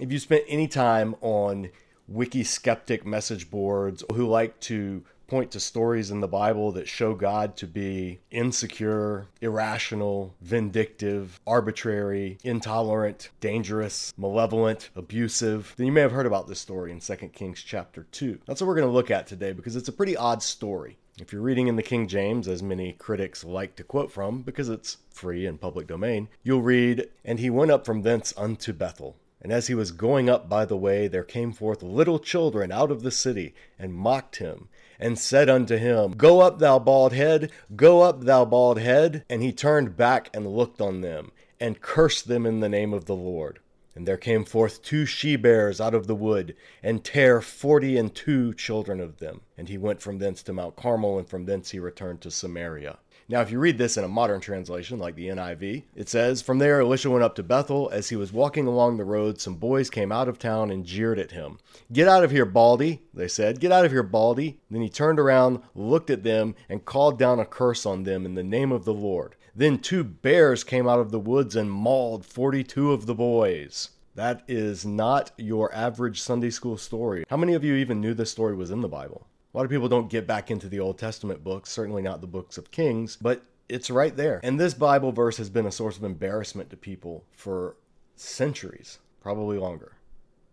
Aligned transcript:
If 0.00 0.12
you 0.12 0.20
spent 0.20 0.44
any 0.46 0.68
time 0.68 1.16
on 1.20 1.70
wiki 2.06 2.44
skeptic 2.44 3.04
message 3.04 3.50
boards 3.50 4.04
who 4.14 4.28
like 4.28 4.60
to 4.60 5.02
point 5.26 5.50
to 5.50 5.58
stories 5.58 6.12
in 6.12 6.20
the 6.20 6.28
Bible 6.28 6.70
that 6.72 6.86
show 6.86 7.14
God 7.14 7.56
to 7.56 7.66
be 7.66 8.20
insecure, 8.30 9.26
irrational, 9.40 10.36
vindictive, 10.40 11.40
arbitrary, 11.48 12.38
intolerant, 12.44 13.30
dangerous, 13.40 14.14
malevolent, 14.16 14.88
abusive, 14.94 15.74
then 15.76 15.86
you 15.86 15.92
may 15.92 16.00
have 16.02 16.12
heard 16.12 16.26
about 16.26 16.46
this 16.46 16.60
story 16.60 16.92
in 16.92 17.00
2 17.00 17.16
Kings 17.30 17.60
chapter 17.60 18.06
2. 18.12 18.38
That's 18.46 18.60
what 18.60 18.68
we're 18.68 18.76
going 18.76 18.86
to 18.86 18.94
look 18.94 19.10
at 19.10 19.26
today 19.26 19.52
because 19.52 19.74
it's 19.74 19.88
a 19.88 19.92
pretty 19.92 20.16
odd 20.16 20.44
story. 20.44 20.96
If 21.20 21.32
you're 21.32 21.42
reading 21.42 21.66
in 21.66 21.74
the 21.74 21.82
King 21.82 22.06
James, 22.06 22.46
as 22.46 22.62
many 22.62 22.92
critics 22.92 23.42
like 23.42 23.74
to 23.74 23.82
quote 23.82 24.12
from 24.12 24.42
because 24.42 24.68
it's 24.68 24.98
free 25.10 25.44
and 25.44 25.60
public 25.60 25.88
domain, 25.88 26.28
you'll 26.44 26.62
read, 26.62 27.08
And 27.24 27.40
he 27.40 27.50
went 27.50 27.72
up 27.72 27.84
from 27.84 28.02
thence 28.02 28.32
unto 28.36 28.72
Bethel. 28.72 29.16
And 29.40 29.52
as 29.52 29.68
he 29.68 29.74
was 29.74 29.92
going 29.92 30.28
up 30.28 30.48
by 30.48 30.64
the 30.64 30.76
way, 30.76 31.06
there 31.06 31.24
came 31.24 31.52
forth 31.52 31.82
little 31.82 32.18
children 32.18 32.72
out 32.72 32.90
of 32.90 33.02
the 33.02 33.10
city, 33.10 33.54
and 33.78 33.94
mocked 33.94 34.36
him, 34.36 34.68
and 34.98 35.18
said 35.18 35.48
unto 35.48 35.76
him, 35.76 36.12
Go 36.12 36.40
up, 36.40 36.58
thou 36.58 36.78
bald 36.78 37.12
head, 37.12 37.52
go 37.76 38.00
up, 38.02 38.22
thou 38.24 38.44
bald 38.44 38.80
head. 38.80 39.24
And 39.30 39.42
he 39.42 39.52
turned 39.52 39.96
back 39.96 40.28
and 40.34 40.46
looked 40.46 40.80
on 40.80 41.02
them, 41.02 41.30
and 41.60 41.80
cursed 41.80 42.26
them 42.26 42.46
in 42.46 42.60
the 42.60 42.68
name 42.68 42.92
of 42.92 43.04
the 43.04 43.16
Lord. 43.16 43.60
And 43.94 44.06
there 44.06 44.16
came 44.16 44.44
forth 44.44 44.82
two 44.82 45.06
she 45.06 45.34
bears 45.34 45.80
out 45.80 45.94
of 45.94 46.06
the 46.06 46.14
wood, 46.14 46.54
and 46.82 47.04
tare 47.04 47.40
forty 47.40 47.96
and 47.96 48.14
two 48.14 48.54
children 48.54 49.00
of 49.00 49.18
them. 49.18 49.40
And 49.56 49.68
he 49.68 49.76
went 49.76 50.00
from 50.00 50.18
thence 50.18 50.42
to 50.44 50.52
Mount 50.52 50.76
Carmel, 50.76 51.18
and 51.18 51.28
from 51.28 51.46
thence 51.46 51.70
he 51.70 51.80
returned 51.80 52.20
to 52.20 52.30
Samaria. 52.30 52.98
Now, 53.30 53.42
if 53.42 53.50
you 53.50 53.58
read 53.58 53.76
this 53.76 53.98
in 53.98 54.04
a 54.04 54.08
modern 54.08 54.40
translation 54.40 54.98
like 54.98 55.14
the 55.14 55.28
NIV, 55.28 55.82
it 55.94 56.08
says, 56.08 56.40
From 56.40 56.56
there 56.58 56.80
Elisha 56.80 57.10
went 57.10 57.22
up 57.22 57.34
to 57.34 57.42
Bethel. 57.42 57.90
As 57.92 58.08
he 58.08 58.16
was 58.16 58.32
walking 58.32 58.66
along 58.66 58.96
the 58.96 59.04
road, 59.04 59.38
some 59.38 59.56
boys 59.56 59.90
came 59.90 60.10
out 60.10 60.28
of 60.28 60.38
town 60.38 60.70
and 60.70 60.86
jeered 60.86 61.18
at 61.18 61.32
him. 61.32 61.58
Get 61.92 62.08
out 62.08 62.24
of 62.24 62.30
here, 62.30 62.46
Baldy, 62.46 63.02
they 63.12 63.28
said. 63.28 63.60
Get 63.60 63.70
out 63.70 63.84
of 63.84 63.92
here, 63.92 64.02
Baldy. 64.02 64.60
Then 64.70 64.80
he 64.80 64.88
turned 64.88 65.20
around, 65.20 65.60
looked 65.74 66.08
at 66.08 66.22
them, 66.22 66.54
and 66.70 66.86
called 66.86 67.18
down 67.18 67.38
a 67.38 67.44
curse 67.44 67.84
on 67.84 68.04
them 68.04 68.24
in 68.24 68.34
the 68.34 68.42
name 68.42 68.72
of 68.72 68.86
the 68.86 68.94
Lord. 68.94 69.36
Then 69.54 69.78
two 69.78 70.04
bears 70.04 70.64
came 70.64 70.88
out 70.88 71.00
of 71.00 71.10
the 71.10 71.20
woods 71.20 71.54
and 71.54 71.70
mauled 71.70 72.24
42 72.24 72.92
of 72.92 73.04
the 73.04 73.14
boys. 73.14 73.90
That 74.14 74.42
is 74.48 74.86
not 74.86 75.32
your 75.36 75.72
average 75.74 76.20
Sunday 76.20 76.50
school 76.50 76.76
story. 76.76 77.24
How 77.28 77.36
many 77.36 77.52
of 77.52 77.62
you 77.62 77.74
even 77.74 78.00
knew 78.00 78.14
this 78.14 78.32
story 78.32 78.56
was 78.56 78.70
in 78.70 78.80
the 78.80 78.88
Bible? 78.88 79.27
A 79.52 79.56
lot 79.56 79.64
of 79.64 79.70
people 79.70 79.88
don't 79.88 80.10
get 80.10 80.26
back 80.26 80.50
into 80.50 80.68
the 80.68 80.80
Old 80.80 80.98
Testament 80.98 81.42
books, 81.42 81.70
certainly 81.70 82.02
not 82.02 82.20
the 82.20 82.26
books 82.26 82.58
of 82.58 82.70
Kings, 82.70 83.16
but 83.16 83.42
it's 83.68 83.88
right 83.90 84.14
there. 84.14 84.40
And 84.42 84.60
this 84.60 84.74
Bible 84.74 85.10
verse 85.10 85.38
has 85.38 85.48
been 85.48 85.64
a 85.64 85.72
source 85.72 85.96
of 85.96 86.04
embarrassment 86.04 86.68
to 86.70 86.76
people 86.76 87.24
for 87.32 87.76
centuries, 88.14 88.98
probably 89.22 89.56
longer, 89.58 89.92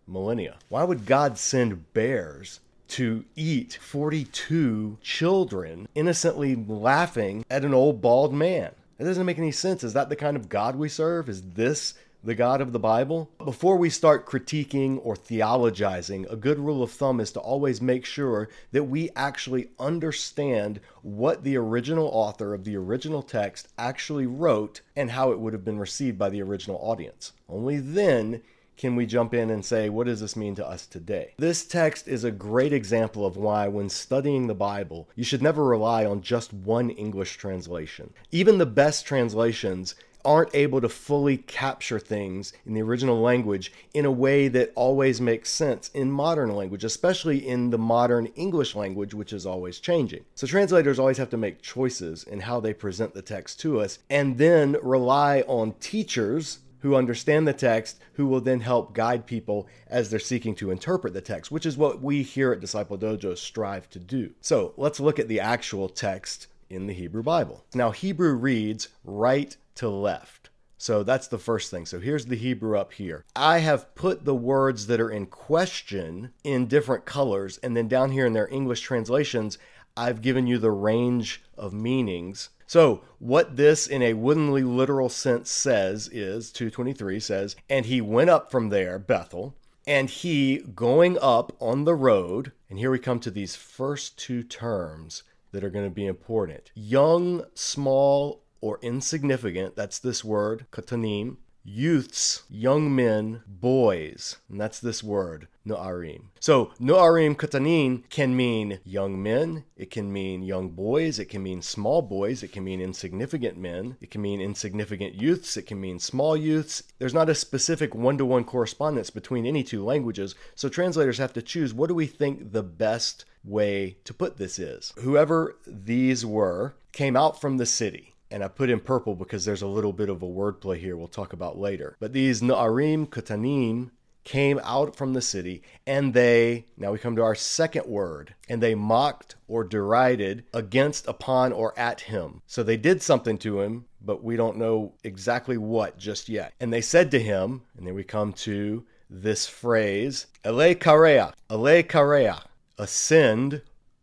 millennia. 0.08 0.58
Why 0.70 0.84
would 0.84 1.06
God 1.06 1.38
send 1.38 1.94
bears 1.94 2.62
to 2.88 3.26
eat 3.36 3.78
42 3.82 5.00
children 5.02 5.90
innocently 5.94 6.56
laughing 6.56 7.46
at 7.50 7.66
an 7.66 7.74
old 7.74 8.02
bald 8.02 8.34
man? 8.34 8.72
That 8.98 9.06
doesn't 9.06 9.26
make 9.26 9.38
any 9.38 9.52
sense. 9.52 9.84
Is 9.84 9.94
that 9.94 10.08
the 10.08 10.16
kind 10.16 10.38
of 10.38 10.48
God 10.48 10.78
we 10.78 10.88
serve? 10.88 11.28
Is 11.28 11.42
this 11.42 11.96
the 12.26 12.36
God 12.36 12.60
of 12.60 12.72
the 12.74 12.80
Bible? 12.80 13.30
Before 13.38 13.78
we 13.78 13.92
start 13.92 14.26
critiquing 14.26 15.00
or 15.04 15.16
theologizing, 15.16 16.30
a 16.32 16.36
good 16.36 16.58
rule 16.58 16.82
of 16.82 16.92
thumb 16.92 17.20
is 17.20 17.32
to 17.34 17.40
always 17.40 17.82
make 17.82 18.04
sure 18.04 18.50
that 18.72 18.86
we 18.86 19.12
actually 19.16 19.70
understand 19.80 20.80
what 21.04 21.44
the 21.44 21.56
original 21.56 22.08
author 22.08 22.56
of 22.56 22.64
the 22.64 22.76
original 22.76 23.22
text 23.22 23.68
actually 23.78 24.26
wrote 24.26 24.82
and 24.96 25.12
how 25.12 25.32
it 25.32 25.40
would 25.40 25.54
have 25.54 25.64
been 25.64 25.78
received 25.78 26.18
by 26.18 26.30
the 26.30 26.42
original 26.42 26.80
audience. 26.82 27.32
Only 27.48 27.78
then 27.78 28.42
can 28.78 28.96
we 28.96 29.06
jump 29.06 29.34
in 29.34 29.50
and 29.52 29.64
say, 29.64 29.88
what 29.88 30.08
does 30.08 30.20
this 30.20 30.36
mean 30.36 30.56
to 30.56 30.68
us 30.68 30.86
today? 30.86 31.34
This 31.38 31.66
text 31.66 32.08
is 32.08 32.24
a 32.24 32.32
great 32.32 32.74
example 32.74 33.26
of 33.26 33.38
why, 33.38 33.68
when 33.68 33.88
studying 33.88 34.48
the 34.48 34.54
Bible, 34.54 35.08
you 35.16 35.24
should 35.24 35.42
never 35.42 35.64
rely 35.64 36.06
on 36.06 36.22
just 36.22 36.54
one 36.54 36.90
English 36.90 37.38
translation. 37.38 38.14
Even 38.32 38.58
the 38.58 38.66
best 38.66 39.06
translations 39.06 39.96
aren't 40.26 40.54
able 40.56 40.82
to 40.82 40.90
fully 40.90 41.38
capture 41.38 42.00
things 42.00 42.52
in 42.66 42.74
the 42.74 42.82
original 42.82 43.22
language 43.22 43.72
in 43.94 44.06
a 44.06 44.12
way 44.12 44.48
that 44.48 44.74
always 44.76 45.22
makes 45.22 45.50
sense 45.50 45.90
in 45.94 46.12
modern 46.12 46.56
language, 46.56 46.84
especially 46.84 47.48
in 47.48 47.70
the 47.70 47.78
modern 47.78 48.26
English 48.36 48.76
language, 48.76 49.14
which 49.14 49.32
is 49.32 49.46
always 49.46 49.80
changing. 49.80 50.26
So 50.36 50.48
translators 50.48 51.00
always 51.00 51.18
have 51.18 51.30
to 51.30 51.38
make 51.38 51.62
choices 51.62 52.24
in 52.24 52.42
how 52.42 52.60
they 52.60 52.74
present 52.74 53.14
the 53.14 53.22
text 53.22 53.60
to 53.62 53.80
us 53.80 54.00
and 54.10 54.38
then 54.38 54.76
rely 54.82 55.42
on 55.42 55.74
teachers 55.80 56.60
who 56.80 56.96
understand 56.96 57.48
the 57.48 57.54
text, 57.54 58.00
who 58.14 58.28
will 58.28 58.42
then 58.42 58.60
help 58.60 58.94
guide 58.94 59.26
people 59.26 59.68
as 59.88 60.10
they're 60.10 60.20
seeking 60.20 60.54
to 60.54 60.70
interpret 60.70 61.14
the 61.14 61.22
text, 61.22 61.52
which 61.52 61.66
is 61.66 61.76
what 61.76 62.00
we 62.00 62.22
here 62.22 62.52
at 62.52 62.60
Disciple 62.60 62.96
Dojo 62.96 63.36
strive 63.36 63.90
to 63.90 63.98
do. 63.98 64.30
So 64.40 64.74
let's 64.78 65.00
look 65.00 65.18
at 65.18 65.28
the 65.28 65.40
actual 65.40 65.90
text 65.90 66.46
in 66.70 66.86
the 66.86 66.94
Hebrew 66.94 67.24
Bible. 67.24 67.64
Now, 67.74 67.90
Hebrew 67.92 68.36
reads 68.36 68.90
right 69.04 69.58
to 69.76 69.90
left. 69.90 70.50
So 70.78 71.04
that's 71.04 71.28
the 71.28 71.38
first 71.38 71.72
thing. 71.72 71.86
So 71.86 72.00
here's 72.00 72.26
the 72.26 72.36
Hebrew 72.36 72.78
up 72.78 72.94
here. 72.94 73.26
I 73.36 73.60
have 73.60 73.96
put 73.96 74.26
the 74.26 74.36
words 74.36 74.88
that 74.88 75.00
are 75.00 75.10
in 75.10 75.26
question 75.26 76.32
in 76.44 76.68
different 76.68 77.06
colors, 77.06 77.58
and 77.64 77.76
then 77.76 77.88
down 77.88 78.12
here 78.12 78.26
in 78.26 78.34
their 78.34 78.50
English 78.50 78.82
translations, 78.82 79.58
I've 79.98 80.22
given 80.22 80.46
you 80.48 80.58
the 80.58 80.72
range 80.72 81.42
of 81.58 81.74
meanings. 81.74 82.50
So, 82.68 83.04
what 83.20 83.56
this 83.56 83.88
in 83.88 84.02
a 84.02 84.14
woodenly 84.14 84.64
literal 84.64 85.10
sense 85.10 85.50
says 85.50 86.10
is 86.12 86.52
223 86.52 87.20
says, 87.20 87.56
And 87.70 87.86
he 87.86 88.02
went 88.02 88.30
up 88.30 88.52
from 88.52 88.70
there, 88.70 89.00
Bethel, 89.00 89.56
and 89.88 90.10
he 90.10 90.58
going 90.74 91.18
up 91.22 91.56
on 91.62 91.86
the 91.86 91.96
road, 91.96 92.52
and 92.70 92.80
here 92.80 92.92
we 92.92 93.00
come 93.00 93.20
to 93.22 93.32
these 93.32 93.56
first 93.56 94.18
two 94.18 94.44
terms 94.44 95.24
that 95.52 95.64
are 95.64 95.70
going 95.70 95.86
to 95.86 95.94
be 95.94 96.06
important. 96.06 96.72
Young, 96.76 97.46
small, 97.54 98.44
or 98.66 98.80
insignificant, 98.82 99.76
that's 99.76 100.00
this 100.00 100.26
word, 100.26 100.66
katanim. 100.72 101.38
Youths, 101.64 102.44
young 102.50 102.96
men, 102.96 103.42
boys, 103.48 104.38
and 104.50 104.60
that's 104.60 104.80
this 104.80 105.04
word, 105.04 105.48
no'arim. 105.64 106.30
So, 106.40 106.72
no'arim 106.80 107.36
katanim 107.36 108.10
can 108.10 108.36
mean 108.36 108.80
young 108.84 109.22
men, 109.22 109.66
it 109.78 109.92
can 109.92 110.12
mean 110.12 110.42
young 110.42 110.70
boys, 110.70 111.20
it 111.20 111.26
can 111.26 111.44
mean 111.44 111.62
small 111.62 112.02
boys, 112.02 112.42
it 112.42 112.52
can 112.52 112.64
mean 112.64 112.82
insignificant 112.82 113.56
men, 113.56 113.98
it 114.02 114.10
can 114.10 114.24
mean 114.24 114.42
insignificant 114.42 115.14
youths, 115.14 115.58
it 115.58 115.68
can 115.68 115.80
mean 115.80 116.00
small 116.00 116.36
youths. 116.36 116.82
There's 116.98 117.14
not 117.14 117.30
a 117.30 117.36
specific 117.36 117.94
one 117.94 118.18
to 118.18 118.26
one 118.26 118.46
correspondence 118.46 119.12
between 119.12 119.46
any 119.46 119.64
two 119.64 119.84
languages, 119.84 120.34
so 120.56 120.70
translators 120.70 121.20
have 121.20 121.34
to 121.34 121.42
choose 121.44 121.72
what 121.72 121.90
do 121.90 121.94
we 121.94 122.08
think 122.08 122.52
the 122.52 122.64
best 122.64 123.26
way 123.44 123.98
to 124.06 124.14
put 124.14 124.38
this 124.38 124.58
is. 124.58 124.92
Whoever 124.98 125.56
these 125.68 126.26
were 126.26 126.76
came 126.92 127.16
out 127.16 127.40
from 127.40 127.58
the 127.58 127.66
city 127.68 128.15
and 128.36 128.44
I 128.44 128.50
put 128.50 128.70
in 128.70 128.82
purple 128.82 129.16
because 129.16 129.46
there's 129.46 129.62
a 129.62 129.68
little 129.68 129.94
bit 129.94 130.10
of 130.10 130.22
a 130.22 130.28
wordplay 130.28 130.78
here 130.78 130.98
we'll 130.98 131.08
talk 131.08 131.32
about 131.32 131.58
later. 131.58 131.96
But 132.02 132.12
these 132.12 132.42
Na'arim 132.42 133.08
Katanim 133.08 133.92
came 134.26 134.60
out 134.62 134.94
from 134.94 135.14
the 135.14 135.22
city 135.22 135.64
and 135.88 136.14
they, 136.14 136.66
now 136.76 136.92
we 136.92 137.00
come 137.00 137.16
to 137.16 137.24
our 137.24 137.34
second 137.34 137.86
word, 137.86 138.36
and 138.50 138.62
they 138.62 138.76
mocked 138.76 139.38
or 139.48 139.64
derided 139.64 140.44
against, 140.54 141.08
upon, 141.08 141.54
or 141.54 141.80
at 141.80 142.02
him. 142.02 142.42
So 142.46 142.62
they 142.62 142.76
did 142.76 143.02
something 143.02 143.38
to 143.38 143.62
him, 143.62 143.86
but 144.02 144.22
we 144.22 144.36
don't 144.36 144.58
know 144.58 144.96
exactly 145.06 145.58
what 145.58 145.98
just 145.98 146.28
yet. 146.28 146.54
And 146.60 146.74
they 146.74 146.82
said 146.82 147.12
to 147.12 147.22
him, 147.22 147.62
and 147.78 147.88
then 147.88 147.96
we 147.96 148.04
come 148.04 148.34
to 148.34 148.86
this 149.10 149.48
phrase, 149.48 150.26
Ele 150.44 150.76
Karea, 150.76 151.32
Ele 151.50 151.84
Karea, 151.84 152.44
ascend 152.78 153.62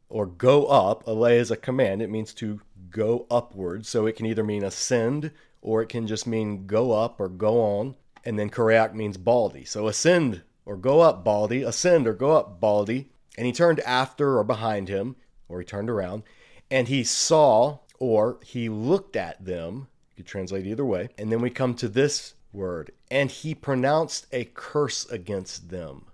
or 0.09 0.27
go 0.27 0.67
up. 0.67 1.05
Ele 1.07 1.25
is 1.25 1.51
a 1.51 1.57
command, 1.57 2.01
it 2.01 2.11
means 2.11 2.33
to 2.35 2.61
go 2.93 3.27
upward. 3.31 3.87
So 3.87 4.07
it 4.07 4.17
can 4.17 4.27
either 4.27 4.45
mean 4.45 4.63
ascend 4.63 5.33
or 5.61 5.83
it 5.83 5.89
can 5.89 6.07
just 6.07 6.27
mean 6.27 6.67
go 6.67 6.93
up 6.93 7.19
or 7.19 7.29
go 7.29 7.61
on. 7.61 7.97
And 8.25 8.39
then 8.39 8.51
Korayak 8.51 8.95
means 8.95 9.17
baldy. 9.17 9.65
So 9.65 9.89
ascend 9.89 10.43
or 10.65 10.77
go 10.77 11.01
up 11.01 11.25
baldy, 11.25 11.63
ascend 11.63 12.07
or 12.07 12.13
go 12.13 12.33
up 12.33 12.61
baldy. 12.61 13.09
And 13.37 13.47
he 13.47 13.53
turned 13.53 13.81
after 13.81 14.39
or 14.39 14.45
behind 14.45 14.89
him, 14.89 15.17
or 15.49 15.59
he 15.59 15.65
turned 15.65 15.89
around, 15.89 16.23
and 16.71 16.89
he 16.89 17.03
saw 17.03 17.79
or 17.99 18.39
he 18.45 18.69
looked 18.69 19.17
at 19.17 19.45
them. 19.45 19.89
You 20.11 20.17
could 20.17 20.27
translate 20.27 20.67
either 20.67 20.85
way. 20.85 21.09
And 21.17 21.33
then 21.33 21.41
we 21.41 21.51
come 21.51 21.75
to 21.77 21.89
this 21.89 22.35
word, 22.53 22.93
and 23.11 23.31
he 23.31 23.55
pronounced 23.55 24.27
a 24.33 24.45
curse 24.45 25.07
against 25.11 25.71
them. 25.71 26.07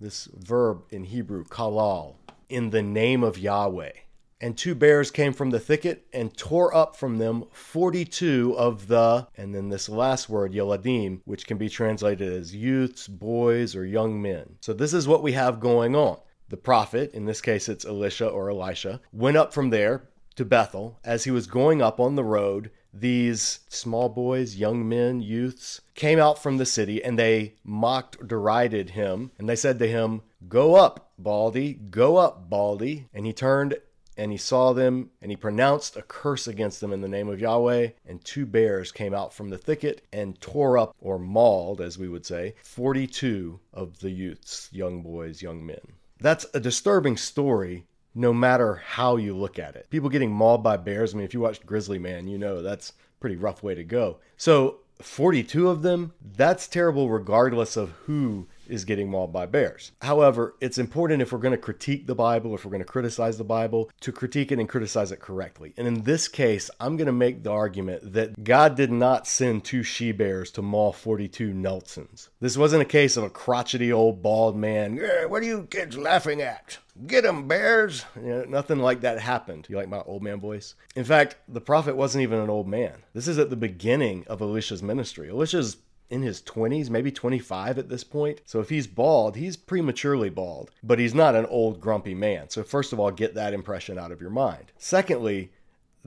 This 0.00 0.26
verb 0.34 0.82
in 0.90 1.04
Hebrew, 1.04 1.44
kalal, 1.44 2.16
in 2.48 2.70
the 2.70 2.82
name 2.82 3.22
of 3.22 3.38
Yahweh. 3.38 3.92
And 4.40 4.56
two 4.56 4.74
bears 4.74 5.10
came 5.10 5.32
from 5.32 5.50
the 5.50 5.60
thicket 5.60 6.06
and 6.12 6.36
tore 6.36 6.74
up 6.74 6.94
from 6.94 7.18
them 7.18 7.44
42 7.52 8.54
of 8.58 8.86
the, 8.86 9.28
and 9.36 9.54
then 9.54 9.70
this 9.70 9.88
last 9.88 10.28
word, 10.28 10.52
Yeladim, 10.52 11.20
which 11.24 11.46
can 11.46 11.56
be 11.56 11.70
translated 11.70 12.32
as 12.32 12.54
youths, 12.54 13.08
boys, 13.08 13.74
or 13.74 13.86
young 13.86 14.20
men. 14.20 14.56
So 14.60 14.74
this 14.74 14.92
is 14.92 15.08
what 15.08 15.22
we 15.22 15.32
have 15.32 15.58
going 15.58 15.96
on. 15.96 16.18
The 16.48 16.58
prophet, 16.58 17.12
in 17.12 17.24
this 17.24 17.40
case 17.40 17.68
it's 17.68 17.84
Elisha 17.84 18.28
or 18.28 18.50
Elisha, 18.50 19.00
went 19.10 19.36
up 19.36 19.54
from 19.54 19.70
there 19.70 20.08
to 20.36 20.44
Bethel. 20.44 21.00
As 21.02 21.24
he 21.24 21.30
was 21.30 21.46
going 21.46 21.80
up 21.80 21.98
on 21.98 22.14
the 22.14 22.24
road, 22.24 22.70
these 22.92 23.60
small 23.68 24.08
boys, 24.08 24.56
young 24.56 24.88
men, 24.88 25.20
youths, 25.20 25.80
came 25.94 26.18
out 26.18 26.42
from 26.42 26.56
the 26.56 26.66
city 26.66 27.02
and 27.02 27.18
they 27.18 27.54
mocked, 27.64 28.26
derided 28.26 28.90
him, 28.90 29.32
and 29.38 29.48
they 29.48 29.56
said 29.56 29.78
to 29.78 29.88
him, 29.88 30.22
Go 30.48 30.76
up, 30.76 31.12
Baldy, 31.18 31.72
go 31.74 32.16
up, 32.16 32.48
Baldy. 32.48 33.08
And 33.12 33.26
he 33.26 33.32
turned 33.32 33.76
and 34.16 34.32
he 34.32 34.38
saw 34.38 34.72
them 34.72 35.10
and 35.20 35.30
he 35.30 35.36
pronounced 35.36 35.96
a 35.96 36.02
curse 36.02 36.46
against 36.46 36.80
them 36.80 36.92
in 36.92 37.00
the 37.00 37.08
name 37.08 37.28
of 37.28 37.40
Yahweh. 37.40 37.90
And 38.06 38.24
two 38.24 38.46
bears 38.46 38.92
came 38.92 39.14
out 39.14 39.32
from 39.32 39.50
the 39.50 39.58
thicket 39.58 40.02
and 40.12 40.40
tore 40.40 40.78
up, 40.78 40.94
or 41.00 41.18
mauled, 41.18 41.80
as 41.80 41.98
we 41.98 42.08
would 42.08 42.26
say, 42.26 42.54
42 42.62 43.60
of 43.72 44.00
the 44.00 44.10
youths, 44.10 44.68
young 44.72 45.02
boys, 45.02 45.42
young 45.42 45.64
men. 45.64 45.80
That's 46.20 46.46
a 46.54 46.60
disturbing 46.60 47.16
story 47.16 47.84
no 48.14 48.32
matter 48.32 48.76
how 48.76 49.16
you 49.16 49.36
look 49.36 49.58
at 49.58 49.76
it. 49.76 49.90
People 49.90 50.08
getting 50.08 50.30
mauled 50.30 50.62
by 50.62 50.78
bears, 50.78 51.12
I 51.12 51.18
mean, 51.18 51.26
if 51.26 51.34
you 51.34 51.40
watched 51.40 51.66
Grizzly 51.66 51.98
Man, 51.98 52.26
you 52.26 52.38
know 52.38 52.62
that's 52.62 52.90
a 52.90 53.20
pretty 53.20 53.36
rough 53.36 53.62
way 53.62 53.74
to 53.74 53.84
go. 53.84 54.18
So, 54.38 54.78
42 55.02 55.68
of 55.68 55.82
them, 55.82 56.14
that's 56.22 56.66
terrible 56.66 57.10
regardless 57.10 57.76
of 57.76 57.90
who 58.06 58.48
is 58.68 58.84
getting 58.84 59.10
mauled 59.10 59.32
by 59.32 59.46
bears. 59.46 59.92
However, 60.02 60.54
it's 60.60 60.78
important 60.78 61.22
if 61.22 61.32
we're 61.32 61.38
going 61.38 61.52
to 61.52 61.58
critique 61.58 62.06
the 62.06 62.14
Bible, 62.14 62.54
if 62.54 62.64
we're 62.64 62.70
going 62.70 62.80
to 62.80 62.84
criticize 62.84 63.38
the 63.38 63.44
Bible, 63.44 63.90
to 64.00 64.12
critique 64.12 64.52
it 64.52 64.58
and 64.58 64.68
criticize 64.68 65.12
it 65.12 65.20
correctly. 65.20 65.72
And 65.76 65.86
in 65.86 66.02
this 66.02 66.28
case, 66.28 66.70
I'm 66.80 66.96
going 66.96 67.06
to 67.06 67.12
make 67.12 67.42
the 67.42 67.52
argument 67.52 68.12
that 68.12 68.44
God 68.44 68.76
did 68.76 68.92
not 68.92 69.26
send 69.26 69.64
two 69.64 69.82
she 69.82 70.12
bears 70.12 70.50
to 70.52 70.62
maul 70.62 70.92
42 70.92 71.52
Nelsons. 71.52 72.30
This 72.40 72.56
wasn't 72.56 72.82
a 72.82 72.86
case 72.86 73.16
of 73.16 73.24
a 73.24 73.30
crotchety 73.30 73.92
old 73.92 74.22
bald 74.22 74.56
man, 74.56 74.96
what 75.28 75.42
are 75.42 75.46
you 75.46 75.64
kids 75.70 75.96
laughing 75.96 76.40
at? 76.40 76.78
Get 77.06 77.26
'em, 77.26 77.46
bears! 77.46 78.04
You 78.16 78.22
know, 78.22 78.44
nothing 78.44 78.78
like 78.78 79.02
that 79.02 79.20
happened. 79.20 79.66
You 79.68 79.76
like 79.76 79.88
my 79.88 80.00
old 80.06 80.22
man 80.22 80.40
voice? 80.40 80.74
In 80.94 81.04
fact, 81.04 81.36
the 81.46 81.60
prophet 81.60 81.94
wasn't 81.94 82.22
even 82.22 82.38
an 82.38 82.48
old 82.48 82.66
man. 82.66 83.02
This 83.12 83.28
is 83.28 83.38
at 83.38 83.50
the 83.50 83.56
beginning 83.56 84.24
of 84.28 84.40
Elisha's 84.40 84.82
ministry. 84.82 85.28
Elisha's 85.28 85.76
in 86.10 86.22
his 86.22 86.40
20s, 86.42 86.90
maybe 86.90 87.10
25 87.10 87.78
at 87.78 87.88
this 87.88 88.04
point. 88.04 88.40
So 88.44 88.60
if 88.60 88.68
he's 88.68 88.86
bald, 88.86 89.36
he's 89.36 89.56
prematurely 89.56 90.30
bald, 90.30 90.70
but 90.82 90.98
he's 90.98 91.14
not 91.14 91.34
an 91.34 91.46
old 91.46 91.80
grumpy 91.80 92.14
man. 92.14 92.48
So 92.50 92.62
first 92.62 92.92
of 92.92 93.00
all, 93.00 93.10
get 93.10 93.34
that 93.34 93.54
impression 93.54 93.98
out 93.98 94.12
of 94.12 94.20
your 94.20 94.30
mind. 94.30 94.72
Secondly, 94.78 95.50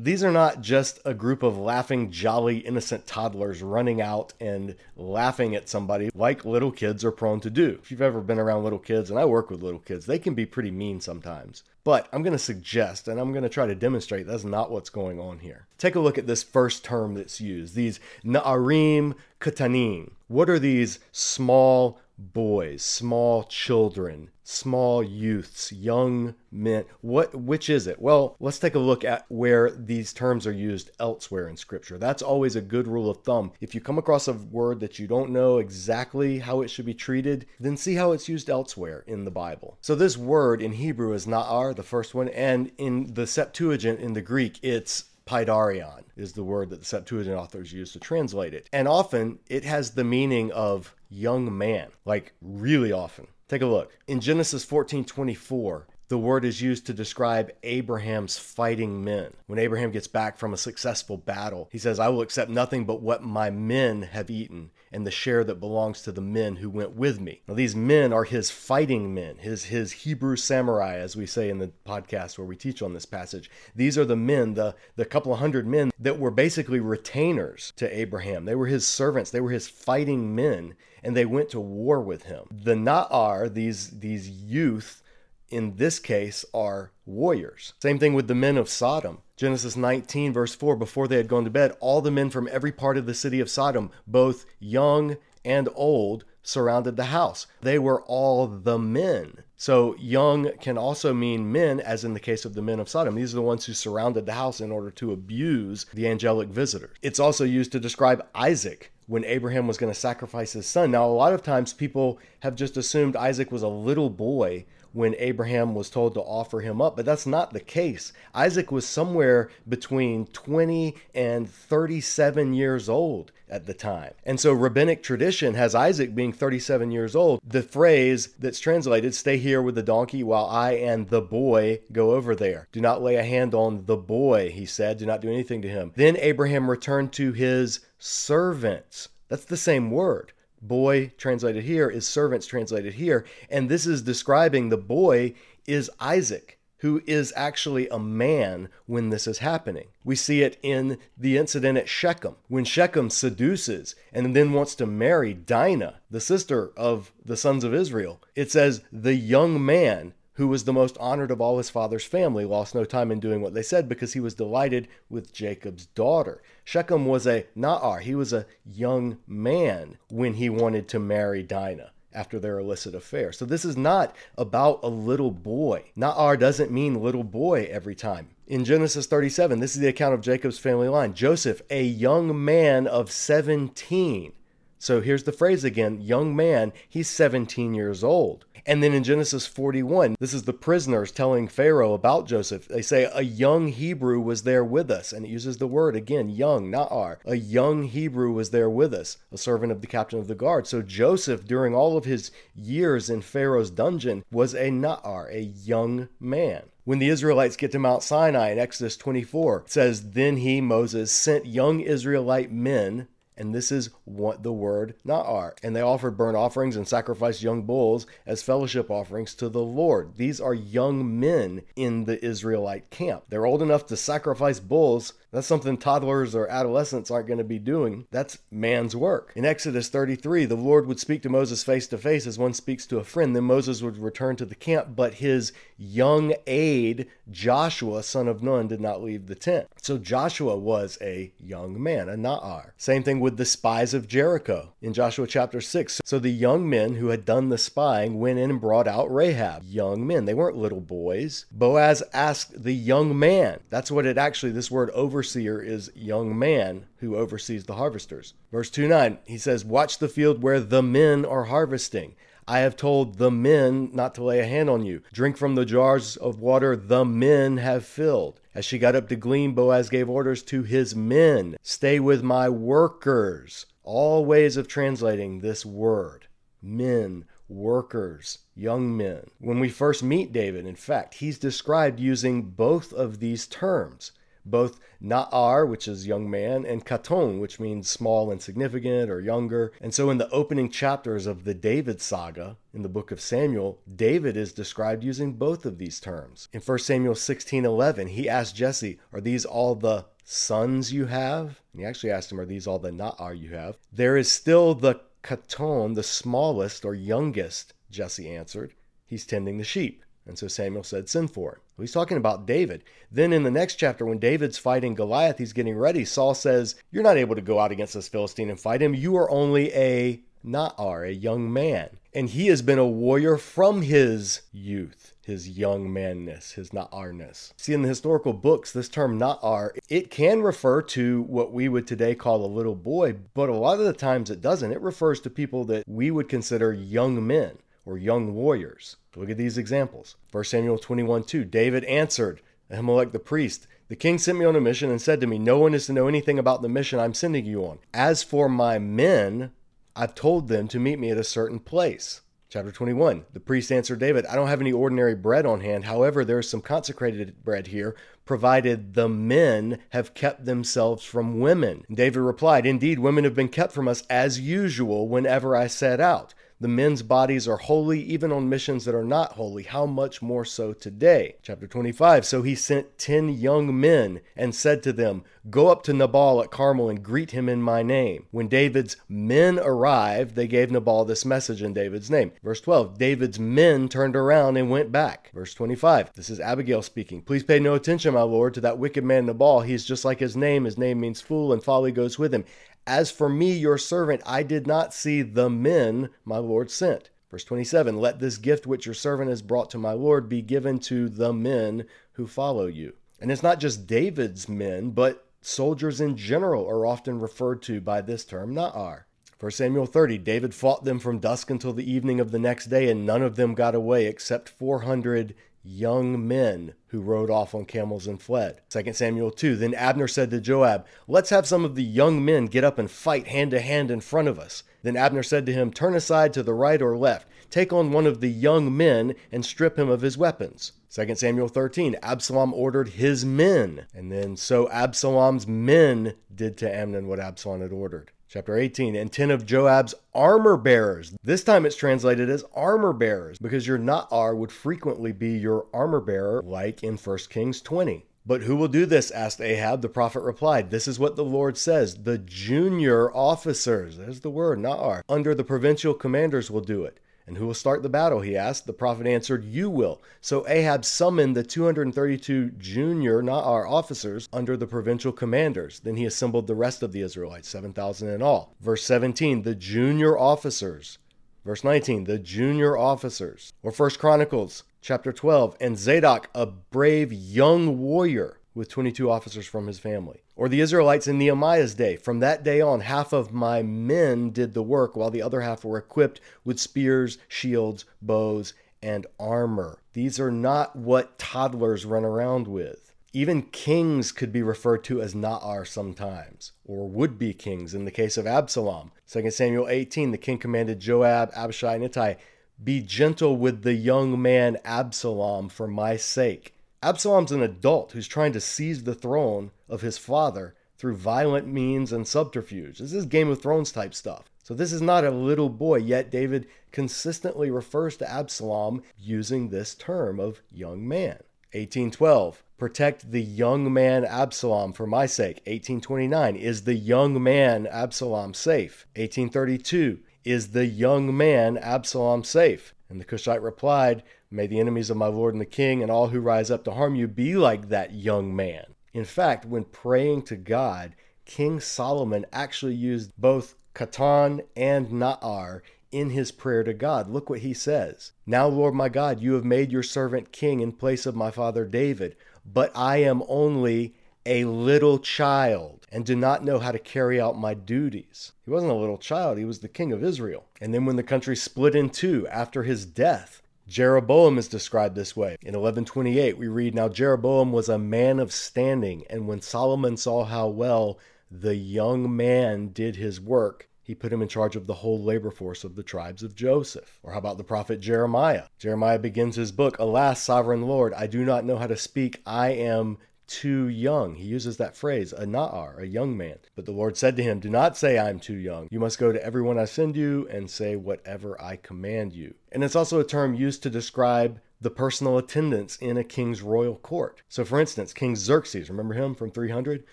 these 0.00 0.22
are 0.22 0.30
not 0.30 0.60
just 0.60 1.00
a 1.04 1.14
group 1.14 1.42
of 1.42 1.58
laughing, 1.58 2.10
jolly, 2.10 2.58
innocent 2.58 3.06
toddlers 3.06 3.62
running 3.62 4.00
out 4.00 4.32
and 4.40 4.76
laughing 4.96 5.54
at 5.54 5.68
somebody 5.68 6.10
like 6.14 6.44
little 6.44 6.70
kids 6.70 7.04
are 7.04 7.10
prone 7.10 7.40
to 7.40 7.50
do. 7.50 7.78
If 7.82 7.90
you've 7.90 8.02
ever 8.02 8.20
been 8.20 8.38
around 8.38 8.64
little 8.64 8.78
kids, 8.78 9.10
and 9.10 9.18
I 9.18 9.24
work 9.24 9.50
with 9.50 9.62
little 9.62 9.80
kids, 9.80 10.06
they 10.06 10.18
can 10.18 10.34
be 10.34 10.46
pretty 10.46 10.70
mean 10.70 11.00
sometimes. 11.00 11.64
But 11.84 12.08
I'm 12.12 12.22
going 12.22 12.32
to 12.32 12.38
suggest, 12.38 13.08
and 13.08 13.18
I'm 13.18 13.32
going 13.32 13.44
to 13.44 13.48
try 13.48 13.66
to 13.66 13.74
demonstrate, 13.74 14.26
that's 14.26 14.44
not 14.44 14.70
what's 14.70 14.90
going 14.90 15.18
on 15.18 15.38
here. 15.38 15.66
Take 15.78 15.94
a 15.94 16.00
look 16.00 16.18
at 16.18 16.26
this 16.26 16.42
first 16.42 16.84
term 16.84 17.14
that's 17.14 17.40
used 17.40 17.74
these 17.74 17.98
Na'arim 18.24 19.14
Katanim. 19.40 20.12
What 20.28 20.50
are 20.50 20.58
these 20.58 20.98
small 21.12 21.98
boys, 22.18 22.82
small 22.82 23.44
children, 23.44 24.30
small 24.42 25.02
youths, 25.02 25.72
young 25.72 26.34
men. 26.50 26.84
What 27.00 27.34
which 27.34 27.70
is 27.70 27.86
it? 27.86 28.00
Well, 28.00 28.36
let's 28.40 28.58
take 28.58 28.74
a 28.74 28.80
look 28.80 29.04
at 29.04 29.24
where 29.28 29.70
these 29.70 30.12
terms 30.12 30.46
are 30.46 30.52
used 30.52 30.90
elsewhere 30.98 31.48
in 31.48 31.56
scripture. 31.56 31.98
That's 31.98 32.22
always 32.22 32.56
a 32.56 32.60
good 32.60 32.88
rule 32.88 33.10
of 33.10 33.22
thumb. 33.22 33.52
If 33.60 33.74
you 33.74 33.80
come 33.80 33.98
across 33.98 34.26
a 34.26 34.32
word 34.32 34.80
that 34.80 34.98
you 34.98 35.06
don't 35.06 35.30
know 35.30 35.58
exactly 35.58 36.38
how 36.38 36.62
it 36.62 36.68
should 36.68 36.86
be 36.86 36.94
treated, 36.94 37.46
then 37.60 37.76
see 37.76 37.94
how 37.94 38.12
it's 38.12 38.28
used 38.28 38.50
elsewhere 38.50 39.04
in 39.06 39.24
the 39.24 39.30
Bible. 39.30 39.78
So 39.80 39.94
this 39.94 40.16
word 40.16 40.62
in 40.62 40.72
Hebrew 40.72 41.12
is 41.12 41.26
na'ar, 41.26 41.76
the 41.76 41.82
first 41.82 42.14
one, 42.14 42.28
and 42.28 42.72
in 42.78 43.14
the 43.14 43.26
Septuagint 43.26 44.00
in 44.00 44.14
the 44.14 44.22
Greek, 44.22 44.58
it's 44.62 45.04
Paidarion 45.28 46.04
is 46.16 46.32
the 46.32 46.42
word 46.42 46.70
that 46.70 46.80
the 46.80 46.86
Septuagint 46.86 47.36
authors 47.36 47.70
use 47.70 47.92
to 47.92 48.00
translate 48.00 48.54
it. 48.54 48.66
And 48.72 48.88
often 48.88 49.40
it 49.50 49.62
has 49.64 49.90
the 49.90 50.02
meaning 50.02 50.50
of 50.52 50.94
young 51.10 51.56
man, 51.56 51.88
like 52.06 52.32
really 52.40 52.92
often. 52.92 53.26
Take 53.46 53.60
a 53.60 53.66
look. 53.66 53.98
In 54.06 54.20
Genesis 54.20 54.64
14 54.64 55.04
24, 55.04 55.86
the 56.08 56.18
word 56.18 56.44
is 56.44 56.62
used 56.62 56.86
to 56.86 56.94
describe 56.94 57.52
Abraham's 57.62 58.38
fighting 58.38 59.04
men. 59.04 59.34
When 59.46 59.58
Abraham 59.58 59.90
gets 59.90 60.08
back 60.08 60.38
from 60.38 60.54
a 60.54 60.58
successful 60.58 61.18
battle, 61.18 61.68
he 61.70 61.78
says, 61.78 62.00
I 62.00 62.08
will 62.08 62.22
accept 62.22 62.50
nothing 62.50 62.84
but 62.84 63.02
what 63.02 63.22
my 63.22 63.50
men 63.50 64.02
have 64.02 64.30
eaten 64.30 64.70
and 64.90 65.06
the 65.06 65.10
share 65.10 65.44
that 65.44 65.60
belongs 65.60 66.00
to 66.02 66.12
the 66.12 66.22
men 66.22 66.56
who 66.56 66.70
went 66.70 66.92
with 66.92 67.20
me. 67.20 67.42
Now, 67.46 67.54
these 67.54 67.76
men 67.76 68.12
are 68.12 68.24
his 68.24 68.50
fighting 68.50 69.12
men, 69.12 69.36
his, 69.36 69.64
his 69.64 69.92
Hebrew 69.92 70.36
samurai, 70.36 70.96
as 70.96 71.14
we 71.14 71.26
say 71.26 71.50
in 71.50 71.58
the 71.58 71.72
podcast 71.86 72.38
where 72.38 72.46
we 72.46 72.56
teach 72.56 72.80
on 72.80 72.94
this 72.94 73.04
passage. 73.04 73.50
These 73.76 73.98
are 73.98 74.06
the 74.06 74.16
men, 74.16 74.54
the, 74.54 74.74
the 74.96 75.04
couple 75.04 75.32
of 75.32 75.40
hundred 75.40 75.66
men 75.66 75.90
that 75.98 76.18
were 76.18 76.30
basically 76.30 76.80
retainers 76.80 77.74
to 77.76 77.98
Abraham. 77.98 78.46
They 78.46 78.54
were 78.54 78.66
his 78.66 78.86
servants, 78.86 79.30
they 79.30 79.40
were 79.42 79.50
his 79.50 79.68
fighting 79.68 80.34
men, 80.34 80.74
and 81.02 81.14
they 81.14 81.26
went 81.26 81.50
to 81.50 81.60
war 81.60 82.00
with 82.00 82.24
him. 82.24 82.44
The 82.50 82.74
Na'ar, 82.74 83.52
these, 83.52 84.00
these 84.00 84.30
youth, 84.30 85.02
in 85.50 85.76
this 85.76 85.98
case 85.98 86.44
are 86.52 86.92
warriors. 87.06 87.74
Same 87.80 87.98
thing 87.98 88.14
with 88.14 88.28
the 88.28 88.34
men 88.34 88.56
of 88.56 88.68
Sodom. 88.68 89.18
Genesis 89.36 89.76
19, 89.76 90.32
verse 90.32 90.54
4 90.54 90.76
before 90.76 91.06
they 91.06 91.16
had 91.16 91.28
gone 91.28 91.44
to 91.44 91.50
bed, 91.50 91.76
all 91.80 92.00
the 92.00 92.10
men 92.10 92.28
from 92.30 92.48
every 92.50 92.72
part 92.72 92.96
of 92.96 93.06
the 93.06 93.14
city 93.14 93.40
of 93.40 93.50
Sodom, 93.50 93.90
both 94.06 94.44
young 94.58 95.16
and 95.44 95.68
old, 95.74 96.24
surrounded 96.42 96.96
the 96.96 97.04
house. 97.04 97.46
They 97.60 97.78
were 97.78 98.02
all 98.02 98.46
the 98.46 98.78
men. 98.78 99.44
So, 99.56 99.96
young 99.96 100.52
can 100.60 100.78
also 100.78 101.12
mean 101.12 101.50
men, 101.50 101.80
as 101.80 102.04
in 102.04 102.14
the 102.14 102.20
case 102.20 102.44
of 102.44 102.54
the 102.54 102.62
men 102.62 102.80
of 102.80 102.88
Sodom. 102.88 103.16
These 103.16 103.32
are 103.34 103.36
the 103.36 103.42
ones 103.42 103.66
who 103.66 103.74
surrounded 103.74 104.24
the 104.24 104.34
house 104.34 104.60
in 104.60 104.70
order 104.70 104.90
to 104.92 105.12
abuse 105.12 105.86
the 105.92 106.08
angelic 106.08 106.48
visitors. 106.48 106.96
It's 107.02 107.18
also 107.18 107.44
used 107.44 107.72
to 107.72 107.80
describe 107.80 108.26
Isaac 108.34 108.92
when 109.06 109.24
Abraham 109.24 109.66
was 109.66 109.78
going 109.78 109.92
to 109.92 109.98
sacrifice 109.98 110.52
his 110.52 110.66
son. 110.66 110.90
Now, 110.90 111.06
a 111.06 111.10
lot 111.10 111.32
of 111.32 111.42
times 111.42 111.72
people 111.72 112.18
have 112.40 112.54
just 112.54 112.76
assumed 112.76 113.16
Isaac 113.16 113.50
was 113.50 113.62
a 113.62 113.68
little 113.68 114.10
boy 114.10 114.64
when 114.98 115.14
Abraham 115.18 115.76
was 115.76 115.88
told 115.88 116.12
to 116.14 116.20
offer 116.20 116.60
him 116.60 116.82
up, 116.82 116.96
but 116.96 117.06
that's 117.06 117.24
not 117.24 117.52
the 117.52 117.60
case. 117.60 118.12
Isaac 118.34 118.72
was 118.72 118.84
somewhere 118.84 119.48
between 119.68 120.26
20 120.26 120.96
and 121.14 121.48
37 121.48 122.52
years 122.52 122.88
old 122.88 123.30
at 123.48 123.66
the 123.66 123.74
time. 123.74 124.12
And 124.26 124.40
so 124.40 124.52
rabbinic 124.52 125.04
tradition 125.04 125.54
has 125.54 125.72
Isaac 125.72 126.16
being 126.16 126.32
37 126.32 126.90
years 126.90 127.14
old. 127.14 127.40
The 127.46 127.62
phrase 127.62 128.30
that's 128.40 128.58
translated, 128.58 129.14
stay 129.14 129.36
here 129.38 129.62
with 129.62 129.76
the 129.76 129.84
donkey 129.84 130.24
while 130.24 130.46
I 130.46 130.72
and 130.72 131.08
the 131.08 131.22
boy 131.22 131.78
go 131.92 132.10
over 132.10 132.34
there. 132.34 132.66
Do 132.72 132.80
not 132.80 133.00
lay 133.00 133.14
a 133.14 133.22
hand 133.22 133.54
on 133.54 133.86
the 133.86 133.96
boy, 133.96 134.50
he 134.50 134.66
said. 134.66 134.98
Do 134.98 135.06
not 135.06 135.20
do 135.20 135.28
anything 135.28 135.62
to 135.62 135.68
him. 135.68 135.92
Then 135.94 136.16
Abraham 136.16 136.68
returned 136.68 137.12
to 137.12 137.30
his 137.30 137.78
servants. 138.00 139.10
That's 139.28 139.44
the 139.44 139.56
same 139.56 139.92
word. 139.92 140.32
Boy 140.60 141.12
translated 141.16 141.64
here 141.64 141.88
is 141.88 142.06
servants 142.06 142.46
translated 142.46 142.94
here. 142.94 143.24
And 143.50 143.68
this 143.68 143.86
is 143.86 144.02
describing 144.02 144.68
the 144.68 144.76
boy 144.76 145.34
is 145.66 145.90
Isaac, 146.00 146.58
who 146.78 147.02
is 147.06 147.32
actually 147.36 147.88
a 147.88 147.98
man 147.98 148.68
when 148.86 149.10
this 149.10 149.26
is 149.26 149.38
happening. 149.38 149.88
We 150.04 150.16
see 150.16 150.42
it 150.42 150.58
in 150.62 150.98
the 151.16 151.36
incident 151.36 151.78
at 151.78 151.88
Shechem, 151.88 152.36
when 152.48 152.64
Shechem 152.64 153.10
seduces 153.10 153.94
and 154.12 154.34
then 154.34 154.52
wants 154.52 154.74
to 154.76 154.86
marry 154.86 155.34
Dinah, 155.34 156.00
the 156.10 156.20
sister 156.20 156.72
of 156.76 157.12
the 157.24 157.36
sons 157.36 157.64
of 157.64 157.74
Israel. 157.74 158.20
It 158.34 158.50
says, 158.50 158.82
the 158.92 159.14
young 159.14 159.64
man 159.64 160.14
who 160.34 160.46
was 160.46 160.62
the 160.64 160.72
most 160.72 160.96
honored 161.00 161.32
of 161.32 161.40
all 161.40 161.58
his 161.58 161.68
father's 161.68 162.04
family, 162.04 162.44
lost 162.44 162.72
no 162.72 162.84
time 162.84 163.10
in 163.10 163.18
doing 163.18 163.40
what 163.40 163.54
they 163.54 163.62
said 163.62 163.88
because 163.88 164.12
he 164.12 164.20
was 164.20 164.34
delighted 164.34 164.86
with 165.10 165.32
Jacob's 165.32 165.86
daughter. 165.86 166.40
Shechem 166.68 167.06
was 167.06 167.26
a 167.26 167.46
Na'ar, 167.56 168.02
he 168.02 168.14
was 168.14 168.34
a 168.34 168.44
young 168.62 169.16
man 169.26 169.96
when 170.10 170.34
he 170.34 170.50
wanted 170.50 170.86
to 170.88 170.98
marry 170.98 171.42
Dinah 171.42 171.92
after 172.12 172.38
their 172.38 172.58
illicit 172.58 172.94
affair. 172.94 173.32
So 173.32 173.46
this 173.46 173.64
is 173.64 173.74
not 173.74 174.14
about 174.36 174.80
a 174.82 174.90
little 174.90 175.30
boy. 175.30 175.84
Na'ar 175.96 176.38
doesn't 176.38 176.70
mean 176.70 177.02
little 177.02 177.24
boy 177.24 177.70
every 177.70 177.94
time. 177.94 178.28
In 178.46 178.66
Genesis 178.66 179.06
37, 179.06 179.60
this 179.60 179.76
is 179.76 179.80
the 179.80 179.88
account 179.88 180.12
of 180.12 180.20
Jacob's 180.20 180.58
family 180.58 180.88
line. 180.88 181.14
Joseph, 181.14 181.62
a 181.70 181.82
young 181.82 182.44
man 182.44 182.86
of 182.86 183.10
17. 183.10 184.34
So 184.78 185.00
here's 185.00 185.24
the 185.24 185.32
phrase 185.32 185.64
again 185.64 186.02
young 186.02 186.36
man, 186.36 186.74
he's 186.86 187.08
17 187.08 187.72
years 187.72 188.04
old. 188.04 188.44
And 188.68 188.82
then 188.82 188.92
in 188.92 189.02
Genesis 189.02 189.46
41, 189.46 190.16
this 190.20 190.34
is 190.34 190.42
the 190.42 190.52
prisoners 190.52 191.10
telling 191.10 191.48
Pharaoh 191.48 191.94
about 191.94 192.26
Joseph. 192.26 192.68
They 192.68 192.82
say, 192.82 193.08
A 193.14 193.22
young 193.22 193.68
Hebrew 193.68 194.20
was 194.20 194.42
there 194.42 194.62
with 194.62 194.90
us. 194.90 195.10
And 195.10 195.24
it 195.24 195.30
uses 195.30 195.56
the 195.56 195.66
word 195.66 195.96
again, 195.96 196.28
young, 196.28 196.70
Na'ar. 196.70 197.16
A 197.24 197.36
young 197.36 197.84
Hebrew 197.84 198.30
was 198.30 198.50
there 198.50 198.68
with 198.68 198.92
us, 198.92 199.16
a 199.32 199.38
servant 199.38 199.72
of 199.72 199.80
the 199.80 199.86
captain 199.86 200.18
of 200.18 200.28
the 200.28 200.34
guard. 200.34 200.66
So 200.66 200.82
Joseph, 200.82 201.46
during 201.46 201.74
all 201.74 201.96
of 201.96 202.04
his 202.04 202.30
years 202.54 203.08
in 203.08 203.22
Pharaoh's 203.22 203.70
dungeon, 203.70 204.22
was 204.30 204.52
a 204.52 204.68
Na'ar, 204.68 205.32
a 205.32 205.40
young 205.40 206.10
man. 206.20 206.64
When 206.84 206.98
the 206.98 207.08
Israelites 207.08 207.56
get 207.56 207.72
to 207.72 207.78
Mount 207.78 208.02
Sinai 208.02 208.50
in 208.50 208.58
Exodus 208.58 208.98
24, 208.98 209.60
it 209.60 209.70
says, 209.70 210.10
Then 210.10 210.36
he, 210.36 210.60
Moses, 210.60 211.10
sent 211.10 211.46
young 211.46 211.80
Israelite 211.80 212.52
men 212.52 213.08
and 213.38 213.54
this 213.54 213.72
is 213.72 213.90
what 214.04 214.42
the 214.42 214.52
word 214.52 214.94
Na'ar. 215.06 215.52
And 215.62 215.74
they 215.74 215.80
offered 215.80 216.18
burnt 216.18 216.36
offerings 216.36 216.76
and 216.76 216.86
sacrificed 216.86 217.42
young 217.42 217.62
bulls 217.62 218.06
as 218.26 218.42
fellowship 218.42 218.90
offerings 218.90 219.34
to 219.36 219.48
the 219.48 219.62
Lord. 219.62 220.16
These 220.16 220.40
are 220.40 220.52
young 220.52 221.18
men 221.18 221.62
in 221.76 222.04
the 222.04 222.22
Israelite 222.22 222.90
camp. 222.90 223.24
They're 223.28 223.46
old 223.46 223.62
enough 223.62 223.86
to 223.86 223.96
sacrifice 223.96 224.60
bulls 224.60 225.14
That's 225.30 225.46
something 225.46 225.76
toddlers 225.76 226.34
or 226.34 226.48
adolescents 226.48 227.10
aren't 227.10 227.26
going 227.26 227.38
to 227.38 227.44
be 227.44 227.58
doing. 227.58 228.06
That's 228.10 228.38
man's 228.50 228.96
work. 228.96 229.32
In 229.36 229.44
Exodus 229.44 229.88
33, 229.88 230.46
the 230.46 230.54
Lord 230.54 230.86
would 230.86 230.98
speak 230.98 231.22
to 231.22 231.28
Moses 231.28 231.62
face 231.62 231.86
to 231.88 231.98
face 231.98 232.26
as 232.26 232.38
one 232.38 232.54
speaks 232.54 232.86
to 232.86 232.98
a 232.98 233.04
friend. 233.04 233.36
Then 233.36 233.44
Moses 233.44 233.82
would 233.82 233.98
return 233.98 234.36
to 234.36 234.46
the 234.46 234.54
camp, 234.54 234.96
but 234.96 235.14
his 235.14 235.52
young 235.76 236.34
aide, 236.46 237.08
Joshua, 237.30 238.02
son 238.02 238.26
of 238.26 238.42
Nun, 238.42 238.68
did 238.68 238.80
not 238.80 239.02
leave 239.02 239.26
the 239.26 239.34
tent. 239.34 239.68
So 239.82 239.98
Joshua 239.98 240.56
was 240.56 240.98
a 241.00 241.32
young 241.38 241.80
man, 241.82 242.08
a 242.08 242.16
Na'ar. 242.16 242.70
Same 242.76 243.02
thing 243.02 243.20
with 243.20 243.36
the 243.36 243.44
spies 243.44 243.94
of 243.94 244.08
Jericho 244.08 244.72
in 244.80 244.94
Joshua 244.94 245.26
chapter 245.26 245.60
6. 245.60 246.00
So 246.04 246.18
the 246.18 246.30
young 246.30 246.68
men 246.68 246.94
who 246.94 247.08
had 247.08 247.24
done 247.24 247.48
the 247.48 247.58
spying 247.58 248.18
went 248.18 248.38
in 248.38 248.50
and 248.50 248.60
brought 248.60 248.88
out 248.88 249.12
Rahab. 249.14 249.62
Young 249.64 250.06
men. 250.06 250.24
They 250.24 250.34
weren't 250.34 250.56
little 250.56 250.80
boys. 250.80 251.46
Boaz 251.52 252.02
asked 252.12 252.64
the 252.64 252.74
young 252.74 253.18
man. 253.18 253.60
That's 253.70 253.90
what 253.90 254.06
it 254.06 254.18
actually, 254.18 254.52
this 254.52 254.70
word 254.70 254.90
overseer 255.18 255.60
is 255.60 255.90
young 255.96 256.38
man 256.38 256.86
who 256.98 257.16
oversees 257.16 257.64
the 257.64 257.74
harvesters. 257.74 258.34
Verse 258.52 258.70
2 258.70 258.86
9, 258.86 259.18
he 259.24 259.36
says, 259.36 259.64
Watch 259.64 259.98
the 259.98 260.06
field 260.06 260.44
where 260.44 260.60
the 260.60 260.80
men 260.80 261.24
are 261.24 261.46
harvesting. 261.46 262.14
I 262.46 262.60
have 262.60 262.76
told 262.76 263.18
the 263.18 263.32
men 263.32 263.90
not 263.92 264.14
to 264.14 264.22
lay 264.22 264.38
a 264.38 264.46
hand 264.46 264.70
on 264.70 264.86
you. 264.86 265.02
Drink 265.12 265.36
from 265.36 265.56
the 265.56 265.64
jars 265.64 266.16
of 266.16 266.38
water 266.38 266.76
the 266.76 267.04
men 267.04 267.56
have 267.56 267.84
filled. 267.84 268.38
As 268.54 268.64
she 268.64 268.78
got 268.78 268.94
up 268.94 269.08
to 269.08 269.16
glean, 269.16 269.54
Boaz 269.54 269.88
gave 269.88 270.08
orders 270.08 270.40
to 270.44 270.62
his 270.62 270.94
men 270.94 271.56
Stay 271.64 271.98
with 271.98 272.22
my 272.22 272.48
workers. 272.48 273.66
All 273.82 274.24
ways 274.24 274.56
of 274.56 274.68
translating 274.68 275.40
this 275.40 275.66
word 275.66 276.28
men, 276.62 277.24
workers, 277.48 278.38
young 278.54 278.96
men. 278.96 279.24
When 279.40 279.58
we 279.58 279.68
first 279.68 280.00
meet 280.00 280.32
David, 280.32 280.64
in 280.64 280.76
fact, 280.76 281.14
he's 281.14 281.40
described 281.40 281.98
using 281.98 282.42
both 282.42 282.92
of 282.92 283.18
these 283.18 283.48
terms 283.48 284.12
both 284.50 284.80
Na'ar, 285.02 285.68
which 285.68 285.86
is 285.86 286.06
young 286.06 286.28
man, 286.28 286.66
and 286.66 286.84
Katon, 286.84 287.40
which 287.40 287.60
means 287.60 287.88
small 287.88 288.30
and 288.30 288.42
significant 288.42 289.10
or 289.10 289.20
younger. 289.20 289.72
And 289.80 289.94
so 289.94 290.10
in 290.10 290.18
the 290.18 290.30
opening 290.30 290.70
chapters 290.70 291.26
of 291.26 291.44
the 291.44 291.54
David 291.54 292.00
saga 292.00 292.56
in 292.72 292.82
the 292.82 292.88
book 292.88 293.10
of 293.10 293.20
Samuel, 293.20 293.80
David 293.94 294.36
is 294.36 294.52
described 294.52 295.04
using 295.04 295.34
both 295.34 295.64
of 295.64 295.78
these 295.78 296.00
terms. 296.00 296.48
In 296.52 296.60
1 296.60 296.78
Samuel 296.80 297.14
16:11, 297.14 298.08
he 298.08 298.28
asked 298.28 298.56
Jesse, 298.56 298.98
"Are 299.12 299.20
these 299.20 299.44
all 299.44 299.74
the 299.74 300.06
sons 300.24 300.92
you 300.92 301.06
have?" 301.06 301.60
And 301.72 301.80
he 301.80 301.86
actually 301.86 302.10
asked 302.10 302.32
him, 302.32 302.40
"Are 302.40 302.46
these 302.46 302.66
all 302.66 302.78
the 302.78 302.90
Na'ar 302.90 303.38
you 303.38 303.50
have?" 303.50 303.78
There 303.92 304.16
is 304.16 304.30
still 304.30 304.74
the 304.74 305.00
Katon, 305.22 305.94
the 305.94 306.02
smallest 306.02 306.84
or 306.84 306.94
youngest, 306.94 307.74
Jesse 307.90 308.28
answered. 308.28 308.74
He's 309.06 309.26
tending 309.26 309.58
the 309.58 309.64
sheep. 309.64 310.04
And 310.28 310.38
so 310.38 310.46
Samuel 310.46 310.84
said, 310.84 311.08
Send 311.08 311.32
for 311.32 311.54
him. 311.54 311.60
He's 311.78 311.92
talking 311.92 312.18
about 312.18 312.46
David. 312.46 312.84
Then 313.10 313.32
in 313.32 313.42
the 313.42 313.50
next 313.50 313.76
chapter, 313.76 314.04
when 314.04 314.18
David's 314.18 314.58
fighting 314.58 314.94
Goliath, 314.94 315.38
he's 315.38 315.54
getting 315.54 315.76
ready. 315.76 316.04
Saul 316.04 316.34
says, 316.34 316.76
You're 316.90 317.02
not 317.02 317.16
able 317.16 317.34
to 317.34 317.40
go 317.40 317.58
out 317.58 317.72
against 317.72 317.94
this 317.94 318.08
Philistine 318.08 318.50
and 318.50 318.60
fight 318.60 318.82
him. 318.82 318.94
You 318.94 319.16
are 319.16 319.30
only 319.30 319.72
a 319.72 320.20
Na'ar, 320.44 321.08
a 321.08 321.14
young 321.14 321.52
man. 321.52 321.98
And 322.14 322.30
he 322.30 322.48
has 322.48 322.62
been 322.62 322.78
a 322.78 322.86
warrior 322.86 323.36
from 323.36 323.82
his 323.82 324.42
youth, 324.52 325.14
his 325.24 325.48
young 325.48 325.92
manness, 325.92 326.52
his 326.52 326.70
Na'arness. 326.70 327.52
See, 327.56 327.72
in 327.72 327.82
the 327.82 327.88
historical 327.88 328.32
books, 328.32 328.72
this 328.72 328.88
term 328.88 329.18
Na'ar, 329.18 329.70
it 329.88 330.10
can 330.10 330.42
refer 330.42 330.82
to 330.82 331.22
what 331.22 331.52
we 331.52 331.68
would 331.68 331.86
today 331.86 332.14
call 332.14 332.44
a 332.44 332.46
little 332.46 332.74
boy, 332.74 333.14
but 333.34 333.48
a 333.48 333.54
lot 333.54 333.78
of 333.78 333.86
the 333.86 333.92
times 333.92 334.30
it 334.30 334.40
doesn't. 334.40 334.72
It 334.72 334.80
refers 334.80 335.20
to 335.22 335.30
people 335.30 335.64
that 335.66 335.84
we 335.86 336.10
would 336.10 336.28
consider 336.28 336.72
young 336.72 337.26
men 337.26 337.58
or 337.88 337.96
young 337.96 338.34
warriors. 338.34 338.96
Look 339.16 339.30
at 339.30 339.38
these 339.38 339.56
examples. 339.56 340.16
1 340.30 340.44
Samuel 340.44 340.78
21 340.78 341.24
2. 341.24 341.44
David 341.44 341.84
answered 341.84 342.42
Ahimelech 342.70 343.12
the 343.12 343.18
priest, 343.18 343.66
The 343.88 343.96
king 343.96 344.18
sent 344.18 344.38
me 344.38 344.44
on 344.44 344.54
a 344.54 344.60
mission 344.60 344.90
and 344.90 345.00
said 345.00 345.20
to 345.22 345.26
me, 345.26 345.38
No 345.38 345.58
one 345.58 345.74
is 345.74 345.86
to 345.86 345.94
know 345.94 346.06
anything 346.06 346.38
about 346.38 346.60
the 346.60 346.68
mission 346.68 347.00
I'm 347.00 347.14
sending 347.14 347.46
you 347.46 347.64
on. 347.64 347.78
As 347.94 348.22
for 348.22 348.48
my 348.48 348.78
men, 348.78 349.52
I've 349.96 350.14
told 350.14 350.48
them 350.48 350.68
to 350.68 350.78
meet 350.78 350.98
me 350.98 351.10
at 351.10 351.16
a 351.16 351.24
certain 351.24 351.58
place. 351.58 352.20
Chapter 352.50 352.72
21. 352.72 353.26
The 353.32 353.40
priest 353.40 353.72
answered 353.72 354.00
David, 354.00 354.24
I 354.26 354.34
don't 354.34 354.48
have 354.48 354.60
any 354.60 354.72
ordinary 354.72 355.14
bread 355.14 355.44
on 355.44 355.60
hand. 355.60 355.84
However, 355.84 356.24
there 356.24 356.38
is 356.38 356.48
some 356.48 356.62
consecrated 356.62 357.42
bread 357.44 357.66
here, 357.66 357.94
provided 358.24 358.94
the 358.94 359.08
men 359.08 359.78
have 359.90 360.14
kept 360.14 360.44
themselves 360.44 361.04
from 361.04 361.40
women. 361.40 361.84
David 361.92 362.20
replied, 362.20 362.64
Indeed, 362.64 363.00
women 363.00 363.24
have 363.24 363.34
been 363.34 363.48
kept 363.48 363.72
from 363.72 363.88
us 363.88 364.02
as 364.08 364.40
usual 364.40 365.08
whenever 365.08 365.56
I 365.56 365.66
set 365.66 366.00
out. 366.00 366.32
The 366.60 366.66
men's 366.66 367.04
bodies 367.04 367.46
are 367.46 367.56
holy 367.56 368.02
even 368.02 368.32
on 368.32 368.48
missions 368.48 368.84
that 368.84 368.94
are 368.94 369.04
not 369.04 369.34
holy. 369.34 369.62
How 369.62 369.86
much 369.86 370.20
more 370.20 370.44
so 370.44 370.72
today? 370.72 371.36
Chapter 371.40 371.68
25. 371.68 372.26
So 372.26 372.42
he 372.42 372.56
sent 372.56 372.98
10 372.98 373.28
young 373.28 373.78
men 373.78 374.22
and 374.36 374.52
said 374.52 374.82
to 374.82 374.92
them, 374.92 375.22
Go 375.50 375.68
up 375.68 375.84
to 375.84 375.92
Nabal 375.92 376.42
at 376.42 376.50
Carmel 376.50 376.88
and 376.88 377.00
greet 377.00 377.30
him 377.30 377.48
in 377.48 377.62
my 377.62 377.84
name. 377.84 378.26
When 378.32 378.48
David's 378.48 378.96
men 379.08 379.60
arrived, 379.60 380.34
they 380.34 380.48
gave 380.48 380.72
Nabal 380.72 381.04
this 381.04 381.24
message 381.24 381.62
in 381.62 381.72
David's 381.72 382.10
name. 382.10 382.32
Verse 382.42 382.60
12. 382.60 382.98
David's 382.98 383.38
men 383.38 383.88
turned 383.88 384.16
around 384.16 384.56
and 384.56 384.68
went 384.68 384.90
back. 384.90 385.30
Verse 385.32 385.54
25. 385.54 386.12
This 386.14 386.28
is 386.28 386.40
Abigail 386.40 386.82
speaking. 386.82 387.22
Please 387.22 387.44
pay 387.44 387.60
no 387.60 387.74
attention, 387.74 388.14
my 388.14 388.22
lord, 388.22 388.52
to 388.54 388.60
that 388.62 388.78
wicked 388.78 389.04
man 389.04 389.26
Nabal. 389.26 389.60
He 389.60 389.74
is 389.74 389.86
just 389.86 390.04
like 390.04 390.18
his 390.18 390.36
name. 390.36 390.64
His 390.64 390.76
name 390.76 390.98
means 390.98 391.20
fool, 391.20 391.52
and 391.52 391.62
folly 391.62 391.92
goes 391.92 392.18
with 392.18 392.34
him. 392.34 392.44
As 392.88 393.10
for 393.10 393.28
me, 393.28 393.52
your 393.52 393.76
servant, 393.76 394.22
I 394.24 394.42
did 394.42 394.66
not 394.66 394.94
see 394.94 395.20
the 395.20 395.50
men 395.50 396.08
my 396.24 396.38
Lord 396.38 396.70
sent. 396.70 397.10
Verse 397.30 397.44
27 397.44 397.98
Let 397.98 398.18
this 398.18 398.38
gift 398.38 398.66
which 398.66 398.86
your 398.86 398.94
servant 398.94 399.28
has 399.28 399.42
brought 399.42 399.68
to 399.72 399.78
my 399.78 399.92
Lord 399.92 400.26
be 400.26 400.40
given 400.40 400.78
to 400.80 401.10
the 401.10 401.34
men 401.34 401.84
who 402.12 402.26
follow 402.26 402.64
you. 402.64 402.94
And 403.20 403.30
it's 403.30 403.42
not 403.42 403.60
just 403.60 403.86
David's 403.86 404.48
men, 404.48 404.92
but 404.92 405.26
soldiers 405.42 406.00
in 406.00 406.16
general 406.16 406.66
are 406.66 406.86
often 406.86 407.20
referred 407.20 407.60
to 407.64 407.82
by 407.82 408.00
this 408.00 408.24
term, 408.24 408.54
Not 408.54 408.74
Na'ar. 408.74 409.02
1 409.38 409.50
Samuel 409.50 409.84
30 409.84 410.16
David 410.16 410.54
fought 410.54 410.84
them 410.84 410.98
from 410.98 411.18
dusk 411.18 411.50
until 411.50 411.74
the 411.74 411.92
evening 411.92 412.20
of 412.20 412.30
the 412.30 412.38
next 412.38 412.68
day, 412.68 412.90
and 412.90 413.04
none 413.04 413.20
of 413.20 413.36
them 413.36 413.52
got 413.52 413.74
away 413.74 414.06
except 414.06 414.48
400 414.48 415.34
young 415.68 416.26
men 416.26 416.72
who 416.86 417.00
rode 417.00 417.30
off 417.30 417.54
on 417.54 417.66
camels 417.66 418.06
and 418.06 418.20
fled. 418.20 418.60
2 418.70 418.92
Samuel 418.94 419.30
2 419.30 419.56
Then 419.56 419.74
Abner 419.74 420.08
said 420.08 420.30
to 420.30 420.40
Joab, 420.40 420.86
Let's 421.06 421.30
have 421.30 421.46
some 421.46 421.64
of 421.64 421.74
the 421.74 421.84
young 421.84 422.24
men 422.24 422.46
get 422.46 422.64
up 422.64 422.78
and 422.78 422.90
fight 422.90 423.28
hand 423.28 423.50
to 423.50 423.60
hand 423.60 423.90
in 423.90 424.00
front 424.00 424.28
of 424.28 424.38
us. 424.38 424.62
Then 424.82 424.96
Abner 424.96 425.22
said 425.22 425.44
to 425.46 425.52
him, 425.52 425.70
Turn 425.70 425.94
aside 425.94 426.32
to 426.32 426.42
the 426.42 426.54
right 426.54 426.80
or 426.80 426.96
left. 426.96 427.28
Take 427.50 427.72
on 427.72 427.92
one 427.92 428.06
of 428.06 428.20
the 428.20 428.30
young 428.30 428.74
men 428.74 429.14
and 429.30 429.44
strip 429.44 429.78
him 429.78 429.90
of 429.90 430.00
his 430.00 430.16
weapons. 430.16 430.72
2 430.90 431.14
Samuel 431.14 431.48
13 431.48 431.96
Absalom 432.02 432.54
ordered 432.54 432.90
his 432.90 433.24
men. 433.24 433.86
And 433.94 434.10
then 434.10 434.36
so 434.36 434.70
Absalom's 434.70 435.46
men 435.46 436.14
did 436.34 436.56
to 436.58 436.74
Amnon 436.74 437.08
what 437.08 437.20
Absalom 437.20 437.60
had 437.60 437.72
ordered. 437.72 438.10
Chapter 438.30 438.58
18, 438.58 438.94
and 438.94 439.10
10 439.10 439.30
of 439.30 439.46
Joab's 439.46 439.94
armor 440.14 440.58
bearers. 440.58 441.14
This 441.24 441.42
time 441.42 441.64
it's 441.64 441.76
translated 441.76 442.28
as 442.28 442.44
armor 442.54 442.92
bearers 442.92 443.38
because 443.38 443.66
your 443.66 443.78
Na'ar 443.78 444.36
would 444.36 444.52
frequently 444.52 445.12
be 445.12 445.30
your 445.30 445.64
armor 445.72 446.00
bearer, 446.00 446.42
like 446.42 446.82
in 446.82 446.98
1 446.98 447.18
Kings 447.30 447.62
20. 447.62 448.04
But 448.26 448.42
who 448.42 448.54
will 448.54 448.68
do 448.68 448.84
this? 448.84 449.10
asked 449.10 449.40
Ahab. 449.40 449.80
The 449.80 449.88
prophet 449.88 450.20
replied, 450.20 450.70
This 450.70 450.86
is 450.86 450.98
what 450.98 451.16
the 451.16 451.24
Lord 451.24 451.56
says 451.56 452.02
the 452.02 452.18
junior 452.18 453.10
officers, 453.16 453.96
there's 453.96 454.20
the 454.20 454.28
word, 454.28 454.58
Na'ar, 454.58 455.00
under 455.08 455.34
the 455.34 455.42
provincial 455.42 455.94
commanders 455.94 456.50
will 456.50 456.60
do 456.60 456.84
it. 456.84 457.00
And 457.28 457.36
who 457.36 457.46
will 457.46 457.54
start 457.54 457.82
the 457.82 457.90
battle? 457.90 458.20
He 458.20 458.36
asked. 458.36 458.66
The 458.66 458.72
prophet 458.72 459.06
answered, 459.06 459.44
You 459.44 459.68
will. 459.68 460.02
So 460.22 460.48
Ahab 460.48 460.84
summoned 460.84 461.36
the 461.36 461.42
232 461.42 462.52
junior 462.52 463.22
Na'ar 463.22 463.70
officers 463.70 464.28
under 464.32 464.56
the 464.56 464.66
provincial 464.66 465.12
commanders. 465.12 465.80
Then 465.80 465.96
he 465.96 466.06
assembled 466.06 466.46
the 466.46 466.54
rest 466.54 466.82
of 466.82 466.92
the 466.92 467.02
Israelites, 467.02 467.48
7,000 467.48 468.08
in 468.08 468.22
all. 468.22 468.56
Verse 468.60 468.82
17, 468.82 469.42
the 469.42 469.54
junior 469.54 470.18
officers. 470.18 470.96
Verse 471.44 471.62
19, 471.62 472.04
the 472.04 472.18
junior 472.18 472.78
officers. 472.78 473.52
Or 473.62 473.72
First 473.72 473.98
Chronicles 473.98 474.64
chapter 474.80 475.12
12, 475.12 475.56
and 475.60 475.76
Zadok, 475.76 476.30
a 476.34 476.46
brave 476.46 477.12
young 477.12 477.78
warrior 477.78 478.37
with 478.58 478.68
22 478.68 479.08
officers 479.08 479.46
from 479.46 479.68
his 479.68 479.78
family. 479.78 480.24
Or 480.36 480.48
the 480.48 480.60
Israelites 480.60 481.06
in 481.06 481.16
Nehemiah's 481.16 481.74
day. 481.74 481.96
From 481.96 482.18
that 482.18 482.42
day 482.42 482.60
on, 482.60 482.80
half 482.80 483.12
of 483.12 483.32
my 483.32 483.62
men 483.62 484.30
did 484.30 484.52
the 484.52 484.62
work, 484.62 484.96
while 484.96 485.10
the 485.10 485.22
other 485.22 485.40
half 485.40 485.64
were 485.64 485.78
equipped 485.78 486.20
with 486.44 486.58
spears, 486.58 487.18
shields, 487.28 487.84
bows, 488.02 488.52
and 488.82 489.06
armor. 489.18 489.78
These 489.92 490.20
are 490.20 490.32
not 490.32 490.76
what 490.76 491.18
toddlers 491.18 491.86
run 491.86 492.04
around 492.04 492.48
with. 492.48 492.92
Even 493.12 493.42
kings 493.42 494.12
could 494.12 494.32
be 494.32 494.42
referred 494.42 494.84
to 494.84 495.00
as 495.00 495.14
Na'ar 495.14 495.66
sometimes, 495.66 496.52
or 496.66 496.88
would 496.88 497.18
be 497.18 497.32
kings 497.32 497.74
in 497.74 497.84
the 497.84 497.90
case 497.90 498.18
of 498.18 498.26
Absalom. 498.26 498.92
2 499.10 499.30
Samuel 499.30 499.68
18, 499.68 500.10
the 500.10 500.18
king 500.18 500.38
commanded 500.38 500.80
Joab, 500.80 501.30
Abishai, 501.34 501.76
and 501.76 501.84
Ittai, 501.84 502.16
Be 502.62 502.80
gentle 502.80 503.36
with 503.36 503.62
the 503.62 503.74
young 503.74 504.20
man 504.20 504.58
Absalom 504.64 505.48
for 505.48 505.66
my 505.66 505.96
sake 505.96 506.54
Absalom's 506.82 507.32
an 507.32 507.42
adult 507.42 507.92
who's 507.92 508.06
trying 508.06 508.32
to 508.32 508.40
seize 508.40 508.84
the 508.84 508.94
throne 508.94 509.50
of 509.68 509.80
his 509.80 509.98
father 509.98 510.54
through 510.76 510.94
violent 510.94 511.48
means 511.48 511.92
and 511.92 512.06
subterfuge. 512.06 512.78
This 512.78 512.92
is 512.92 513.04
Game 513.04 513.30
of 513.30 513.42
Thrones 513.42 513.72
type 513.72 513.94
stuff. 513.94 514.30
So 514.44 514.54
this 514.54 514.72
is 514.72 514.80
not 514.80 515.04
a 515.04 515.10
little 515.10 515.48
boy, 515.48 515.78
yet 515.78 516.10
David 516.10 516.46
consistently 516.70 517.50
refers 517.50 517.96
to 517.96 518.08
Absalom 518.08 518.82
using 518.96 519.48
this 519.48 519.74
term 519.74 520.20
of 520.20 520.40
young 520.52 520.86
man. 520.86 521.18
1812. 521.52 522.44
Protect 522.56 523.10
the 523.10 523.22
young 523.22 523.72
man 523.72 524.04
Absalom 524.04 524.72
for 524.72 524.86
my 524.86 525.06
sake. 525.06 525.38
1829. 525.46 526.36
Is 526.36 526.62
the 526.62 526.74
young 526.74 527.20
man 527.20 527.66
Absalom 527.66 528.34
safe? 528.34 528.86
1832. 528.94 529.98
Is 530.24 530.52
the 530.52 530.66
young 530.66 531.16
man 531.16 531.58
Absalom 531.58 532.22
safe? 532.22 532.72
And 532.88 533.00
the 533.00 533.04
Cushite 533.04 533.42
replied, 533.42 534.02
May 534.30 534.46
the 534.46 534.60
enemies 534.60 534.90
of 534.90 534.96
my 534.96 535.06
Lord 535.06 535.34
and 535.34 535.40
the 535.40 535.46
king 535.46 535.82
and 535.82 535.90
all 535.90 536.08
who 536.08 536.20
rise 536.20 536.50
up 536.50 536.64
to 536.64 536.72
harm 536.72 536.94
you 536.94 537.08
be 537.08 537.36
like 537.36 537.68
that 537.68 537.92
young 537.92 538.34
man. 538.34 538.74
In 538.92 539.04
fact, 539.04 539.44
when 539.44 539.64
praying 539.64 540.22
to 540.22 540.36
God, 540.36 540.94
King 541.24 541.60
Solomon 541.60 542.26
actually 542.32 542.74
used 542.74 543.12
both 543.16 543.54
Katan 543.74 544.44
and 544.56 544.88
Naar 544.88 545.62
in 545.90 546.10
his 546.10 546.32
prayer 546.32 546.64
to 546.64 546.74
God. 546.74 547.08
Look 547.08 547.30
what 547.30 547.40
he 547.40 547.54
says. 547.54 548.12
Now, 548.26 548.46
Lord 548.46 548.74
my 548.74 548.88
God, 548.88 549.20
you 549.20 549.34
have 549.34 549.44
made 549.44 549.72
your 549.72 549.82
servant 549.82 550.32
king 550.32 550.60
in 550.60 550.72
place 550.72 551.06
of 551.06 551.14
my 551.14 551.30
father 551.30 551.64
David, 551.64 552.16
but 552.44 552.70
I 552.74 552.98
am 552.98 553.22
only 553.28 553.94
a 554.26 554.44
little 554.44 554.98
child 554.98 555.86
and 555.90 556.04
do 556.04 556.14
not 556.14 556.44
know 556.44 556.58
how 556.58 556.72
to 556.72 556.78
carry 556.78 557.18
out 557.18 557.38
my 557.38 557.54
duties. 557.54 558.32
He 558.44 558.50
wasn't 558.50 558.72
a 558.72 558.76
little 558.76 558.98
child, 558.98 559.38
he 559.38 559.44
was 559.46 559.60
the 559.60 559.68
king 559.68 559.92
of 559.92 560.04
Israel. 560.04 560.44
And 560.60 560.74
then 560.74 560.84
when 560.84 560.96
the 560.96 561.02
country 561.02 561.36
split 561.36 561.74
in 561.74 561.88
two 561.88 562.28
after 562.28 562.64
his 562.64 562.84
death, 562.84 563.42
Jeroboam 563.68 564.38
is 564.38 564.48
described 564.48 564.94
this 564.94 565.14
way. 565.14 565.36
In 565.42 565.48
1128, 565.48 566.38
we 566.38 566.48
read 566.48 566.74
Now 566.74 566.88
Jeroboam 566.88 567.52
was 567.52 567.68
a 567.68 567.76
man 567.76 568.18
of 568.18 568.32
standing, 568.32 569.04
and 569.10 569.28
when 569.28 569.42
Solomon 569.42 569.98
saw 569.98 570.24
how 570.24 570.48
well 570.48 570.98
the 571.30 571.54
young 571.54 572.16
man 572.16 572.68
did 572.68 572.96
his 572.96 573.20
work, 573.20 573.68
he 573.82 573.94
put 573.94 574.10
him 574.10 574.22
in 574.22 574.28
charge 574.28 574.56
of 574.56 574.66
the 574.66 574.74
whole 574.74 575.02
labor 575.02 575.30
force 575.30 575.64
of 575.64 575.76
the 575.76 575.82
tribes 575.82 576.22
of 576.22 576.34
Joseph. 576.34 576.98
Or 577.02 577.12
how 577.12 577.18
about 577.18 577.36
the 577.36 577.44
prophet 577.44 577.80
Jeremiah? 577.80 578.44
Jeremiah 578.58 578.98
begins 578.98 579.36
his 579.36 579.52
book, 579.52 579.78
Alas, 579.78 580.22
sovereign 580.22 580.62
Lord, 580.62 580.94
I 580.94 581.06
do 581.06 581.22
not 581.22 581.44
know 581.44 581.58
how 581.58 581.66
to 581.66 581.76
speak. 581.76 582.22
I 582.24 582.52
am 582.52 582.96
too 583.28 583.68
young. 583.68 584.14
He 584.14 584.24
uses 584.24 584.56
that 584.56 584.76
phrase, 584.76 585.12
a 585.12 585.26
na'ar, 585.26 585.78
a 585.78 585.86
young 585.86 586.16
man. 586.16 586.38
But 586.56 586.64
the 586.64 586.72
Lord 586.72 586.96
said 586.96 587.14
to 587.16 587.22
him, 587.22 587.38
Do 587.38 587.50
not 587.50 587.76
say 587.76 587.98
I 587.98 588.10
am 588.10 588.18
too 588.18 588.36
young. 588.36 588.68
You 588.70 588.80
must 588.80 588.98
go 588.98 589.12
to 589.12 589.24
everyone 589.24 589.58
I 589.58 589.66
send 589.66 589.96
you 589.96 590.26
and 590.30 590.50
say 590.50 590.74
whatever 590.74 591.40
I 591.40 591.56
command 591.56 592.12
you. 592.12 592.34
And 592.50 592.64
it's 592.64 592.74
also 592.74 592.98
a 592.98 593.04
term 593.04 593.34
used 593.34 593.62
to 593.62 593.70
describe 593.70 594.40
the 594.60 594.70
personal 594.70 595.18
attendants 595.18 595.76
in 595.76 595.96
a 595.96 596.02
king's 596.02 596.42
royal 596.42 596.76
court. 596.76 597.22
So, 597.28 597.44
for 597.44 597.60
instance, 597.60 597.92
King 597.92 598.16
Xerxes, 598.16 598.70
remember 598.70 598.94
him 598.94 599.14
from 599.14 599.30
300? 599.30 599.84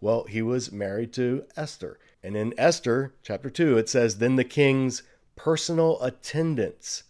Well, 0.00 0.24
he 0.24 0.42
was 0.42 0.70
married 0.70 1.12
to 1.14 1.44
Esther. 1.56 1.98
And 2.22 2.36
in 2.36 2.54
Esther, 2.56 3.14
chapter 3.22 3.50
2, 3.50 3.78
it 3.78 3.88
says, 3.88 4.18
Then 4.18 4.36
the 4.36 4.44
king's 4.44 5.02
personal 5.34 6.00
attendants 6.02 7.04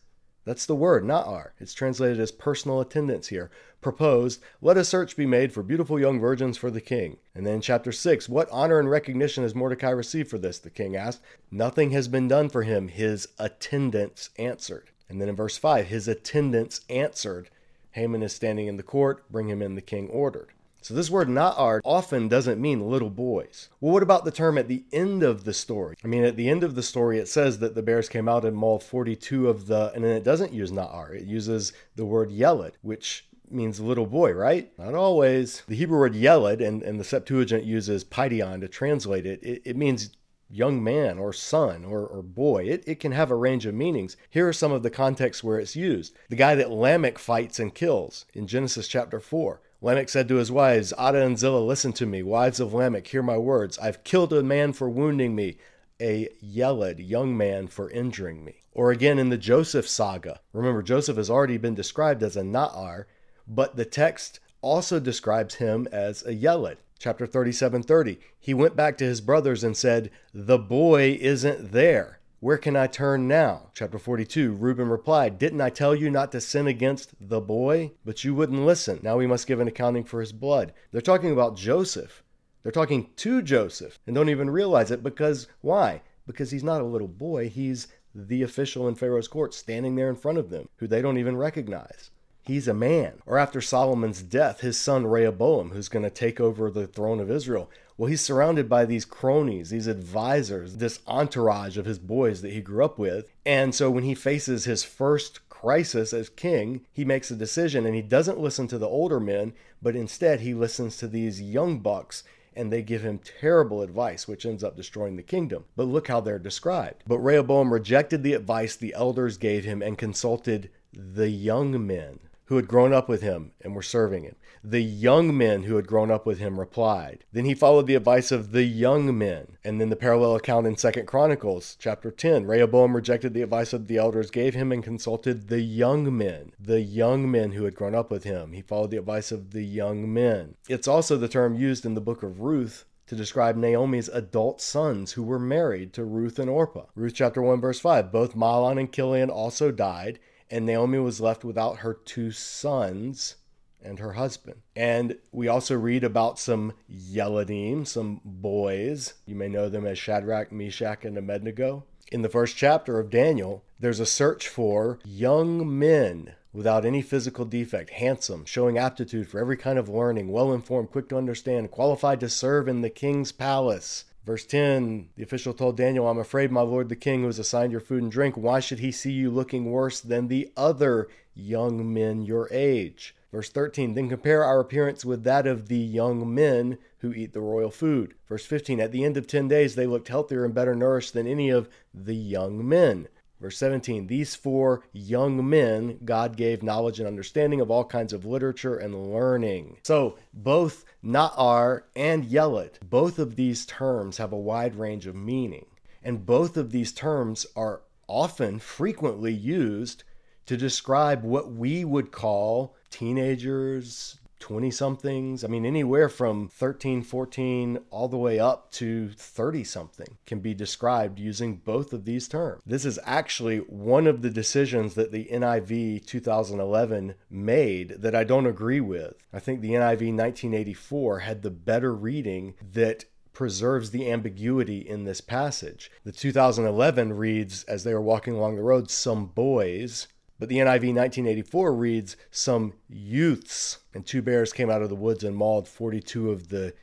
that's 0.47 0.65
the 0.65 0.77
word, 0.77 1.03
na'ar. 1.03 1.51
It's 1.59 1.75
translated 1.75 2.21
as 2.21 2.31
personal 2.31 2.81
attendants 2.81 3.27
here. 3.27 3.51
Proposed, 3.87 4.43
let 4.61 4.77
a 4.77 4.83
search 4.83 5.17
be 5.17 5.27
made 5.27 5.53
for 5.53 5.63
beautiful 5.63 6.01
young 6.01 6.19
virgins 6.19 6.57
for 6.57 6.73
the 6.73 6.81
king. 6.81 7.19
And 7.37 7.47
then 7.47 7.61
chapter 7.61 7.93
6, 7.93 8.29
what 8.29 8.49
honor 8.51 8.81
and 8.81 8.91
recognition 8.91 9.45
has 9.45 9.55
Mordecai 9.55 9.91
received 9.91 10.29
for 10.29 10.39
this? 10.39 10.59
The 10.59 10.71
king 10.71 10.97
asked. 10.97 11.23
Nothing 11.53 11.93
has 11.93 12.09
been 12.09 12.27
done 12.27 12.49
for 12.49 12.65
him, 12.65 12.89
his 12.89 13.29
attendants 13.39 14.31
answered. 14.41 14.91
And 15.09 15.21
then 15.21 15.29
in 15.29 15.37
verse 15.37 15.57
5, 15.57 15.87
his 15.87 16.09
attendants 16.09 16.81
answered. 16.91 17.49
Haman 17.93 18.25
is 18.25 18.33
standing 18.33 18.67
in 18.67 18.77
the 18.77 18.83
court, 18.83 19.31
bring 19.31 19.47
him 19.49 19.63
in, 19.63 19.77
the 19.77 19.81
king 19.81 20.09
ordered. 20.09 20.49
So 20.83 20.93
this 20.93 21.09
word 21.09 21.29
na'ar 21.29 21.81
often 21.85 22.27
doesn't 22.27 22.61
mean 22.61 22.91
little 22.91 23.11
boys. 23.11 23.69
Well, 23.81 23.93
what 23.93 24.03
about 24.03 24.25
the 24.25 24.33
term 24.33 24.59
at 24.59 24.67
the 24.67 24.83
end 24.93 25.23
of 25.23 25.45
the 25.45 25.55
story? 25.55 25.97
I 26.03 26.09
mean, 26.09 26.25
at 26.25 26.35
the 26.35 26.49
end 26.49 26.65
of 26.65 26.75
the 26.75 26.83
story, 26.83 27.21
it 27.21 27.29
says 27.29 27.61
that 27.61 27.77
the 27.77 27.83
bears 27.83 28.09
came 28.09 28.29
out 28.29 28.45
and 28.45 28.57
mauled 28.57 28.83
42 28.83 29.49
of 29.49 29.69
the, 29.69 29.93
and 29.95 30.03
then 30.03 30.17
it 30.17 30.25
doesn't 30.25 30.53
use 30.53 30.73
na'ar. 30.73 31.15
It 31.15 31.25
uses 31.25 31.73
the 31.95 32.05
word 32.05 32.33
yeled, 32.33 32.79
which 32.83 33.29
means 33.51 33.81
little 33.81 34.07
boy, 34.07 34.33
right? 34.33 34.71
Not 34.79 34.95
always. 34.95 35.63
The 35.69 35.77
Hebrew 35.77 35.99
word 35.99 36.15
yeled, 36.15 36.61
and, 36.61 36.83
and 36.83 37.01
the 37.01 37.05
Septuagint 37.05 37.65
uses 37.65 38.05
paidion 38.05 38.61
to 38.61 38.69
translate 38.69 39.27
it, 39.27 39.43
it, 39.43 39.63
it 39.65 39.77
means 39.77 40.11
young 40.49 40.83
man 40.83 41.19
or 41.19 41.33
son 41.33 41.85
or, 41.85 42.07
or 42.07 42.23
boy. 42.23 42.65
It, 42.65 42.85
it 42.87 43.01
can 43.01 43.13
have 43.13 43.31
a 43.31 43.37
range 43.37 43.67
of 43.67 43.75
meanings. 43.75 44.17
Here 44.31 44.49
are 44.49 44.53
some 44.53 44.73
of 44.73 44.83
the 44.83 44.91
contexts 44.91 45.43
where 45.43 45.59
it's 45.59 45.77
used. 45.77 46.17
The 46.29 46.37
guy 46.37 46.55
that 46.55 46.71
Lamech 46.71 47.19
fights 47.19 47.59
and 47.59 47.75
kills 47.75 48.27
in 48.35 48.47
Genesis 48.47 48.89
chapter 48.89 49.21
4. 49.21 49.61
Lamech 49.83 50.09
said 50.09 50.29
to 50.29 50.37
his 50.37 50.51
wives, 50.51 50.93
Adah 50.97 51.25
and 51.25 51.39
Zillah, 51.39 51.65
listen 51.65 51.93
to 51.95 52.07
me. 52.07 52.23
Wives 52.23 52.61
of 52.61 52.73
Lamech, 52.73 53.07
hear 53.09 53.23
my 53.23 53.37
words. 53.37 53.79
I've 53.79 54.05
killed 54.05 54.33
a 54.33 54.43
man 54.43 54.73
for 54.73 54.89
wounding 54.89 55.35
me, 55.35 55.59
a 56.01 56.29
yeled 56.41 56.99
young 56.99 57.37
man 57.37 57.67
for 57.67 57.91
injuring 57.91 58.45
me. 58.45 58.63
Or 58.73 58.91
again 58.91 59.19
in 59.19 59.31
the 59.31 59.39
Joseph 59.39 59.89
saga. 59.89 60.41
Remember, 60.53 60.83
Joseph 60.83 61.17
has 61.17 61.31
already 61.31 61.57
been 61.57 61.75
described 61.75 62.23
as 62.23 62.37
a 62.37 62.43
Na'ar, 62.43 63.05
but 63.47 63.77
the 63.77 63.85
text 63.85 64.41
also 64.61 64.99
describes 64.99 65.57
him 65.57 65.87
as 65.93 66.27
a 66.27 66.35
yeled. 66.35 66.77
Chapter 66.99 67.27
37 67.27 67.83
30. 67.83 68.19
He 68.39 68.55
went 68.55 68.75
back 68.75 68.97
to 68.99 69.05
his 69.05 69.21
brothers 69.21 69.63
and 69.63 69.77
said, 69.77 70.11
The 70.33 70.59
boy 70.59 71.19
isn't 71.21 71.73
there. 71.73 72.21
Where 72.41 72.59
can 72.59 72.77
I 72.77 72.87
turn 72.87 73.29
now? 73.29 73.71
Chapter 73.75 73.99
42 73.99 74.53
Reuben 74.53 74.89
replied, 74.89 75.39
Didn't 75.39 75.61
I 75.61 75.71
tell 75.71 75.95
you 75.95 76.11
not 76.11 76.33
to 76.33 76.41
sin 76.41 76.67
against 76.67 77.15
the 77.21 77.41
boy? 77.41 77.93
But 78.05 78.25
you 78.25 78.35
wouldn't 78.35 78.65
listen. 78.65 79.01
Now 79.03 79.17
we 79.17 79.27
must 79.27 79.47
give 79.47 79.61
an 79.61 79.69
accounting 79.69 80.05
for 80.05 80.21
his 80.21 80.33
blood. 80.33 80.73
They're 80.91 81.01
talking 81.01 81.33
about 81.33 81.57
Joseph. 81.57 82.23
They're 82.63 82.73
talking 82.73 83.11
to 83.17 83.43
Joseph 83.43 83.99
and 84.07 84.15
don't 84.15 84.29
even 84.29 84.51
realize 84.51 84.91
it 84.91 85.03
because 85.03 85.49
why? 85.61 86.03
Because 86.27 86.51
he's 86.51 86.65
not 86.65 86.81
a 86.81 86.85
little 86.85 87.09
boy. 87.09 87.49
He's 87.49 87.89
the 88.15 88.43
official 88.43 88.89
in 88.89 88.95
Pharaoh's 88.95 89.29
court 89.29 89.55
standing 89.55 89.95
there 89.95 90.09
in 90.09 90.17
front 90.17 90.39
of 90.39 90.51
them, 90.51 90.69
who 90.77 90.87
they 90.87 91.03
don't 91.03 91.19
even 91.19 91.37
recognize. 91.37 92.11
He's 92.47 92.69
a 92.69 92.75
man. 92.75 93.21
Or 93.27 93.39
after 93.39 93.61
Solomon's 93.61 94.23
death, 94.23 94.61
his 94.61 94.79
son 94.79 95.05
Rehoboam, 95.05 95.71
who's 95.71 95.89
going 95.89 96.05
to 96.05 96.11
take 96.11 96.41
over 96.41 96.71
the 96.71 96.87
throne 96.87 97.19
of 97.19 97.31
Israel, 97.31 97.69
well, 97.99 98.09
he's 98.09 98.21
surrounded 98.21 98.69
by 98.69 98.85
these 98.85 99.05
cronies, 99.05 99.71
these 99.71 99.89
advisors, 99.89 100.77
this 100.77 101.01
entourage 101.09 101.77
of 101.77 101.87
his 101.87 101.99
boys 101.99 102.43
that 102.43 102.53
he 102.53 102.61
grew 102.61 102.85
up 102.85 102.99
with. 102.99 103.33
And 103.45 103.75
so 103.75 103.91
when 103.91 104.05
he 104.05 104.15
faces 104.15 104.65
his 104.65 104.85
first 104.85 105.49
crisis 105.49 106.13
as 106.13 106.29
king, 106.29 106.87
he 106.93 107.05
makes 107.05 107.31
a 107.31 107.37
decision 107.37 107.85
and 107.85 107.97
he 107.97 108.03
doesn't 108.03 108.39
listen 108.39 108.69
to 108.69 108.79
the 108.79 108.89
older 108.89 109.19
men, 109.19 109.55
but 109.83 109.97
instead 109.97 110.41
he 110.41 110.55
listens 110.55 110.99
to 110.99 111.09
these 111.09 111.43
young 111.43 111.81
bucks 111.81 112.23
and 112.55 112.73
they 112.73 112.83
give 112.83 113.03
him 113.03 113.19
terrible 113.41 113.83
advice, 113.83 114.29
which 114.29 114.47
ends 114.47 114.63
up 114.63 114.77
destroying 114.77 115.17
the 115.17 115.23
kingdom. 115.23 115.65
But 115.75 115.89
look 115.89 116.07
how 116.09 116.21
they're 116.21 116.39
described. 116.39 117.03
But 117.07 117.19
Rehoboam 117.19 117.73
rejected 117.73 118.23
the 118.23 118.35
advice 118.35 118.77
the 118.77 118.95
elders 118.95 119.37
gave 119.37 119.65
him 119.65 119.83
and 119.83 119.99
consulted 119.99 120.71
the 120.93 121.29
young 121.29 121.87
men 121.87 122.21
who 122.47 122.57
had 122.57 122.69
grown 122.69 122.93
up 122.93 123.09
with 123.09 123.23
him 123.23 123.53
and 123.61 123.75
were 123.75 123.83
serving 123.83 124.23
him. 124.25 124.37
The 124.63 124.83
young 124.83 125.37
men 125.37 125.65
who 125.65 125.77
had 125.77 125.87
grown 125.87 126.11
up 126.11 126.27
with 126.27 126.39
him 126.39 126.59
replied. 126.59 127.25
Then 127.33 127.45
he 127.45 127.55
followed 127.55 127.87
the 127.87 127.95
advice 127.95 128.33
of 128.33 128.53
the 128.53 128.65
young 128.65 129.17
men. 129.17 129.59
And 129.65 129.81
then 129.81 129.91
the 129.91 129.97
parallel 129.97 130.37
account 130.37 130.67
in 130.67 130.77
Second 130.77 131.07
Chronicles 131.07 131.77
chapter 131.79 132.11
10. 132.11 132.47
Rehoboam 132.47 132.95
rejected 132.95 133.35
the 133.35 133.43
advice 133.43 133.73
of 133.73 133.89
the 133.89 133.97
elders 133.97 134.31
gave 134.31 134.55
him 134.55 134.73
and 134.73 134.83
consulted 134.83 135.49
the 135.49 135.61
young 135.61 136.17
men. 136.17 136.53
The 136.59 136.81
young 136.81 137.31
men 137.31 137.53
who 137.53 137.65
had 137.65 137.75
grown 137.75 137.95
up 137.95 138.11
with 138.11 138.25
him. 138.25 138.53
He 138.53 138.63
followed 138.63 138.91
the 138.91 138.99
advice 138.99 139.33
of 139.33 139.51
the 139.51 139.65
young 139.65 140.13
men. 140.13 140.55
It's 140.69 140.89
also 140.89 141.17
the 141.17 141.29
term 141.29 141.55
used 141.55 141.85
in 141.85 141.95
the 141.95 142.01
book 142.01 142.23
of 142.23 142.41
Ruth 142.41 142.85
to 143.07 143.15
describe 143.15 143.57
Naomi's 143.57 144.09
adult 144.09 144.61
sons 144.61 145.13
who 145.13 145.23
were 145.23 145.39
married 145.39 145.93
to 145.93 146.05
Ruth 146.05 146.39
and 146.39 146.51
Orpah. 146.51 146.87
Ruth 146.95 147.15
chapter 147.15 147.41
1 147.41 147.61
verse 147.61 147.79
5. 147.79 148.11
Both 148.11 148.35
Mahlon 148.35 148.79
and 148.79 148.93
Chilion 148.93 149.31
also 149.31 149.71
died 149.71 150.19
and 150.51 150.67
Naomi 150.67 150.99
was 150.99 151.21
left 151.21 151.45
without 151.45 151.79
her 151.79 151.95
two 151.95 152.31
sons 152.31 153.37
and 153.83 153.99
her 153.99 154.15
husband. 154.15 154.63
And 154.75 155.17
we 155.33 155.49
also 155.49 155.77
read 155.77 156.05
about 156.05 156.39
some 156.39 156.73
Yeledim, 156.91 157.87
some 157.87 158.21
boys. 158.25 159.15
You 159.27 159.37
may 159.37 159.49
know 159.49 159.69
them 159.69 159.87
as 159.87 159.99
Shadrach, 159.99 160.51
Meshach, 160.51 161.05
and 161.05 161.17
Abednego. 161.17 161.85
In 162.13 162.23
the 162.23 162.29
first 162.29 162.57
chapter 162.57 162.99
of 162.99 163.11
Daniel, 163.11 163.65
there's 163.79 164.01
a 164.01 164.07
search 164.07 164.49
for 164.49 164.99
young 165.05 165.79
men 165.79 166.35
without 166.53 166.85
any 166.87 167.03
physical 167.03 167.45
defect, 167.45 167.91
handsome, 167.91 168.45
showing 168.45 168.79
aptitude 168.79 169.29
for 169.29 169.39
every 169.39 169.57
kind 169.57 169.79
of 169.79 169.89
learning, 169.89 170.29
well 170.29 170.53
informed, 170.53 170.91
quick 170.91 171.09
to 171.09 171.17
understand, 171.17 171.71
qualified 171.71 172.19
to 172.21 172.29
serve 172.29 172.67
in 172.67 172.81
the 172.81 172.89
king's 172.89 173.31
palace. 173.31 174.05
Verse 174.27 174.45
10 174.45 175.11
The 175.17 175.23
official 175.23 175.55
told 175.55 175.77
Daniel, 175.77 176.09
I'm 176.09 176.19
afraid, 176.19 176.51
my 176.51 176.61
lord 176.61 176.89
the 176.89 176.97
king, 176.97 177.21
who 177.21 177.27
has 177.27 177.39
assigned 177.39 177.71
your 177.71 177.81
food 177.81 178.03
and 178.03 178.11
drink, 178.11 178.37
why 178.37 178.59
should 178.59 178.81
he 178.81 178.91
see 178.91 179.13
you 179.13 179.31
looking 179.31 179.71
worse 179.71 180.01
than 180.01 180.27
the 180.27 180.51
other 180.57 181.09
young 181.33 181.95
men 181.95 182.23
your 182.23 182.49
age? 182.51 183.15
Verse 183.31 183.51
13 183.51 183.95
Then 183.95 184.09
compare 184.09 184.43
our 184.43 184.59
appearance 184.59 185.05
with 185.05 185.23
that 185.23 185.47
of 185.47 185.69
the 185.69 185.79
young 185.79 186.35
men 186.35 186.77
who 186.99 187.13
eat 187.13 187.35
the 187.35 187.41
royal 187.41 187.71
food. 187.71 188.15
Verse 188.29 188.45
15 188.45 188.81
At 188.81 188.91
the 188.91 189.05
end 189.05 189.17
of 189.17 189.29
10 189.29 189.47
days, 189.47 189.77
they 189.77 189.87
looked 189.87 190.09
healthier 190.09 190.45
and 190.45 190.53
better 190.53 190.75
nourished 190.75 191.13
than 191.13 191.29
any 191.29 191.49
of 191.49 191.69
the 191.95 192.17
young 192.17 192.69
men. 192.69 193.07
Verse 193.47 193.59
17 193.59 194.09
These 194.09 194.35
four 194.35 194.83
young 194.93 195.49
men 195.49 196.01
God 196.05 196.37
gave 196.37 196.65
knowledge 196.65 196.99
and 196.99 197.07
understanding 197.07 197.61
of 197.61 197.71
all 197.71 197.85
kinds 197.85 198.13
of 198.13 198.25
literature 198.25 198.77
and 198.77 199.13
learning. 199.13 199.79
So 199.85 200.19
both 200.35 200.85
Na'ar 201.05 201.83
and 201.95 202.25
Yeled, 202.25 202.81
both 202.83 203.21
of 203.21 203.37
these 203.37 203.65
terms 203.65 204.17
have 204.17 204.33
a 204.33 204.37
wide 204.37 204.75
range 204.75 205.07
of 205.07 205.15
meaning. 205.15 205.67
And 206.03 206.27
both 206.27 206.57
of 206.57 206.73
these 206.73 206.91
terms 206.91 207.47
are 207.55 207.83
often, 208.09 208.59
frequently 208.59 209.33
used 209.33 210.03
to 210.47 210.57
describe 210.57 211.23
what 211.23 211.53
we 211.53 211.85
would 211.85 212.11
call 212.11 212.75
teenagers, 212.91 214.19
20 214.39 214.71
somethings. 214.71 215.45
I 215.45 215.49
mean, 215.49 215.65
anywhere 215.65 216.09
from 216.09 216.49
13, 216.49 217.03
14, 217.03 217.79
all 217.91 218.09
the 218.09 218.17
way 218.17 218.39
up 218.39 218.71
to 218.73 219.11
30 219.11 219.65
something 219.65 220.19
can 220.27 220.41
be 220.41 220.55
described 220.55 221.19
using 221.19 221.57
both 221.57 221.93
of 221.93 222.05
these 222.05 222.29
terms. 222.29 222.63
This 222.67 222.85
is 222.85 222.99
actually 223.05 223.59
one 223.59 224.07
of 224.07 224.23
the 224.23 224.31
decisions 224.31 224.95
that 224.95 225.13
the 225.13 225.27
NIV 225.27 226.07
2011 226.07 227.15
made 227.31 227.97
that 227.99 228.15
I 228.15 228.25
don't 228.25 228.47
agree 228.47 228.81
with. 228.81 229.15
I 229.33 229.41
think 229.41 229.61
the 229.61 229.73
NIV 229.73 230.15
1984 230.15 231.21
had 231.21 231.43
the 231.43 231.51
better 231.51 231.95
reading 231.95 232.55
that 232.73 233.07
preserves 233.33 233.91
the 233.91 234.11
ambiguity 234.11 234.79
in 234.79 235.05
this 235.05 235.21
passage. 235.21 235.91
The 236.05 236.13
2011 236.13 237.13
reads, 237.13 237.65
as 237.65 237.85
they 237.85 237.93
were 237.93 238.01
walking 238.01 238.35
along 238.35 238.57
the 238.57 238.63
road, 238.63 238.91
some 238.91 239.27
boys 239.27 240.09
but 240.39 240.49
the 240.49 240.59
NIV 240.59 240.95
1984 240.95 241.75
reads 241.75 242.17
Some 242.31 242.75
youths, 242.89 243.79
and 243.97 244.05
two 244.05 244.21
bears 244.21 244.53
came 244.53 244.71
out 244.71 244.83
of 244.83 244.91
the 244.91 244.95
woods 244.95 245.25
and 245.25 245.35
mauled 245.35 245.67
42 245.67 246.31
of 246.31 246.51
the 246.51 246.75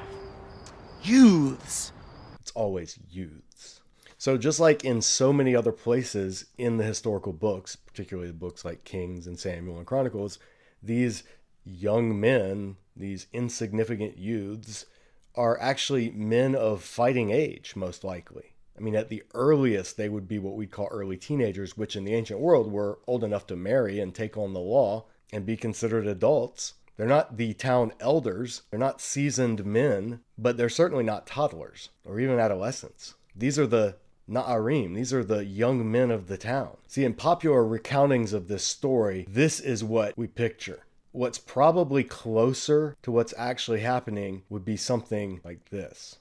youths. 1.04 1.94
It's 2.42 2.52
always 2.52 2.98
youths. 3.10 3.82
So, 4.18 4.36
just 4.36 4.60
like 4.60 4.84
in 4.84 5.02
so 5.02 5.32
many 5.32 5.56
other 5.56 5.72
places 5.72 6.46
in 6.58 6.78
the 6.78 6.84
historical 6.84 7.32
books, 7.32 7.76
particularly 7.76 8.30
the 8.30 8.34
books 8.34 8.66
like 8.66 8.84
Kings 8.84 9.28
and 9.28 9.38
Samuel 9.38 9.78
and 9.78 9.86
Chronicles, 9.86 10.40
these 10.82 11.24
young 11.64 12.20
men, 12.20 12.78
these 12.96 13.28
insignificant 13.32 14.18
youths, 14.18 14.88
are 15.36 15.60
actually 15.62 16.10
men 16.10 16.56
of 16.56 16.84
fighting 16.84 17.30
age, 17.30 17.76
most 17.76 18.04
likely. 18.04 18.56
I 18.76 18.82
mean, 18.82 18.96
at 18.96 19.10
the 19.10 19.22
earliest, 19.36 19.98
they 19.98 20.10
would 20.10 20.28
be 20.28 20.40
what 20.40 20.56
we'd 20.56 20.72
call 20.72 20.88
early 20.90 21.18
teenagers, 21.18 21.78
which 21.78 21.96
in 21.96 22.06
the 22.06 22.16
ancient 22.16 22.40
world 22.40 22.72
were 22.72 22.98
old 23.06 23.24
enough 23.24 23.46
to 23.48 23.56
marry 23.56 24.00
and 24.00 24.16
take 24.16 24.36
on 24.36 24.54
the 24.54 24.60
law 24.60 25.06
and 25.32 25.46
be 25.46 25.56
considered 25.56 26.08
adults. 26.08 26.74
They're 26.96 27.08
not 27.08 27.38
the 27.38 27.54
town 27.54 27.94
elders, 28.00 28.62
they're 28.70 28.80
not 28.80 29.02
seasoned 29.02 29.66
men, 29.66 30.22
but 30.38 30.58
they're 30.58 30.70
certainly 30.70 31.04
not 31.04 31.26
toddlers 31.26 31.90
or 32.06 32.20
even 32.20 32.40
adolescents. 32.40 33.16
These 33.36 33.58
are 33.58 33.68
the 33.68 33.96
Na'arim, 34.30 34.96
these 34.96 35.14
are 35.14 35.24
the 35.24 35.44
young 35.44 35.92
men 35.92 36.12
of 36.12 36.28
the 36.28 36.38
town. 36.38 36.78
See, 36.88 37.04
in 37.04 37.14
popular 37.14 37.64
recountings 37.64 38.32
of 38.32 38.48
this 38.48 38.64
story, 38.64 39.26
this 39.28 39.60
is 39.60 39.84
what 39.84 40.18
we 40.18 40.28
picture. 40.28 40.86
What's 41.12 41.38
probably 41.38 42.04
closer 42.04 42.96
to 43.04 43.12
what's 43.12 43.34
actually 43.38 43.82
happening 43.82 44.44
would 44.50 44.66
be 44.66 44.78
something 44.78 45.42
like 45.44 45.70
this 45.70 46.18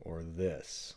or 0.00 0.22
this. 0.22 0.94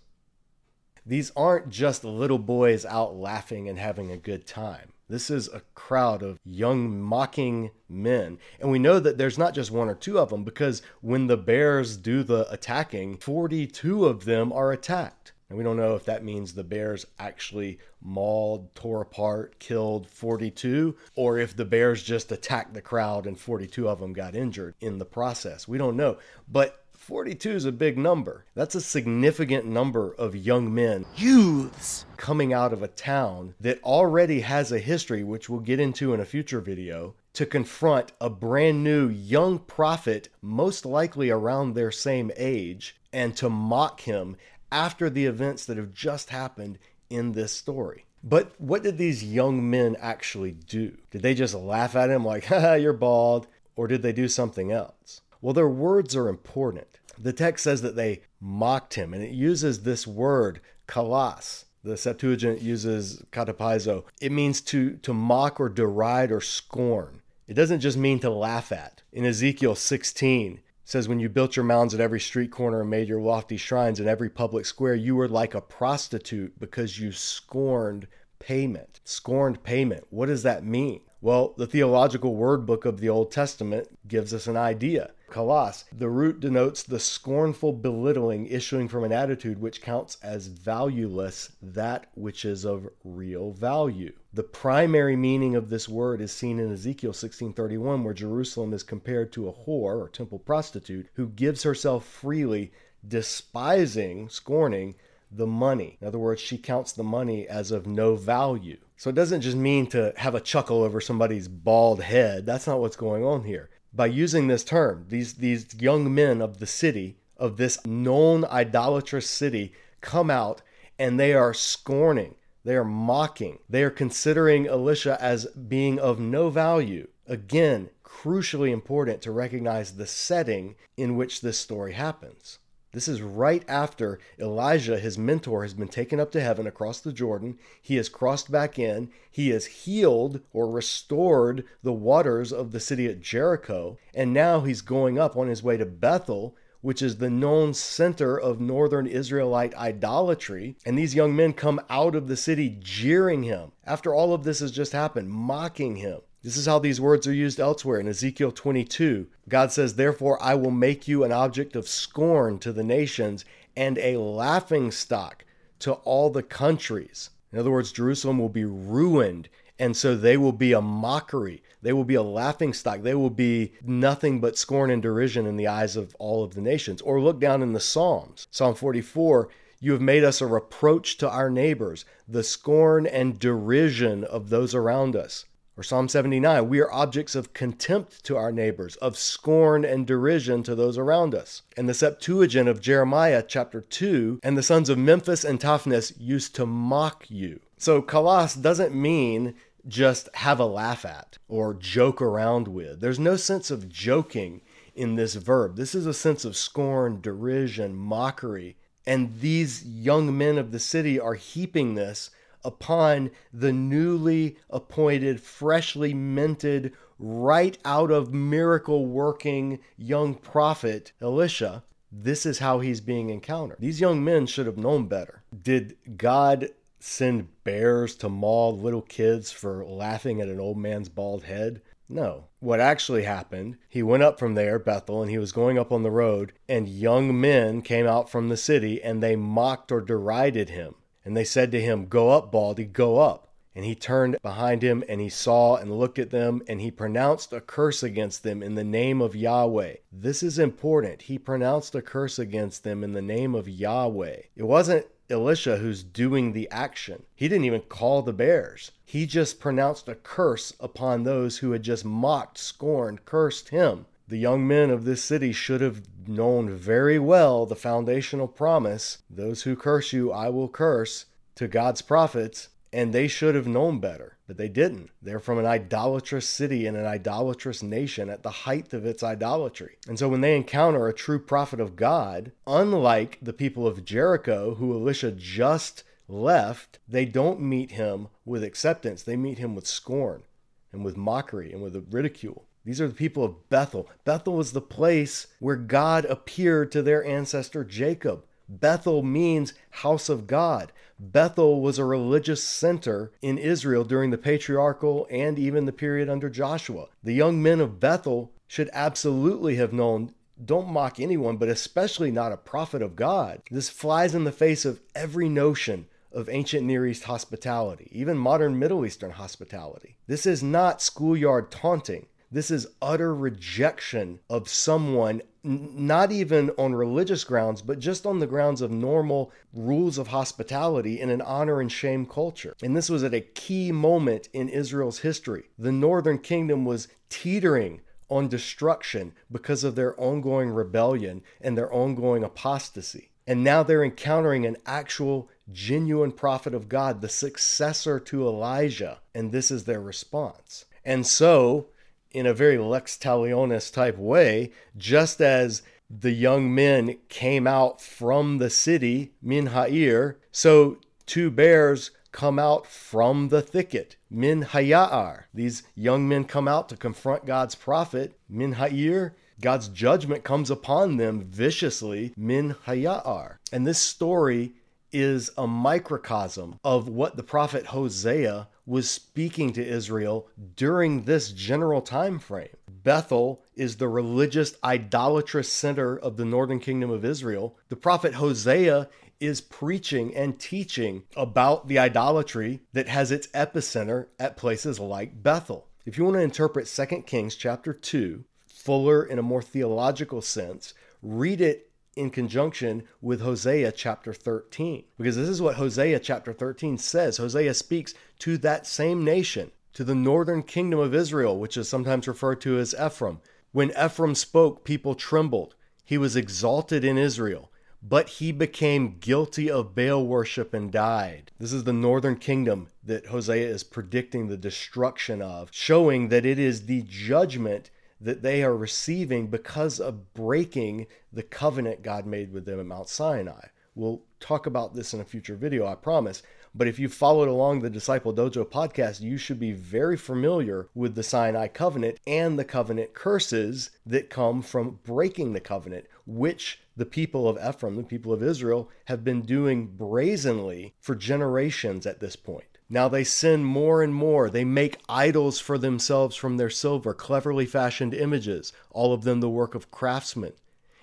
These 1.06 1.32
aren't 1.36 1.69
just 1.69 2.04
little 2.04 2.39
boys 2.39 2.86
out 2.86 3.15
laughing 3.15 3.69
and 3.69 3.78
having 3.78 4.12
a 4.12 4.17
good 4.17 4.48
time. 4.48 4.93
This 5.08 5.30
is 5.30 5.48
a 5.50 5.62
crowd 5.76 6.24
of 6.24 6.39
young, 6.44 7.00
mocking 7.00 7.70
men. 7.88 8.39
And 8.60 8.72
we 8.72 8.80
know 8.80 9.00
that 9.00 9.20
there's 9.20 9.38
not 9.38 9.54
just 9.54 9.70
one 9.70 9.88
or 9.88 9.96
two 9.96 10.18
of 10.18 10.30
them 10.30 10.44
because 10.44 10.82
when 11.02 11.28
the 11.28 11.38
bears 11.38 11.96
do 11.96 12.24
the 12.24 12.52
attacking, 12.52 13.18
42 13.18 14.06
of 14.06 14.26
them 14.26 14.52
are 14.52 14.72
attacked. 14.72 15.34
And 15.48 15.60
we 15.60 15.63
don't 15.63 15.78
know 15.78 15.94
if 15.94 16.06
that 16.06 16.24
means 16.24 16.54
the 16.54 16.63
bears 16.63 17.06
actually 17.20 17.78
mauled, 18.02 18.74
tore 18.74 19.02
apart, 19.02 19.60
killed 19.60 20.08
42, 20.08 20.96
or 21.15 21.38
if 21.38 21.56
the 21.56 21.65
bears 21.65 22.02
just 22.02 22.32
attacked 22.32 22.74
the 22.74 22.82
crowd 22.82 23.28
and 23.28 23.39
42 23.39 23.88
of 23.88 24.00
them 24.00 24.12
got 24.12 24.36
injured 24.36 24.74
in 24.80 24.98
the 24.98 25.06
process. 25.06 25.68
We 25.68 25.78
don't 25.78 25.96
know. 25.96 26.18
But 26.48 26.85
42 27.06 27.52
is 27.52 27.65
a 27.65 27.72
big 27.72 28.00
number. 28.00 28.46
That's 28.56 28.74
a 28.74 28.82
significant 28.82 29.63
number 29.63 30.15
of 30.15 30.36
young 30.36 30.74
men, 30.74 31.06
youths, 31.15 32.04
coming 32.18 32.52
out 32.52 32.74
of 32.74 32.82
a 32.82 32.88
town 32.88 33.54
that 33.60 33.80
already 33.84 34.39
has 34.39 34.72
a 34.72 34.80
history, 34.80 35.24
which 35.24 35.48
we'll 35.48 35.60
get 35.60 35.80
into 35.80 36.15
in 36.15 36.20
a 36.20 36.26
future 36.26 36.62
video, 36.62 37.13
to 37.34 37.46
confront 37.46 38.13
a 38.20 38.32
brand 38.32 38.84
new 38.84 39.08
young 39.08 39.60
prophet, 39.60 40.30
most 40.41 40.84
likely 40.84 41.30
around 41.30 41.76
their 41.76 41.91
same 41.91 42.32
age, 42.38 42.96
and 43.13 43.38
to 43.38 43.52
mock 43.52 44.02
him 44.02 44.36
after 44.72 45.08
the 45.08 45.28
events 45.28 45.63
that 45.65 45.78
have 45.78 45.94
just 45.94 46.32
happened 46.32 46.80
in 47.12 47.34
this 47.34 47.52
story. 47.52 48.06
But 48.24 48.60
what 48.60 48.82
did 48.82 48.98
these 48.98 49.24
young 49.24 49.70
men 49.70 49.96
actually 50.00 50.54
do? 50.54 50.98
Did 51.12 51.22
they 51.22 51.36
just 51.36 51.54
laugh 51.54 51.96
at 51.96 52.10
him 52.10 52.26
like, 52.26 52.46
haha, 52.46 52.74
you're 52.74 52.94
bald? 52.94 53.46
Or 53.76 53.88
did 53.88 54.02
they 54.02 54.13
do 54.13 54.28
something 54.28 54.72
else? 54.72 55.22
Well, 55.41 55.54
their 55.54 55.69
words 55.69 56.15
are 56.15 56.28
important. 56.28 56.88
The 57.17 57.34
text 57.34 57.63
says 57.63 57.82
that 57.82 57.95
they 57.95 58.21
mocked 58.39 58.95
him, 58.95 59.13
and 59.13 59.24
it 59.24 59.32
uses 59.32 59.84
this 59.84 60.06
word, 60.06 60.60
kalas. 60.88 61.65
The 61.84 61.98
Septuagint 61.98 62.62
uses 62.62 63.24
katapaizo. 63.32 64.06
It 64.19 64.32
means 64.32 64.60
to, 64.62 64.98
to 64.98 65.13
mock 65.13 65.60
or 65.60 65.69
deride 65.69 66.32
or 66.32 66.41
scorn. 66.41 67.21
It 67.48 67.54
doesn't 67.54 67.82
just 67.82 67.98
mean 67.98 68.19
to 68.19 68.30
laugh 68.32 68.71
at. 68.71 69.04
In 69.12 69.24
Ezekiel 69.24 69.76
16, 69.76 70.62
says, 70.86 71.10
When 71.10 71.19
you 71.19 71.30
built 71.30 71.56
your 71.56 71.65
mounds 71.65 71.93
at 71.93 72.00
every 72.00 72.19
street 72.19 72.52
corner 72.52 72.82
and 72.82 72.89
made 72.89 73.10
your 73.10 73.19
lofty 73.19 73.58
shrines 73.58 74.00
in 74.00 74.08
every 74.08 74.30
public 74.30 74.65
square, 74.65 74.95
you 74.95 75.15
were 75.15 75.28
like 75.28 75.54
a 75.54 75.62
prostitute 75.62 76.60
because 76.60 77.00
you 77.00 77.12
scorned 77.12 78.08
payment. 78.39 79.02
Scorned 79.04 79.63
payment. 79.63 80.06
What 80.10 80.28
does 80.28 80.43
that 80.43 80.63
mean? 80.63 81.02
Well, 81.21 81.56
the 81.58 81.67
theological 81.67 82.36
word 82.36 82.67
book 82.67 82.86
of 82.86 83.00
the 83.00 83.10
Old 83.10 83.32
Testament 83.32 83.88
gives 84.08 84.34
us 84.34 84.45
an 84.45 84.58
idea. 84.58 85.12
Kalas, 85.30 85.86
the 85.92 86.10
root 86.10 86.40
denotes 86.40 86.84
the 86.84 87.00
scornful 87.00 87.74
belittling 87.74 88.46
issuing 88.48 88.88
from 88.88 89.04
an 89.04 89.12
attitude 89.12 89.60
which 89.60 89.82
counts 89.82 90.18
as 90.22 90.48
valueless 90.48 91.52
that 91.62 92.08
which 92.16 92.46
is 92.46 92.66
of 92.66 92.90
real 93.04 93.52
value. 93.52 94.14
The 94.34 94.44
primary 94.44 95.16
meaning 95.16 95.56
of 95.56 95.70
this 95.70 95.90
word 95.90 96.22
is 96.22 96.32
seen 96.32 96.60
in 96.60 96.72
Ezekiel 96.72 97.14
16:31 97.14 98.04
where 98.04 98.14
Jerusalem 98.14 98.74
is 98.74 98.84
compared 98.84 99.32
to 99.34 99.48
a 99.48 99.54
whore 99.54 100.00
or 100.00 100.10
temple 100.10 100.40
prostitute 100.40 101.08
who 101.14 101.28
gives 101.28 101.64
herself 101.64 102.06
freely 102.06 102.72
despising, 103.08 104.30
scorning 104.30 104.96
the 105.32 105.48
money. 105.48 105.98
In 106.02 106.08
other 106.08 106.20
words, 106.20 106.42
she 106.42 106.58
counts 106.58 106.92
the 106.92 107.04
money 107.04 107.48
as 107.48 107.72
of 107.72 107.88
no 107.88 108.16
value. 108.16 108.78
So 108.98 109.10
it 109.10 109.16
doesn't 109.16 109.42
just 109.42 109.58
mean 109.58 109.88
to 109.88 110.14
have 110.18 110.36
a 110.36 110.40
chuckle 110.40 110.84
over 110.84 111.02
somebody's 111.02 111.48
bald 111.48 112.02
head. 112.02 112.46
That's 112.46 112.68
not 112.68 112.80
what's 112.80 112.96
going 112.96 113.26
on 113.26 113.44
here. 113.44 113.70
By 113.96 114.08
using 114.08 114.48
this 114.48 114.66
term, 114.66 115.06
these, 115.08 115.36
these 115.36 115.74
young 115.80 116.14
men 116.14 116.42
of 116.42 116.60
the 116.60 116.68
city, 116.68 117.18
of 117.38 117.56
this 117.56 117.84
known 117.86 118.44
idolatrous 118.44 119.30
city, 119.30 119.72
come 120.02 120.30
out 120.30 120.62
and 121.00 121.18
they 121.18 121.34
are 121.34 121.54
scorning, 121.54 122.36
they 122.66 122.76
are 122.76 122.84
mocking, 122.84 123.60
they 123.70 123.84
are 123.84 123.90
considering 123.90 124.68
Elisha 124.68 125.18
as 125.22 125.46
being 125.46 125.98
of 125.98 126.20
no 126.20 126.50
value. 126.50 127.08
Again, 127.26 127.90
crucially 128.04 128.72
important 128.72 129.22
to 129.22 129.32
recognize 129.32 129.94
the 129.94 130.08
setting 130.08 130.76
in 130.98 131.16
which 131.16 131.40
this 131.40 131.58
story 131.58 131.94
happens. 131.94 132.60
This 132.96 133.10
is 133.10 133.22
right 133.22 133.62
after 133.68 134.20
Elijah, 134.40 134.98
his 134.98 135.18
mentor, 135.18 135.64
has 135.64 135.74
been 135.74 135.90
taken 135.90 136.18
up 136.18 136.32
to 136.32 136.40
heaven 136.40 136.66
across 136.66 137.02
the 137.02 137.12
Jordan. 137.12 137.60
He 137.82 137.98
has 137.98 138.08
crossed 138.08 138.50
back 138.50 138.80
in. 138.80 139.12
He 139.30 139.50
has 139.50 139.66
healed 139.66 140.40
or 140.54 140.72
restored 140.72 141.66
the 141.84 141.92
waters 141.92 142.54
of 142.54 142.72
the 142.72 142.80
city 142.80 143.08
at 143.08 143.20
Jericho. 143.20 143.98
And 144.14 144.34
now 144.34 144.62
he's 144.62 144.80
going 144.80 145.20
up 145.20 145.36
on 145.36 145.50
his 145.50 145.62
way 145.62 145.76
to 145.76 145.86
Bethel, 145.86 146.56
which 146.80 147.02
is 147.02 147.18
the 147.18 147.30
known 147.30 147.74
center 147.74 148.40
of 148.40 148.62
northern 148.62 149.08
Israelite 149.08 149.76
idolatry. 149.76 150.78
And 150.86 150.98
these 150.98 151.16
young 151.16 151.36
men 151.36 151.52
come 151.52 151.82
out 151.90 152.16
of 152.16 152.30
the 152.30 152.38
city 152.38 152.78
jeering 152.80 153.44
him 153.44 153.74
after 153.84 154.16
all 154.16 154.34
of 154.34 154.46
this 154.46 154.62
has 154.62 154.72
just 154.72 154.94
happened, 154.94 155.30
mocking 155.30 155.98
him. 155.98 156.22
This 156.46 156.58
is 156.58 156.68
how 156.68 156.78
these 156.78 157.02
words 157.02 157.26
are 157.26 157.34
used 157.34 157.60
elsewhere 157.60 158.00
in 158.00 158.08
Ezekiel 158.08 158.52
22. 158.52 159.26
God 159.50 159.72
says, 159.72 159.96
Therefore, 159.96 160.38
I 160.40 160.54
will 160.54 160.70
make 160.70 161.08
you 161.08 161.24
an 161.24 161.32
object 161.32 161.76
of 161.76 161.88
scorn 161.88 162.60
to 162.60 162.72
the 162.72 162.84
nations 162.84 163.46
and 163.76 163.98
a 163.98 164.18
laughing 164.18 164.92
stock 164.92 165.44
to 165.80 165.94
all 165.94 166.30
the 166.30 166.44
countries. 166.44 167.32
In 167.52 167.58
other 167.58 167.72
words, 167.72 167.92
Jerusalem 167.92 168.38
will 168.38 168.50
be 168.50 168.64
ruined, 168.64 169.50
and 169.80 169.98
so 169.98 170.16
they 170.16 170.38
will 170.38 170.52
be 170.52 170.72
a 170.72 170.82
mockery. 170.82 171.64
They 171.82 171.94
will 171.94 172.04
be 172.04 172.14
a 172.14 172.22
laughing 172.22 172.74
stock. 172.74 173.02
They 173.02 173.16
will 173.16 173.32
be 173.32 173.74
nothing 173.84 174.40
but 174.40 174.56
scorn 174.56 174.92
and 174.92 175.02
derision 175.02 175.48
in 175.48 175.58
the 175.58 175.66
eyes 175.66 175.96
of 175.96 176.16
all 176.20 176.44
of 176.44 176.54
the 176.54 176.62
nations. 176.62 177.02
Or 177.02 177.20
look 177.20 177.40
down 177.40 177.64
in 177.64 177.74
the 177.74 177.80
Psalms. 177.80 178.46
Psalm 178.52 178.76
44 178.76 179.50
You 179.80 179.94
have 179.94 180.02
made 180.02 180.24
us 180.24 180.42
a 180.42 180.46
reproach 180.46 181.18
to 181.18 181.28
our 181.28 181.50
neighbors, 181.50 182.06
the 182.28 182.44
scorn 182.44 183.08
and 183.08 183.40
derision 183.40 184.24
of 184.24 184.50
those 184.50 184.76
around 184.76 185.16
us. 185.16 185.46
Or 185.78 185.84
Psalm 185.84 186.08
79, 186.08 186.70
we 186.70 186.80
are 186.80 186.92
objects 186.92 187.36
of 187.36 187.52
contempt 187.52 188.24
to 188.24 188.38
our 188.38 188.54
neighbors, 188.54 188.96
of 188.98 189.18
scorn 189.18 189.84
and 189.84 190.08
derision 190.08 190.64
to 190.64 190.74
those 190.74 190.98
around 190.98 191.36
us. 191.36 191.64
And 191.76 191.90
the 191.90 191.94
Septuagint 191.94 192.70
of 192.70 192.80
Jeremiah 192.80 193.44
chapter 193.46 193.82
2, 193.82 194.40
and 194.42 194.58
the 194.58 194.64
sons 194.64 194.88
of 194.88 194.98
Memphis 194.98 195.44
and 195.44 195.60
Taphnes 195.60 196.14
used 196.18 196.56
to 196.56 196.66
mock 196.66 197.26
you. 197.30 197.60
So 197.78 198.02
kalas 198.02 198.62
doesn't 198.62 198.96
mean 198.96 199.56
just 199.86 200.30
have 200.36 200.62
a 200.62 200.66
laugh 200.66 201.04
at 201.04 201.40
or 201.50 201.74
joke 201.74 202.22
around 202.22 202.70
with. 202.70 203.02
There's 203.02 203.20
no 203.20 203.36
sense 203.36 203.70
of 203.70 203.90
joking 203.90 204.62
in 204.96 205.16
this 205.16 205.36
verb. 205.36 205.76
This 205.76 205.94
is 205.94 206.06
a 206.06 206.14
sense 206.14 206.46
of 206.46 206.56
scorn, 206.56 207.20
derision, 207.20 207.98
mockery. 207.98 208.78
And 209.06 209.42
these 209.42 209.84
young 209.84 210.38
men 210.38 210.58
of 210.58 210.72
the 210.72 210.80
city 210.80 211.20
are 211.20 211.36
heaping 211.36 211.96
this 211.96 212.32
upon 212.65 213.32
the 213.54 213.71
newly 213.71 214.58
appointed, 214.69 215.39
freshly 215.39 216.13
minted 216.13 216.93
right 217.19 217.78
out 217.86 218.12
of 218.12 218.34
miracle 218.34 219.06
working 219.06 219.80
young 219.97 220.36
prophet 220.36 221.13
Elisha, 221.21 221.84
this 222.12 222.45
is 222.45 222.60
how 222.60 222.80
he's 222.80 223.01
being 223.01 223.30
encountered. 223.30 223.78
These 223.80 224.01
young 224.01 224.23
men 224.23 224.45
should 224.45 224.65
have 224.65 224.78
known 224.78 225.08
better. 225.08 225.43
Did 225.62 225.97
God 226.17 226.69
send 226.99 227.49
bears 227.63 228.15
to 228.15 228.30
maul 228.30 228.78
little 228.78 229.01
kids 229.01 229.51
for 229.51 229.86
laughing 229.86 230.41
at 230.41 230.47
an 230.47 230.60
old 230.60 230.78
man's 230.78 231.10
bald 231.10 231.43
head? 231.43 231.82
No. 232.08 232.45
What 232.60 232.80
actually 232.80 233.23
happened, 233.23 233.78
he 233.89 234.04
went 234.04 234.23
up 234.23 234.38
from 234.39 234.54
there, 234.56 234.78
Bethel, 234.78 235.21
and 235.21 235.32
he 235.32 235.38
was 235.38 235.51
going 235.51 235.78
up 235.78 235.91
on 235.91 236.04
the 236.04 236.12
road, 236.12 236.54
and 236.69 236.88
young 236.88 237.39
men 237.39 237.82
came 237.82 238.06
out 238.06 238.30
from 238.30 238.49
the 238.49 238.58
city, 238.58 239.01
and 239.01 239.21
they 239.21 239.36
mocked 239.36 239.91
or 239.91 240.01
derided 240.01 240.69
him. 240.69 240.95
And 241.26 241.36
they 241.36 241.44
said 241.44 241.72
to 241.72 241.82
him, 241.82 242.06
Go 242.06 242.30
up, 242.30 242.52
Baldy, 242.52 242.86
go 242.86 243.18
up. 243.18 243.50
And 243.76 243.84
he 243.84 243.94
turned 243.94 244.38
behind 244.42 244.84
him, 244.84 245.04
and 245.10 245.20
he 245.20 245.28
saw 245.28 245.76
and 245.76 246.00
looked 246.00 246.18
at 246.18 246.30
them, 246.30 246.62
and 246.66 246.80
he 246.80 246.92
pronounced 246.92 247.52
a 247.52 247.60
curse 247.60 248.04
against 248.04 248.44
them 248.44 248.64
in 248.64 248.76
the 248.76 248.86
name 248.86 249.22
of 249.22 249.36
Yahweh. 249.36 249.96
This 250.14 250.42
is 250.42 250.58
important. 250.58 251.24
He 251.24 251.38
pronounced 251.38 251.94
a 251.94 252.02
curse 252.02 252.40
against 252.40 252.86
them 252.86 253.04
in 253.04 253.12
the 253.12 253.22
name 253.22 253.54
of 253.54 253.68
Yahweh. 253.68 254.44
It 254.56 254.64
wasn't 254.64 255.08
Elisha 255.30 255.78
who's 255.78 256.04
doing 256.04 256.54
the 256.54 256.70
action. 256.72 257.24
He 257.36 257.50
didn't 257.50 257.66
even 257.66 257.82
call 257.82 258.22
the 258.22 258.32
bears. 258.32 258.92
He 259.04 259.26
just 259.26 259.60
pronounced 259.60 260.08
a 260.08 260.16
curse 260.16 260.74
upon 260.80 261.24
those 261.24 261.58
who 261.58 261.72
had 261.72 261.84
just 261.84 262.06
mocked, 262.06 262.58
scorned, 262.58 263.26
cursed 263.26 263.70
him. 263.70 264.06
The 264.28 264.38
young 264.38 264.68
men 264.68 264.90
of 264.90 265.04
this 265.04 265.24
city 265.24 265.52
should 265.52 265.82
have 265.82 266.14
known 266.28 266.70
very 266.70 267.20
well 267.20 267.66
the 267.66 267.76
foundational 267.76 268.48
promise 268.48 269.20
those 269.30 269.64
who 269.64 269.76
curse 269.76 270.14
you, 270.14 270.32
I 270.32 270.50
will 270.50 270.70
curse 270.70 271.26
to 271.56 271.68
God's 271.68 272.02
prophets, 272.02 272.70
and 272.92 273.14
they 273.14 273.28
should 273.28 273.56
have 273.56 273.68
known 273.68 274.00
better 274.00 274.36
but 274.48 274.58
they 274.58 274.68
didn't. 274.68 275.10
They're 275.22 275.40
from 275.40 275.58
an 275.58 275.66
idolatrous 275.66 276.48
city 276.48 276.86
and 276.86 276.96
an 276.96 277.06
idolatrous 277.06 277.82
nation 277.82 278.30
at 278.30 278.44
the 278.44 278.52
height 278.52 278.94
of 278.94 279.06
its 279.06 279.24
idolatry. 279.24 279.98
And 280.08 280.20
so 280.20 280.30
when 280.30 280.42
they 280.42 280.56
encounter 280.56 281.08
a 281.08 281.14
true 281.14 281.40
prophet 281.40 281.80
of 281.80 281.96
God, 281.96 282.52
unlike 282.68 283.40
the 283.42 283.54
people 283.54 283.88
of 283.88 284.06
Jericho 284.06 284.76
who 284.76 284.94
Elisha 284.94 285.32
just 285.32 286.04
left, 286.28 287.00
they 287.08 287.26
don't 287.26 287.60
meet 287.60 287.92
him 287.92 288.28
with 288.46 288.64
acceptance. 288.64 289.24
They 289.24 289.36
meet 289.36 289.58
him 289.58 289.74
with 289.74 289.88
scorn 289.88 290.44
and 290.92 291.04
with 291.04 291.18
mockery 291.18 291.74
and 291.74 291.82
with 291.82 292.14
ridicule. 292.14 292.66
These 292.86 293.02
are 293.02 293.08
the 293.08 293.13
people 293.13 293.43
of 293.43 293.69
Bethel. 293.69 294.08
Bethel 294.24 294.56
was 294.56 294.71
the 294.71 294.82
place 294.82 295.48
where 295.60 295.76
God 295.76 296.24
appeared 296.26 296.91
to 296.91 297.02
their 297.02 297.26
ancestor 297.26 297.84
Jacob. 297.84 298.43
Bethel 298.69 299.21
means 299.21 299.74
house 299.89 300.30
of 300.30 300.48
God. 300.48 300.91
Bethel 301.19 301.82
was 301.82 301.98
a 301.98 302.06
religious 302.06 302.63
center 302.63 303.32
in 303.41 303.58
Israel 303.58 304.04
during 304.04 304.32
the 304.32 304.38
patriarchal 304.38 305.28
and 305.30 305.58
even 305.58 305.86
the 305.86 305.91
period 305.91 306.30
under 306.30 306.50
Joshua. 306.50 307.08
The 307.24 307.34
young 307.34 307.62
men 307.62 307.80
of 307.80 308.00
Bethel 308.00 308.52
should 308.67 308.89
absolutely 308.93 309.76
have 309.76 309.93
known 309.93 310.34
don't 310.63 310.88
mock 310.88 311.19
anyone, 311.19 311.58
but 311.58 311.67
especially 311.67 312.32
not 312.32 312.54
a 312.54 312.58
prophet 312.58 313.02
of 313.02 313.15
God. 313.15 313.62
This 313.69 313.89
flies 313.89 314.34
in 314.34 314.45
the 314.45 314.54
face 314.54 314.86
of 314.86 315.02
every 315.13 315.50
notion 315.50 316.08
of 316.32 316.50
ancient 316.50 316.86
Near 316.86 317.06
East 317.06 317.24
hospitality, 317.24 318.10
even 318.12 318.38
modern 318.38 318.80
Middle 318.80 319.06
Eastern 319.06 319.32
hospitality. 319.32 320.17
This 320.28 320.45
is 320.45 320.63
not 320.63 321.02
schoolyard 321.02 321.71
taunting. 321.71 322.28
This 322.56 322.72
is 322.72 322.88
utter 323.02 323.36
rejection 323.36 324.39
of 324.50 324.70
someone, 324.70 325.41
not 325.62 326.32
even 326.32 326.70
on 326.78 326.96
religious 326.96 327.44
grounds, 327.44 327.82
but 327.82 328.00
just 328.00 328.26
on 328.26 328.39
the 328.39 328.48
grounds 328.48 328.80
of 328.80 328.91
normal 328.91 329.52
rules 329.74 330.18
of 330.18 330.28
hospitality 330.30 331.20
in 331.20 331.30
an 331.30 331.41
honor 331.41 331.82
and 331.82 331.91
shame 331.91 332.26
culture. 332.26 332.74
And 332.82 332.96
this 332.96 333.10
was 333.10 333.26
at 333.26 333.34
a 333.34 333.41
key 333.41 333.91
moment 333.91 334.48
in 334.54 334.70
Israel's 334.70 335.20
history. 335.20 335.65
The 335.78 335.91
northern 335.91 336.39
kingdom 336.39 336.86
was 336.86 337.10
teetering 337.28 338.00
on 338.30 338.48
destruction 338.48 339.34
because 339.52 339.84
of 339.84 339.96
their 339.96 340.18
ongoing 340.18 340.70
rebellion 340.70 341.41
and 341.60 341.78
their 341.78 341.91
ongoing 341.91 342.46
apostasy. 342.46 343.32
And 343.46 343.65
now 343.65 343.84
they're 343.84 344.02
encountering 344.02 344.65
an 344.65 344.78
actual, 344.86 345.50
genuine 345.74 346.32
prophet 346.32 346.74
of 346.74 346.88
God, 346.88 347.20
the 347.20 347.28
successor 347.28 348.18
to 348.22 348.48
Elijah. 348.48 349.20
And 349.34 349.52
this 349.52 349.72
is 349.72 349.84
their 349.84 350.00
response. 350.00 350.86
And 351.04 351.28
so 351.28 351.89
in 352.36 352.45
a 352.45 352.54
very 352.54 352.78
Lex 352.78 353.17
Talionis 353.17 353.91
type 353.91 354.17
way, 354.17 354.71
just 354.98 355.39
as 355.39 355.82
the 356.10 356.32
young 356.32 356.76
men 356.76 357.17
came 357.30 357.65
out 357.65 358.02
from 358.02 358.58
the 358.58 358.69
city, 358.69 359.32
Min 359.41 359.67
Ha'ir, 359.67 360.38
so 360.52 360.98
two 361.26 361.50
bears 361.50 362.12
come 362.34 362.60
out 362.60 362.86
from 362.86 363.48
the 363.48 363.62
thicket, 363.62 364.17
Min 364.30 364.63
Haya'ar. 364.63 365.45
These 365.54 365.84
young 365.95 366.28
men 366.28 366.43
come 366.43 366.67
out 366.67 366.89
to 366.89 366.98
confront 366.98 367.45
God's 367.45 367.76
prophet, 367.76 368.38
Min 368.50 368.74
Ha'ir. 368.74 369.34
God's 369.62 369.88
judgment 369.88 370.43
comes 370.43 370.69
upon 370.69 371.15
them 371.15 371.45
viciously, 371.45 372.34
Min 372.36 372.76
Haya'ar. 372.86 373.60
And 373.71 373.88
this 373.88 374.00
story 374.00 374.74
is 375.13 375.50
a 375.58 375.65
microcosm 375.65 376.78
of 376.84 377.08
what 377.08 377.38
the 377.38 377.43
prophet 377.43 377.86
Hosea 377.88 378.67
was 378.86 379.10
speaking 379.10 379.74
to 379.74 379.86
Israel 379.86 380.48
during 380.76 381.24
this 381.24 381.52
general 381.52 382.02
time 382.02 382.39
frame. 382.39 382.69
Bethel 382.88 383.63
is 383.76 383.98
the 383.98 384.08
religious 384.08 384.76
idolatrous 384.84 385.71
center 385.71 386.17
of 386.17 386.38
the 386.38 386.45
northern 386.45 386.80
kingdom 386.80 387.10
of 387.10 387.26
Israel. 387.26 387.78
The 387.89 387.95
prophet 387.95 388.36
Hosea 388.36 389.10
is 389.39 389.62
preaching 389.62 390.36
and 390.36 390.60
teaching 390.60 391.24
about 391.36 391.88
the 391.88 392.00
idolatry 392.00 392.82
that 392.93 393.08
has 393.08 393.32
its 393.32 393.48
epicenter 393.48 394.28
at 394.39 394.58
places 394.58 395.00
like 395.00 395.43
Bethel. 395.43 395.88
If 396.06 396.17
you 396.17 396.24
want 396.24 396.36
to 396.36 396.41
interpret 396.41 396.88
2 396.88 397.24
Kings 397.24 397.56
chapter 397.56 397.93
2 397.93 398.43
fuller 398.67 399.24
in 399.24 399.39
a 399.39 399.43
more 399.43 399.62
theological 399.62 400.41
sense, 400.41 400.93
read 401.21 401.60
it 401.60 401.89
in 402.15 402.30
conjunction 402.30 403.04
with 403.21 403.41
Hosea 403.41 403.91
chapter 403.91 404.34
13. 404.34 405.04
Because 405.17 405.36
this 405.36 405.50
is 405.50 405.62
what 405.62 405.76
Hosea 405.76 406.19
chapter 406.19 406.54
13 406.54 406.98
says. 406.98 407.38
Hosea 407.38 407.74
speaks 407.74 408.13
to 408.39 408.58
that 408.60 408.88
same 408.88 409.24
nation, 409.24 409.71
to 409.93 410.04
the 410.04 410.15
northern 410.15 410.63
kingdom 410.63 411.00
of 411.00 411.15
Israel, 411.15 411.58
which 411.58 411.78
is 411.78 411.88
sometimes 411.88 412.28
referred 412.28 412.62
to 412.62 412.78
as 412.78 412.93
Ephraim. 412.93 413.39
When 413.71 413.91
Ephraim 413.91 414.36
spoke, 414.36 414.84
people 414.84 415.15
trembled. 415.15 415.76
He 416.04 416.17
was 416.17 416.36
exalted 416.36 417.04
in 417.04 417.17
Israel, 417.17 417.71
but 418.02 418.30
he 418.30 418.52
became 418.52 419.17
guilty 419.19 419.69
of 419.71 419.95
Baal 419.95 420.26
worship 420.26 420.74
and 420.74 420.91
died. 420.91 421.52
This 421.60 421.74
is 421.74 421.84
the 421.84 421.93
northern 421.93 422.36
kingdom 422.36 422.89
that 423.04 423.28
Hosea 423.28 423.67
is 423.67 423.84
predicting 423.84 424.48
the 424.48 424.58
destruction 424.58 425.41
of, 425.41 425.69
showing 425.71 426.30
that 426.30 426.45
it 426.45 426.60
is 426.60 426.86
the 426.86 427.04
judgment 427.08 427.89
that 428.21 428.43
they 428.43 428.63
are 428.63 428.76
receiving 428.76 429.48
because 429.48 430.00
of 430.00 430.34
breaking 430.34 431.08
the 431.34 431.43
covenant 431.43 432.02
God 432.02 432.26
made 432.26 432.54
with 432.54 432.65
them 432.65 432.80
at 432.80 432.86
Mount 432.86 433.10
Sinai. 433.10 433.67
We'll 433.95 434.21
talk 434.39 434.65
about 434.65 434.93
this 434.93 435.13
in 435.13 435.21
a 435.21 435.26
future 435.26 435.56
video, 435.56 435.86
I 435.88 435.95
promise. 435.95 436.43
But 436.78 436.90
if 436.90 437.00
you 437.00 437.08
followed 437.08 437.48
along 437.48 437.80
the 437.80 437.90
Disciple 437.90 438.34
Dojo 438.34 438.66
podcast, 438.66 439.22
you 439.22 439.38
should 439.38 439.62
be 439.62 439.72
very 439.72 440.18
familiar 440.18 440.90
with 440.94 441.16
the 441.16 441.24
Sinai 441.24 441.70
covenant 441.70 442.20
and 442.28 442.60
the 442.60 442.66
covenant 442.66 443.14
curses 443.14 443.92
that 444.06 444.30
come 444.30 444.62
from 444.62 445.00
breaking 445.06 445.54
the 445.54 445.62
covenant, 445.62 446.06
which 446.26 446.82
the 446.98 447.06
people 447.06 447.48
of 447.48 447.58
Ephraim, 447.58 447.96
the 447.96 448.04
people 448.04 448.34
of 448.34 448.44
Israel, 448.44 448.90
have 449.06 449.24
been 449.24 449.44
doing 449.44 449.88
brazenly 449.88 450.94
for 451.00 451.16
generations 451.16 452.06
at 452.06 452.20
this 452.20 452.36
point. 452.36 452.66
Now 452.90 453.08
they 453.08 453.24
sin 453.24 453.64
more 453.64 454.04
and 454.04 454.14
more. 454.14 454.50
They 454.50 454.66
make 454.66 455.00
idols 455.08 455.60
for 455.60 455.78
themselves 455.78 456.36
from 456.36 456.58
their 456.58 456.70
silver, 456.70 457.14
cleverly 457.14 457.66
fashioned 457.66 458.14
images, 458.14 458.74
all 458.92 459.14
of 459.14 459.24
them 459.24 459.40
the 459.40 459.50
work 459.50 459.76
of 459.76 459.92
craftsmen. 459.92 460.52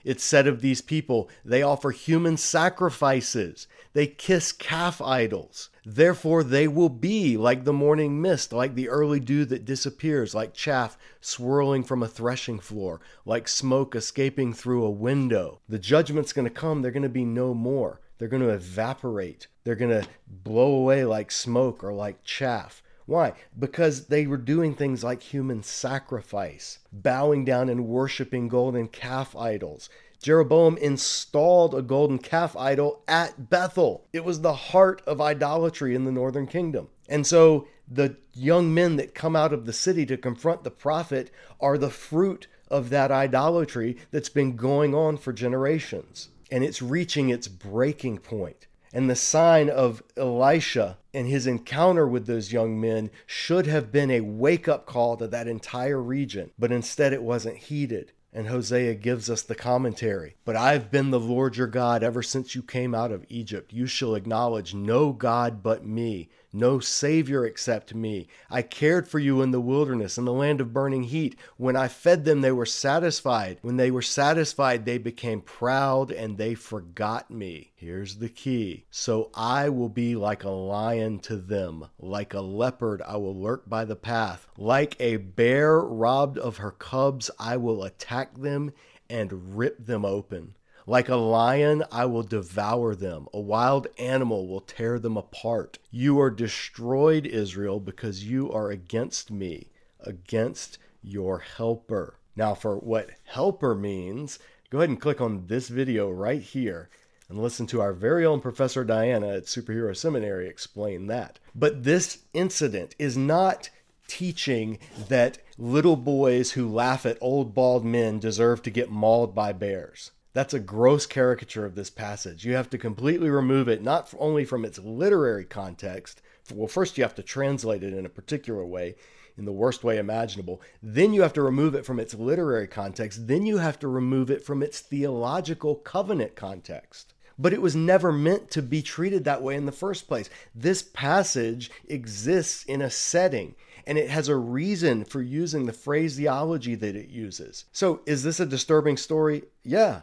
It's 0.04 0.24
said 0.24 0.46
of 0.46 0.60
these 0.60 0.80
people, 0.80 1.28
they 1.44 1.62
offer 1.62 1.90
human 1.90 2.36
sacrifices. 2.36 3.66
They 3.92 4.06
kiss 4.06 4.52
calf 4.52 5.00
idols. 5.00 5.68
Therefore, 5.84 6.42
they 6.44 6.68
will 6.68 6.88
be 6.88 7.36
like 7.36 7.64
the 7.64 7.72
morning 7.72 8.22
mist, 8.22 8.52
like 8.52 8.74
the 8.74 8.88
early 8.88 9.20
dew 9.20 9.44
that 9.46 9.64
disappears, 9.64 10.34
like 10.34 10.54
chaff 10.54 10.96
swirling 11.20 11.82
from 11.82 12.02
a 12.02 12.08
threshing 12.08 12.58
floor, 12.58 13.00
like 13.26 13.48
smoke 13.48 13.94
escaping 13.94 14.52
through 14.52 14.84
a 14.84 14.90
window. 14.90 15.60
The 15.68 15.78
judgment's 15.78 16.32
going 16.32 16.46
to 16.46 16.54
come, 16.54 16.82
they're 16.82 16.90
going 16.90 17.02
to 17.02 17.08
be 17.08 17.24
no 17.24 17.52
more. 17.54 18.00
They're 18.18 18.28
going 18.28 18.42
to 18.42 18.50
evaporate. 18.50 19.48
They're 19.64 19.74
going 19.74 20.02
to 20.02 20.08
blow 20.28 20.74
away 20.74 21.04
like 21.04 21.32
smoke 21.32 21.82
or 21.82 21.92
like 21.92 22.22
chaff. 22.22 22.80
Why? 23.06 23.32
Because 23.58 24.06
they 24.06 24.26
were 24.26 24.36
doing 24.36 24.74
things 24.74 25.02
like 25.02 25.22
human 25.22 25.62
sacrifice, 25.62 26.78
bowing 26.92 27.44
down 27.44 27.68
and 27.68 27.86
worshiping 27.86 28.48
golden 28.48 28.88
calf 28.88 29.34
idols. 29.36 29.88
Jeroboam 30.22 30.76
installed 30.76 31.74
a 31.74 31.82
golden 31.82 32.18
calf 32.18 32.56
idol 32.56 33.02
at 33.08 33.50
Bethel. 33.50 34.06
It 34.12 34.24
was 34.24 34.40
the 34.40 34.54
heart 34.54 35.02
of 35.06 35.20
idolatry 35.20 35.94
in 35.94 36.04
the 36.04 36.12
northern 36.12 36.46
kingdom. 36.46 36.88
And 37.08 37.26
so 37.26 37.66
the 37.88 38.16
young 38.32 38.72
men 38.72 38.96
that 38.96 39.14
come 39.14 39.34
out 39.34 39.52
of 39.52 39.66
the 39.66 39.72
city 39.72 40.06
to 40.06 40.16
confront 40.16 40.62
the 40.62 40.70
prophet 40.70 41.30
are 41.60 41.76
the 41.76 41.90
fruit 41.90 42.46
of 42.68 42.90
that 42.90 43.10
idolatry 43.10 43.96
that's 44.12 44.28
been 44.28 44.56
going 44.56 44.94
on 44.94 45.16
for 45.16 45.32
generations 45.32 46.28
and 46.52 46.62
it's 46.62 46.82
reaching 46.82 47.30
its 47.30 47.48
breaking 47.48 48.18
point. 48.18 48.66
And 48.92 49.08
the 49.08 49.16
sign 49.16 49.70
of 49.70 50.02
Elisha 50.18 50.98
and 51.14 51.26
his 51.26 51.46
encounter 51.46 52.06
with 52.06 52.26
those 52.26 52.52
young 52.52 52.80
men 52.80 53.10
should 53.26 53.66
have 53.66 53.92
been 53.92 54.10
a 54.10 54.20
wake 54.20 54.68
up 54.68 54.86
call 54.86 55.16
to 55.16 55.28
that 55.28 55.48
entire 55.48 56.00
region, 56.00 56.50
but 56.58 56.72
instead 56.72 57.12
it 57.12 57.22
wasn't 57.22 57.56
heeded. 57.56 58.12
And 58.34 58.46
Hosea 58.48 58.94
gives 58.94 59.28
us 59.28 59.42
the 59.42 59.54
commentary. 59.54 60.36
But 60.46 60.56
I've 60.56 60.90
been 60.90 61.10
the 61.10 61.20
Lord 61.20 61.58
your 61.58 61.66
God 61.66 62.02
ever 62.02 62.22
since 62.22 62.54
you 62.54 62.62
came 62.62 62.94
out 62.94 63.12
of 63.12 63.26
Egypt. 63.28 63.74
You 63.74 63.86
shall 63.86 64.14
acknowledge 64.14 64.72
no 64.74 65.12
God 65.12 65.62
but 65.62 65.84
me 65.84 66.30
no 66.52 66.78
Savior 66.80 67.46
except 67.46 67.94
me. 67.94 68.28
I 68.50 68.62
cared 68.62 69.08
for 69.08 69.18
you 69.18 69.42
in 69.42 69.50
the 69.50 69.60
wilderness, 69.60 70.18
in 70.18 70.24
the 70.24 70.32
land 70.32 70.60
of 70.60 70.72
burning 70.72 71.04
heat. 71.04 71.36
When 71.56 71.76
I 71.76 71.88
fed 71.88 72.24
them, 72.24 72.40
they 72.40 72.52
were 72.52 72.66
satisfied. 72.66 73.58
When 73.62 73.76
they 73.76 73.90
were 73.90 74.02
satisfied, 74.02 74.84
they 74.84 74.98
became 74.98 75.40
proud 75.40 76.10
and 76.10 76.36
they 76.36 76.54
forgot 76.54 77.30
me. 77.30 77.72
Here's 77.74 78.16
the 78.16 78.28
key. 78.28 78.84
So 78.90 79.30
I 79.34 79.68
will 79.68 79.88
be 79.88 80.14
like 80.14 80.44
a 80.44 80.50
lion 80.50 81.18
to 81.20 81.36
them. 81.36 81.86
Like 81.98 82.34
a 82.34 82.40
leopard, 82.40 83.02
I 83.02 83.16
will 83.16 83.40
lurk 83.40 83.68
by 83.68 83.84
the 83.84 83.96
path. 83.96 84.46
Like 84.56 84.96
a 85.00 85.16
bear 85.16 85.80
robbed 85.80 86.38
of 86.38 86.58
her 86.58 86.72
cubs, 86.72 87.30
I 87.38 87.56
will 87.56 87.82
attack 87.82 88.38
them 88.38 88.72
and 89.08 89.56
rip 89.56 89.84
them 89.84 90.04
open. 90.04 90.54
Like 90.86 91.08
a 91.08 91.16
lion, 91.16 91.84
I 91.92 92.06
will 92.06 92.24
devour 92.24 92.96
them. 92.96 93.28
A 93.32 93.40
wild 93.40 93.86
animal 93.98 94.48
will 94.48 94.60
tear 94.60 94.98
them 94.98 95.16
apart. 95.16 95.78
You 95.92 96.18
are 96.20 96.30
destroyed, 96.30 97.24
Israel, 97.24 97.78
because 97.78 98.24
you 98.24 98.50
are 98.50 98.70
against 98.70 99.30
me, 99.30 99.70
against 100.00 100.78
your 101.00 101.38
helper. 101.38 102.18
Now, 102.34 102.54
for 102.54 102.76
what 102.76 103.10
helper 103.24 103.76
means, 103.76 104.40
go 104.70 104.78
ahead 104.78 104.88
and 104.88 105.00
click 105.00 105.20
on 105.20 105.46
this 105.46 105.68
video 105.68 106.10
right 106.10 106.42
here 106.42 106.88
and 107.28 107.40
listen 107.40 107.66
to 107.68 107.80
our 107.80 107.92
very 107.92 108.26
own 108.26 108.40
Professor 108.40 108.84
Diana 108.84 109.28
at 109.28 109.44
Superhero 109.44 109.96
Seminary 109.96 110.48
explain 110.48 111.06
that. 111.06 111.38
But 111.54 111.84
this 111.84 112.18
incident 112.34 112.94
is 112.98 113.16
not 113.16 113.70
teaching 114.08 114.78
that 115.08 115.38
little 115.56 115.96
boys 115.96 116.52
who 116.52 116.68
laugh 116.68 117.06
at 117.06 117.18
old 117.20 117.54
bald 117.54 117.84
men 117.84 118.18
deserve 118.18 118.62
to 118.62 118.70
get 118.70 118.90
mauled 118.90 119.34
by 119.34 119.52
bears. 119.52 120.10
That's 120.34 120.54
a 120.54 120.60
gross 120.60 121.04
caricature 121.04 121.66
of 121.66 121.74
this 121.74 121.90
passage. 121.90 122.44
You 122.44 122.54
have 122.54 122.70
to 122.70 122.78
completely 122.78 123.28
remove 123.28 123.68
it, 123.68 123.82
not 123.82 124.12
only 124.18 124.46
from 124.46 124.64
its 124.64 124.78
literary 124.78 125.44
context. 125.44 126.22
Well, 126.54 126.68
first 126.68 126.96
you 126.96 127.04
have 127.04 127.14
to 127.16 127.22
translate 127.22 127.82
it 127.82 127.92
in 127.92 128.06
a 128.06 128.10
particular 128.10 128.64
way, 128.64 128.94
in 129.36 129.44
the 129.44 129.52
worst 129.52 129.84
way 129.84 129.98
imaginable. 129.98 130.62
Then 130.82 131.12
you 131.12 131.20
have 131.20 131.34
to 131.34 131.42
remove 131.42 131.74
it 131.74 131.84
from 131.84 132.00
its 132.00 132.14
literary 132.14 132.66
context. 132.66 133.26
Then 133.26 133.44
you 133.44 133.58
have 133.58 133.78
to 133.80 133.88
remove 133.88 134.30
it 134.30 134.42
from 134.42 134.62
its 134.62 134.80
theological 134.80 135.74
covenant 135.74 136.34
context. 136.34 137.12
But 137.38 137.52
it 137.52 137.60
was 137.60 137.76
never 137.76 138.10
meant 138.10 138.50
to 138.52 138.62
be 138.62 138.80
treated 138.80 139.24
that 139.24 139.42
way 139.42 139.54
in 139.54 139.66
the 139.66 139.72
first 139.72 140.08
place. 140.08 140.30
This 140.54 140.82
passage 140.82 141.70
exists 141.88 142.64
in 142.64 142.80
a 142.80 142.90
setting 142.90 143.54
and 143.86 143.98
it 143.98 144.08
has 144.08 144.28
a 144.28 144.36
reason 144.36 145.04
for 145.04 145.20
using 145.20 145.66
the 145.66 145.72
phraseology 145.72 146.74
that 146.76 146.96
it 146.96 147.08
uses. 147.08 147.64
So, 147.72 148.00
is 148.06 148.22
this 148.22 148.38
a 148.38 148.46
disturbing 148.46 148.96
story? 148.96 149.42
Yeah, 149.64 150.02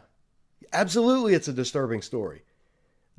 Absolutely, 0.72 1.34
it's 1.34 1.48
a 1.48 1.52
disturbing 1.52 2.02
story. 2.02 2.42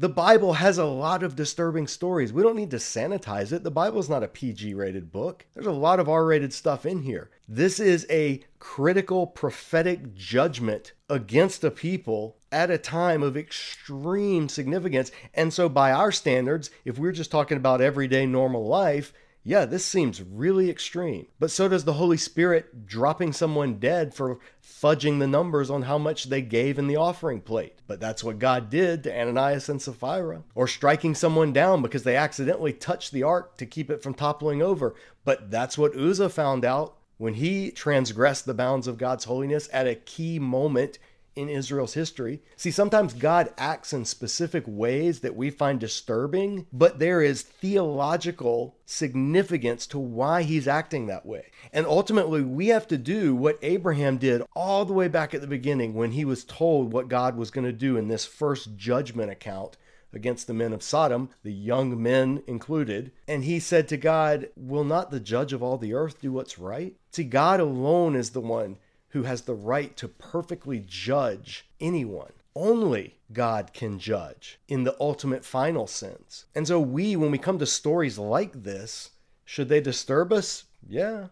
The 0.01 0.10
Bible 0.10 0.54
has 0.54 0.80
a 0.80 0.86
lot 0.86 1.21
of 1.21 1.36
disturbing 1.36 1.86
stories. 1.86 2.34
We 2.34 2.41
don't 2.41 2.56
need 2.56 2.71
to 2.71 2.77
sanitize 2.77 3.51
it. 3.51 3.63
The 3.63 3.69
Bible's 3.69 4.10
not 4.10 4.23
a 4.23 4.27
PG 4.27 4.73
rated 4.73 5.12
book. 5.12 5.45
There's 5.54 5.67
a 5.67 5.71
lot 5.71 5.99
of 5.99 6.10
R 6.10 6.25
rated 6.25 6.54
stuff 6.54 6.88
in 6.88 7.04
here. 7.04 7.30
This 7.47 7.80
is 7.80 8.08
a 8.10 8.41
critical 8.58 9.27
prophetic 9.27 10.15
judgment 10.15 10.93
against 11.08 11.63
a 11.63 11.69
people 11.69 12.38
at 12.51 12.71
a 12.71 12.80
time 12.80 13.21
of 13.21 13.38
extreme 13.38 14.49
significance. 14.49 15.12
And 15.36 15.54
so, 15.54 15.69
by 15.69 15.91
our 15.91 16.12
standards, 16.12 16.71
if 16.84 16.97
we're 16.97 17.12
just 17.12 17.30
talking 17.30 17.58
about 17.58 17.80
everyday 17.80 18.25
normal 18.25 18.65
life, 18.65 19.13
yeah, 19.43 19.65
this 19.65 19.84
seems 19.84 20.21
really 20.21 20.69
extreme. 20.69 21.25
But 21.39 21.49
so 21.49 21.67
does 21.67 21.84
the 21.84 21.93
Holy 21.93 22.17
Spirit 22.17 22.86
dropping 22.86 23.34
someone 23.34 23.80
dead 23.80 24.13
for 24.13 24.39
fudging 24.63 25.19
the 25.19 25.27
numbers 25.27 25.71
on 25.71 25.84
how 25.84 25.97
much 25.97 26.25
they 26.25 26.43
gave 26.43 26.77
in 26.77 26.86
the 26.88 26.95
offering 26.95 27.41
plate. 27.41 27.80
But 27.88 27.99
that's 27.99 28.23
what 28.23 28.38
God 28.38 28.69
did 28.69 29.04
to 29.04 29.19
Ananias 29.19 29.67
and 29.67 29.82
Sapphira. 29.82 30.43
Or 30.54 30.67
striking 30.67 31.15
someone 31.15 31.54
down 31.54 31.82
because 31.82 32.04
they 32.04 32.15
accidentally 32.15 32.73
touched 32.73 33.12
the 33.12 33.23
ark 33.23 33.58
to 33.58 33.65
keep 33.65 33.89
it 33.89 34.04
from 34.04 34.13
toppling 34.13 34.62
over. 34.62 34.93
But 35.25 35.49
that's 35.49 35.77
what 35.77 35.95
Uzzah 35.95 36.30
found 36.30 36.63
out 36.63 36.97
when 37.17 37.34
he 37.36 37.71
transgressed 37.71 38.45
the 38.45 38.54
bounds 38.54 38.88
of 38.88 38.97
God's 38.97 39.25
holiness 39.25 39.69
at 39.73 39.88
a 39.88 39.95
key 39.95 40.38
moment 40.38 40.99
in 41.36 41.50
Israel's 41.50 41.94
history. 41.94 42.41
See, 42.56 42.72
sometimes 42.72 43.13
God 43.13 43.54
acts 43.58 43.94
in 43.94 44.06
specific 44.06 44.63
ways 44.67 45.22
that 45.22 45.36
we 45.36 45.50
find 45.50 45.80
disturbing, 45.80 46.67
but 46.74 47.00
there 47.00 47.22
is 47.22 47.41
theological 47.41 48.76
significance 48.86 49.88
to 49.88 50.00
why 50.00 50.44
he's 50.44 50.67
acting 50.67 51.08
that 51.08 51.26
way. 51.26 51.52
And 51.72 51.86
ultimately, 51.86 52.41
we 52.41 52.67
have 52.67 52.88
to 52.88 52.98
do 52.98 53.36
what 53.36 53.60
Abraham 53.62 54.17
did 54.17 54.44
all 54.56 54.86
the 54.86 54.94
way 54.94 55.08
back 55.08 55.34
at 55.34 55.41
the 55.41 55.48
beginning 55.48 55.94
when 55.94 56.12
he 56.12 56.26
was 56.26 56.44
told 56.44 56.91
what 56.91 57.08
God 57.08 57.38
was 57.38 57.52
going 57.52 57.65
to 57.65 57.72
do 57.72 57.98
in 57.98 58.08
this 58.08 58.26
first 58.26 58.76
judgment 58.76 59.32
account 59.32 59.78
against 60.13 60.48
the 60.48 60.54
men 60.54 60.74
of 60.74 60.84
Sodom, 60.84 61.30
the 61.44 61.54
young 61.54 62.02
men 62.02 62.44
included. 62.48 63.12
And 63.28 63.44
he 63.44 63.60
said 63.60 63.88
to 63.89 63.98
God, 63.98 64.50
Will 64.56 64.84
not 64.84 65.12
the 65.12 65.20
judge 65.20 65.54
of 65.54 65.63
all 65.63 65.78
the 65.78 65.94
earth 65.94 66.22
do 66.22 66.32
what's 66.32 66.60
right? 66.60 66.96
See, 67.12 67.24
God 67.24 67.60
alone 67.60 68.15
is 68.15 68.32
the 68.32 68.41
one 68.41 68.78
who 69.12 69.24
has 69.24 69.41
the 69.41 69.54
right 69.54 69.95
to 69.97 70.08
perfectly 70.08 70.84
judge 70.86 71.65
anyone. 71.80 72.32
Only 72.56 73.15
God 73.32 73.71
can 73.74 74.00
judge 74.00 74.60
in 74.67 74.84
the 74.84 74.95
ultimate 75.00 75.45
final 75.45 75.88
sense. 75.88 76.45
And 76.54 76.67
so, 76.67 76.80
we, 76.80 77.15
when 77.15 77.32
we 77.32 77.38
come 77.38 77.60
to 77.60 77.65
stories 77.65 78.17
like 78.17 78.63
this, 78.63 79.12
should 79.45 79.69
they 79.69 79.80
disturb 79.80 80.34
us? 80.34 80.65
Yeah, 80.88 81.28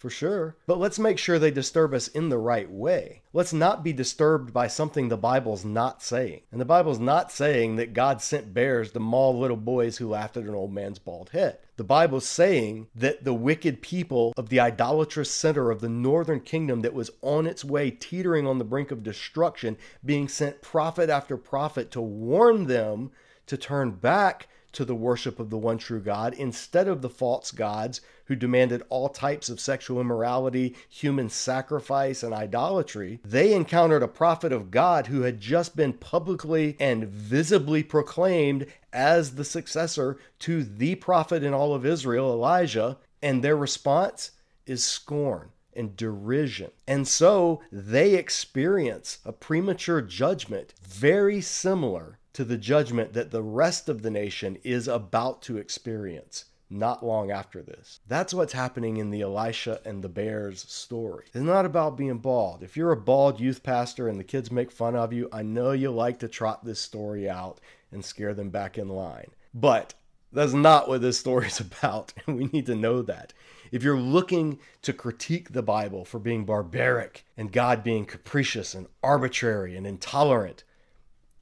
for 0.00 0.10
sure. 0.10 0.56
But 0.66 0.78
let's 0.78 0.98
make 0.98 1.18
sure 1.18 1.38
they 1.38 1.50
disturb 1.50 1.92
us 1.92 2.08
in 2.08 2.30
the 2.30 2.38
right 2.38 2.70
way. 2.70 3.20
Let's 3.34 3.52
not 3.52 3.84
be 3.84 3.92
disturbed 3.92 4.50
by 4.50 4.66
something 4.66 5.08
the 5.08 5.18
Bible's 5.18 5.62
not 5.62 6.02
saying. 6.02 6.40
And 6.50 6.58
the 6.58 6.64
Bible's 6.64 6.98
not 6.98 7.30
saying 7.30 7.76
that 7.76 7.92
God 7.92 8.22
sent 8.22 8.54
bears 8.54 8.92
to 8.92 8.98
maul 9.00 9.38
little 9.38 9.58
boys 9.58 9.98
who 9.98 10.08
laughed 10.08 10.38
at 10.38 10.44
an 10.44 10.54
old 10.54 10.72
man's 10.72 10.98
bald 10.98 11.28
head. 11.30 11.58
The 11.76 11.84
Bible's 11.84 12.26
saying 12.26 12.88
that 12.94 13.24
the 13.24 13.34
wicked 13.34 13.82
people 13.82 14.32
of 14.38 14.48
the 14.48 14.58
idolatrous 14.58 15.30
center 15.30 15.70
of 15.70 15.82
the 15.82 15.88
northern 15.90 16.40
kingdom 16.40 16.80
that 16.80 16.94
was 16.94 17.10
on 17.20 17.46
its 17.46 17.62
way 17.62 17.90
teetering 17.90 18.46
on 18.46 18.58
the 18.58 18.64
brink 18.64 18.90
of 18.90 19.02
destruction, 19.02 19.76
being 20.02 20.28
sent 20.28 20.62
prophet 20.62 21.10
after 21.10 21.36
prophet 21.36 21.90
to 21.90 22.00
warn 22.00 22.66
them 22.66 23.10
to 23.46 23.58
turn 23.58 23.90
back 23.90 24.48
to 24.72 24.84
the 24.84 24.94
worship 24.94 25.40
of 25.40 25.50
the 25.50 25.58
one 25.58 25.78
true 25.78 26.00
God 26.00 26.34
instead 26.34 26.86
of 26.86 27.02
the 27.02 27.10
false 27.10 27.50
gods 27.50 28.00
who 28.30 28.36
demanded 28.36 28.80
all 28.90 29.08
types 29.08 29.48
of 29.48 29.58
sexual 29.58 30.00
immorality, 30.00 30.72
human 30.88 31.28
sacrifice, 31.28 32.22
and 32.22 32.32
idolatry. 32.32 33.18
They 33.24 33.52
encountered 33.52 34.04
a 34.04 34.08
prophet 34.08 34.52
of 34.52 34.70
God 34.70 35.08
who 35.08 35.22
had 35.22 35.40
just 35.40 35.74
been 35.74 35.94
publicly 35.94 36.76
and 36.78 37.08
visibly 37.08 37.82
proclaimed 37.82 38.66
as 38.92 39.34
the 39.34 39.44
successor 39.44 40.16
to 40.38 40.62
the 40.62 40.94
prophet 40.94 41.42
in 41.42 41.52
all 41.52 41.74
of 41.74 41.84
Israel, 41.84 42.30
Elijah, 42.30 42.98
and 43.20 43.42
their 43.42 43.56
response 43.56 44.30
is 44.64 44.84
scorn 44.84 45.50
and 45.74 45.96
derision. 45.96 46.70
And 46.86 47.08
so 47.08 47.62
they 47.72 48.14
experience 48.14 49.18
a 49.24 49.32
premature 49.32 50.02
judgment 50.02 50.72
very 50.86 51.40
similar 51.40 52.20
to 52.34 52.44
the 52.44 52.56
judgment 52.56 53.12
that 53.14 53.32
the 53.32 53.42
rest 53.42 53.88
of 53.88 54.02
the 54.02 54.10
nation 54.10 54.56
is 54.62 54.86
about 54.86 55.42
to 55.42 55.58
experience 55.58 56.44
not 56.70 57.04
long 57.04 57.30
after 57.30 57.62
this. 57.62 58.00
That's 58.06 58.32
what's 58.32 58.52
happening 58.52 58.96
in 58.96 59.10
the 59.10 59.22
Elisha 59.22 59.80
and 59.84 60.02
the 60.02 60.08
Bears 60.08 60.64
story. 60.68 61.26
It's 61.26 61.36
not 61.44 61.66
about 61.66 61.96
being 61.96 62.18
bald. 62.18 62.62
If 62.62 62.76
you're 62.76 62.92
a 62.92 62.96
bald 62.96 63.40
youth 63.40 63.62
pastor 63.62 64.08
and 64.08 64.18
the 64.18 64.24
kids 64.24 64.50
make 64.50 64.70
fun 64.70 64.94
of 64.94 65.12
you, 65.12 65.28
I 65.32 65.42
know 65.42 65.72
you 65.72 65.90
like 65.90 66.20
to 66.20 66.28
trot 66.28 66.64
this 66.64 66.78
story 66.78 67.28
out 67.28 67.60
and 67.90 68.04
scare 68.04 68.34
them 68.34 68.50
back 68.50 68.78
in 68.78 68.88
line. 68.88 69.32
But 69.52 69.94
that's 70.32 70.52
not 70.52 70.88
what 70.88 71.02
this 71.02 71.18
story 71.18 71.48
is 71.48 71.60
about, 71.60 72.12
and 72.26 72.36
we 72.36 72.44
need 72.46 72.66
to 72.66 72.76
know 72.76 73.02
that. 73.02 73.32
If 73.72 73.82
you're 73.82 73.98
looking 73.98 74.58
to 74.82 74.92
critique 74.92 75.52
the 75.52 75.62
Bible 75.62 76.04
for 76.04 76.18
being 76.18 76.44
barbaric 76.44 77.24
and 77.36 77.52
God 77.52 77.82
being 77.82 78.04
capricious 78.04 78.74
and 78.74 78.86
arbitrary 79.02 79.76
and 79.76 79.86
intolerant, 79.86 80.64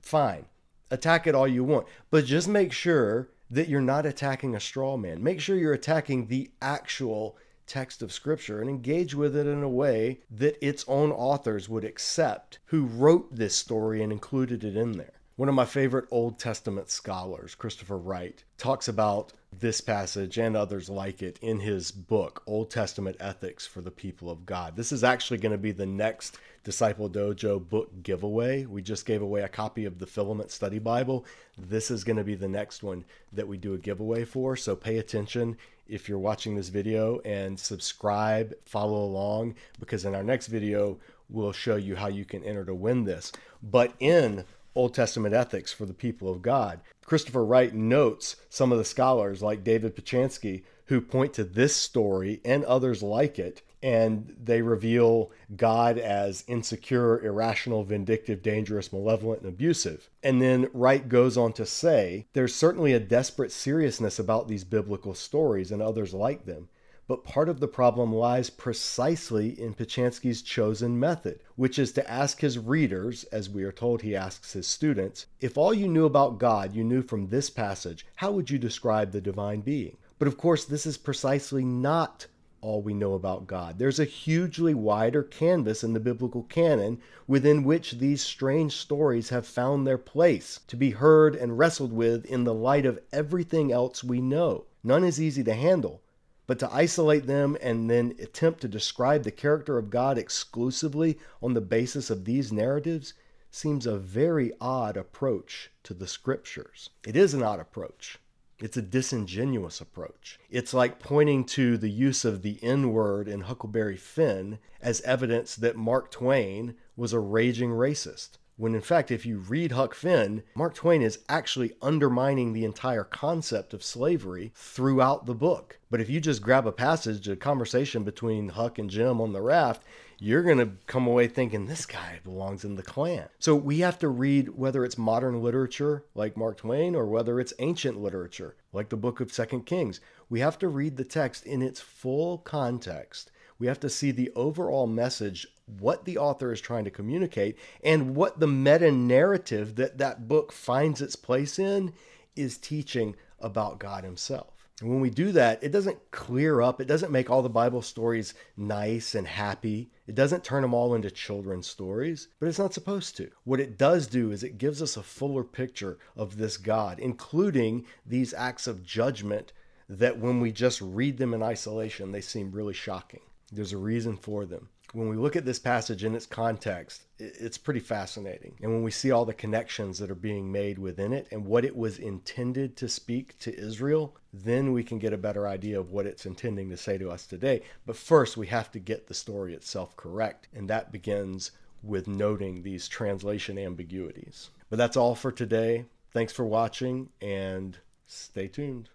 fine 0.01 0.47
attack 0.91 1.27
it 1.27 1.35
all 1.35 1.49
you 1.49 1.65
want, 1.65 1.87
but 2.11 2.25
just 2.25 2.49
make 2.49 2.73
sure 2.73 3.29
that 3.51 3.69
you're 3.69 3.81
not 3.81 4.07
attacking 4.07 4.55
a 4.55 4.61
straw 4.61 4.97
man. 4.97 5.23
Make 5.23 5.41
sure 5.41 5.57
you're 5.57 5.73
attacking 5.73 6.27
the 6.27 6.51
actual 6.61 7.37
text 7.67 8.03
of 8.03 8.13
Scripture 8.13 8.61
and 8.61 8.69
engage 8.69 9.15
with 9.15 9.37
it 9.37 9.47
in 9.47 9.63
a 9.63 9.69
way 9.69 10.21
that 10.31 10.57
its 10.67 10.85
own 10.89 11.13
authors 11.13 11.69
would 11.69 11.85
accept 11.85 12.59
who 12.67 12.87
wrote 12.87 13.35
this 13.35 13.55
story 13.55 14.03
and 14.03 14.11
included 14.11 14.65
it 14.65 14.77
in 14.77 14.93
there. 14.93 15.18
One 15.39 15.49
of 15.49 15.55
my 15.55 15.67
favorite 15.67 16.09
Old 16.11 16.41
Testament 16.41 16.91
scholars, 16.91 17.55
Christopher 17.55 17.97
Wright, 17.97 18.43
talks 18.57 18.89
about 18.89 19.33
this 19.57 19.81
passage 19.81 20.37
and 20.37 20.57
others 20.57 20.91
like 20.91 21.23
it 21.23 21.39
in 21.41 21.61
his 21.61 21.93
book, 21.93 22.43
Old 22.45 22.73
Testament 22.73 23.17
Ethics 23.21 23.65
for 23.65 23.81
the 23.81 23.93
People 23.93 24.33
of 24.33 24.45
God. 24.45 24.75
This 24.75 24.91
is 24.91 25.05
actually 25.05 25.39
going 25.39 25.53
to 25.53 25.57
be 25.57 25.71
the 25.71 25.87
next 25.87 26.39
Disciple 26.65 27.09
Dojo 27.09 27.69
book 27.69 28.03
giveaway. 28.03 28.67
We 28.67 28.83
just 28.83 29.07
gave 29.07 29.23
away 29.23 29.43
a 29.43 29.49
copy 29.49 29.85
of 29.85 30.01
the 30.01 30.09
Filament 30.09 30.51
Study 30.51 30.81
Bible. 30.81 31.25
This 31.57 31.93
is 31.93 32.03
going 32.03 32.17
to 32.17 32.25
be 32.25 32.35
the 32.35 32.49
next 32.49 32.83
one 32.83 33.05
that 33.33 33.47
we 33.47 33.59
do 33.59 33.75
a 33.75 33.79
giveaway 33.79 34.25
for. 34.25 34.57
So 34.57 34.75
pay 34.75 34.99
attention 34.99 35.57
if 35.87 36.09
you're 36.09 36.19
watching 36.19 36.57
this 36.57 36.69
video 36.69 37.21
and 37.21 37.57
subscribe, 37.57 38.55
follow 38.65 39.05
along, 39.05 39.55
because 39.79 40.05
in 40.05 40.17
our 40.17 40.25
next 40.25 40.49
video, 40.49 40.99
we'll 41.31 41.53
show 41.53 41.77
you 41.77 41.95
how 41.95 42.09
you 42.09 42.25
can 42.25 42.43
enter 42.43 42.65
to 42.65 42.75
win 42.75 43.05
this. 43.05 43.31
But 43.63 43.93
in 44.01 44.45
Old 44.79 44.95
Testament 44.95 45.35
ethics 45.35 45.73
for 45.73 45.87
the 45.87 45.93
people 45.93 46.31
of 46.31 46.41
God, 46.41 46.81
Christopher 47.05 47.45
Wright 47.45 47.75
notes 47.75 48.37
some 48.49 48.71
of 48.71 48.79
the 48.79 48.85
scholars 48.85 49.43
like 49.43 49.65
David 49.65 49.97
Penchansky 49.97 50.63
who 50.85 51.01
point 51.01 51.35
to 51.35 51.43
this 51.43 51.75
story 51.75 52.41
and 52.45 52.65
others 52.65 53.03
like 53.03 53.41
it 53.41 53.63
and 53.83 54.35
they 54.43 54.63
reveal 54.63 55.31
God 55.57 55.99
as 55.99 56.45
insecure, 56.47 57.25
irrational, 57.25 57.85
vindictive, 57.85 58.43
dangerous, 58.43 58.93
malevolent, 58.93 59.43
and 59.43 59.49
abusive. 59.49 60.11
And 60.23 60.41
then 60.43 60.69
Wright 60.73 61.09
goes 61.09 61.37
on 61.37 61.53
to 61.55 61.67
say 61.67 62.27
there's 62.33 62.55
certainly 62.55 62.93
a 62.93 63.01
desperate 63.01 63.53
seriousness 63.53 64.19
about 64.19 64.49
these 64.49 64.65
biblical 64.65 65.15
stories 65.15 65.71
and 65.71 65.83
others 65.83 66.15
like 66.15 66.45
them. 66.45 66.69
But 67.09 67.25
part 67.25 67.49
of 67.49 67.59
the 67.59 67.67
problem 67.67 68.15
lies 68.15 68.51
precisely 68.51 69.59
in 69.59 69.73
Penchansky's 69.73 70.43
chosen 70.43 71.01
method, 71.01 71.41
which 71.57 71.79
is 71.79 71.91
to 71.93 72.11
ask 72.11 72.43
his 72.43 72.59
readers, 72.59 73.25
as 73.33 73.49
we 73.49 73.65
are 73.65 73.73
told 73.73 74.03
he 74.03 74.15
asks 74.15 74.53
his 74.53 74.67
students, 74.67 75.25
if 75.41 75.57
all 75.57 75.73
you 75.73 75.89
knew 75.89 76.05
about 76.05 76.39
God 76.39 76.75
you 76.75 76.85
knew 76.85 77.01
from 77.01 77.29
this 77.29 77.49
passage, 77.49 78.05
how 78.17 78.33
would 78.33 78.51
you 78.51 78.59
describe 78.59 79.13
the 79.13 79.23
divine 79.23 79.63
being? 79.63 79.97
But 80.19 80.29
of 80.29 80.37
course, 80.37 80.67
this 80.67 80.85
is 80.85 80.99
precisely 80.99 81.65
not 81.65 82.27
all 82.61 82.83
we 82.83 82.93
know 82.93 83.15
about 83.15 83.47
God. 83.47 83.79
There's 83.79 84.01
a 84.01 84.05
hugely 84.05 84.75
wider 84.75 85.23
canvas 85.23 85.83
in 85.83 85.95
the 85.95 86.01
biblical 86.01 86.43
canon 86.43 87.01
within 87.27 87.65
which 87.65 87.93
these 87.93 88.21
strange 88.21 88.77
stories 88.77 89.31
have 89.31 89.47
found 89.47 89.87
their 89.87 89.97
place 89.97 90.61
to 90.67 90.77
be 90.77 90.91
heard 90.91 91.35
and 91.35 91.57
wrestled 91.57 91.95
with 91.95 92.27
in 92.27 92.45
the 92.45 92.53
light 92.53 92.85
of 92.85 93.01
everything 93.15 93.73
else 93.73 94.05
we 94.05 94.21
know. 94.21 94.67
None 94.85 95.05
is 95.05 95.19
easy 95.19 95.43
to 95.45 95.55
handle, 95.55 96.03
but 96.49 96.59
to 96.59 96.75
isolate 96.75 97.27
them 97.27 97.57
and 97.61 97.89
then 97.89 98.15
attempt 98.19 98.63
to 98.63 98.69
describe 98.69 99.23
the 99.23 99.31
character 99.31 99.79
of 99.79 99.91
God 99.91 100.17
exclusively 100.17 101.19
on 101.43 101.53
the 101.53 101.61
basis 101.61 102.11
of 102.11 102.25
these 102.25 102.51
narratives 102.51 103.13
seems 103.51 103.87
a 103.87 103.99
very 103.99 104.53
odd 104.61 104.97
approach 104.97 105.71
to 105.83 105.93
the 105.93 106.07
scriptures. 106.07 106.89
It 107.07 107.17
is 107.17 107.35
an 107.35 107.43
odd 107.43 107.61
approach. 107.61 108.19
It's 108.61 108.79
a 108.79 108.83
disingenuous 108.83 109.81
approach. 109.81 110.41
It's 110.51 110.75
like 110.75 110.99
pointing 110.99 111.45
to 111.45 111.77
the 111.77 111.91
use 111.91 112.25
of 112.25 112.43
the 112.43 112.59
N 112.63 112.93
word 112.93 113.29
in 113.29 113.43
Huckleberry 113.43 113.99
Finn 113.99 114.59
as 114.81 115.03
evidence 115.03 115.55
that 115.55 115.77
Mark 115.77 116.11
Twain 116.11 116.75
was 116.97 117.13
a 117.13 117.21
raging 117.21 117.71
racist. 117.71 118.39
When 118.59 118.75
in 118.75 118.81
fact, 118.81 119.13
if 119.13 119.25
you 119.25 119.39
read 119.39 119.71
Huck 119.71 119.95
Finn, 119.95 120.43
Mark 120.57 120.75
Twain 120.75 121.01
is 121.01 121.21
actually 121.29 121.75
undermining 121.81 122.53
the 122.53 122.65
entire 122.65 123.05
concept 123.05 123.73
of 123.73 123.85
slavery 123.85 124.51
throughout 124.57 125.27
the 125.27 125.35
book. 125.35 125.79
But 125.91 126.01
if 126.01 126.11
you 126.11 126.21
just 126.21 126.43
grab 126.43 126.67
a 126.67 126.73
passage, 126.73 127.29
a 127.29 127.37
conversation 127.37 128.03
between 128.03 128.49
Huck 128.49 128.81
and 128.81 128.91
Jim 128.91 129.21
on 129.21 129.33
the 129.33 129.41
raft, 129.41 129.85
you're 130.19 130.43
going 130.43 130.59
to 130.59 130.73
come 130.89 131.07
away 131.07 131.29
thinking 131.29 131.67
this 131.67 131.87
guy 131.87 132.19
belongs 132.25 132.65
in 132.65 132.75
the 132.75 132.83
Klan. 132.83 133.29
So 133.39 133.55
we 133.55 133.79
have 133.79 133.97
to 134.01 134.09
read 134.09 134.49
whether 134.49 134.85
it's 134.85 134.99
modern 134.99 135.41
literature 135.41 136.05
like 136.17 136.37
Mark 136.37 136.57
Twain 136.57 136.97
or 136.97 137.07
whether 137.07 137.39
it's 137.39 137.55
ancient 137.61 138.03
literature 138.03 138.57
like 138.73 138.89
the 138.89 138.97
book 138.97 139.21
of 139.21 139.33
Second 139.33 139.67
Kings. 139.67 140.01
We 140.29 140.41
have 140.41 140.59
to 140.59 140.67
read 140.69 140.97
the 140.97 141.05
text 141.05 141.47
in 141.47 141.63
its 141.63 141.81
full 141.81 142.39
context. 142.39 143.31
We 143.61 143.69
have 143.69 143.79
to 143.81 143.89
see 143.89 144.11
the 144.11 144.33
overall 144.35 144.89
message, 144.89 145.47
what 145.79 146.05
the 146.05 146.19
author 146.19 146.53
is 146.53 146.61
trying 146.61 146.85
to 146.85 146.91
communicate, 146.91 147.59
and 147.83 148.15
what 148.17 148.41
the 148.41 148.47
meta 148.47 148.91
narrative 148.91 149.77
that 149.77 149.99
that 149.99 150.29
book 150.29 150.53
finds 150.53 151.01
its 151.01 151.17
place 151.17 151.59
in 151.59 151.93
is 152.37 152.59
teaching 152.59 153.17
about 153.41 153.79
God 153.79 154.05
Himself. 154.05 154.59
And 154.81 154.91
when 154.91 155.01
we 155.01 155.11
do 155.11 155.33
that, 155.33 155.63
it 155.63 155.73
doesn't 155.73 156.11
clear 156.13 156.61
up, 156.61 156.81
it 156.81 156.87
doesn't 156.87 157.11
make 157.11 157.29
all 157.29 157.43
the 157.43 157.49
Bible 157.49 157.83
stories 157.83 158.35
nice 158.57 159.17
and 159.17 159.27
happy. 159.27 159.91
It 160.07 160.15
doesn't 160.15 160.45
turn 160.45 160.63
them 160.63 160.73
all 160.73 160.95
into 160.95 161.11
children's 161.11 161.67
stories, 161.67 162.29
but 162.39 162.49
it's 162.49 162.61
not 162.61 162.75
supposed 162.75 163.17
to. 163.17 163.31
What 163.43 163.59
it 163.59 163.77
does 163.77 164.07
do 164.07 164.31
is 164.31 164.45
it 164.45 164.57
gives 164.59 164.81
us 164.81 164.97
a 164.97 165.03
fuller 165.03 165.43
picture 165.43 165.99
of 166.17 166.37
this 166.37 166.57
God, 166.57 167.01
including 167.01 167.87
these 168.07 168.33
acts 168.33 168.69
of 168.69 168.85
judgment 168.85 169.53
that 169.89 170.19
when 170.19 170.41
we 170.41 170.53
just 170.53 170.81
read 170.81 171.19
them 171.19 171.35
in 171.35 171.43
isolation, 171.43 172.13
they 172.13 172.21
seem 172.21 172.53
really 172.53 172.75
shocking. 172.75 173.21
There's 173.51 173.73
a 173.73 173.79
reason 173.79 174.17
for 174.17 174.47
them 174.47 174.69
when 174.93 175.09
we 175.09 175.17
look 175.17 175.37
at 175.37 175.45
this 175.45 175.59
passage 175.59 176.05
in 176.05 176.15
its 176.15 176.27
context, 176.27 177.03
it's 177.19 177.59
pretty 177.59 177.81
fascinating. 177.81 178.55
And 178.63 178.73
when 178.73 178.83
we 178.83 178.91
see 178.91 179.11
all 179.11 179.25
the 179.25 179.35
connections 179.35 179.99
that 179.99 180.11
are 180.11 180.15
being 180.15 180.51
made 180.51 180.79
within 180.79 181.13
it 181.13 181.29
and 181.31 181.45
what 181.45 181.65
it 181.65 181.77
was 181.77 181.99
intended 181.99 182.77
to 182.77 182.89
speak 182.89 183.39
to 183.41 183.57
Israel, 183.59 184.17
then 184.33 184.73
we 184.73 184.83
can 184.83 184.99
get 184.99 185.13
a 185.13 185.19
better 185.19 185.47
idea 185.47 185.79
of 185.79 185.91
what 185.91 186.07
it's 186.07 186.27
intending 186.27 186.71
to 186.71 186.77
say 186.77 186.97
to 186.99 187.11
us 187.11 187.27
today. 187.27 187.63
But 187.87 187.97
first, 187.97 188.37
we 188.37 188.47
have 188.49 188.71
to 188.73 188.79
get 188.79 189.07
the 189.07 189.15
story 189.15 189.55
itself 189.55 189.97
correct. 189.97 190.49
And 190.55 190.69
that 190.71 190.93
begins 190.93 191.51
with 191.83 192.09
noting 192.09 192.63
these 192.63 192.89
translation 192.89 193.59
ambiguities. 193.59 194.51
But 194.71 194.77
that's 194.77 194.97
all 194.97 195.15
for 195.15 195.33
today. 195.33 195.87
Thanks 196.13 196.33
for 196.33 196.45
watching 196.45 197.11
and 197.21 197.79
stay 198.07 198.49
tuned. 198.49 198.89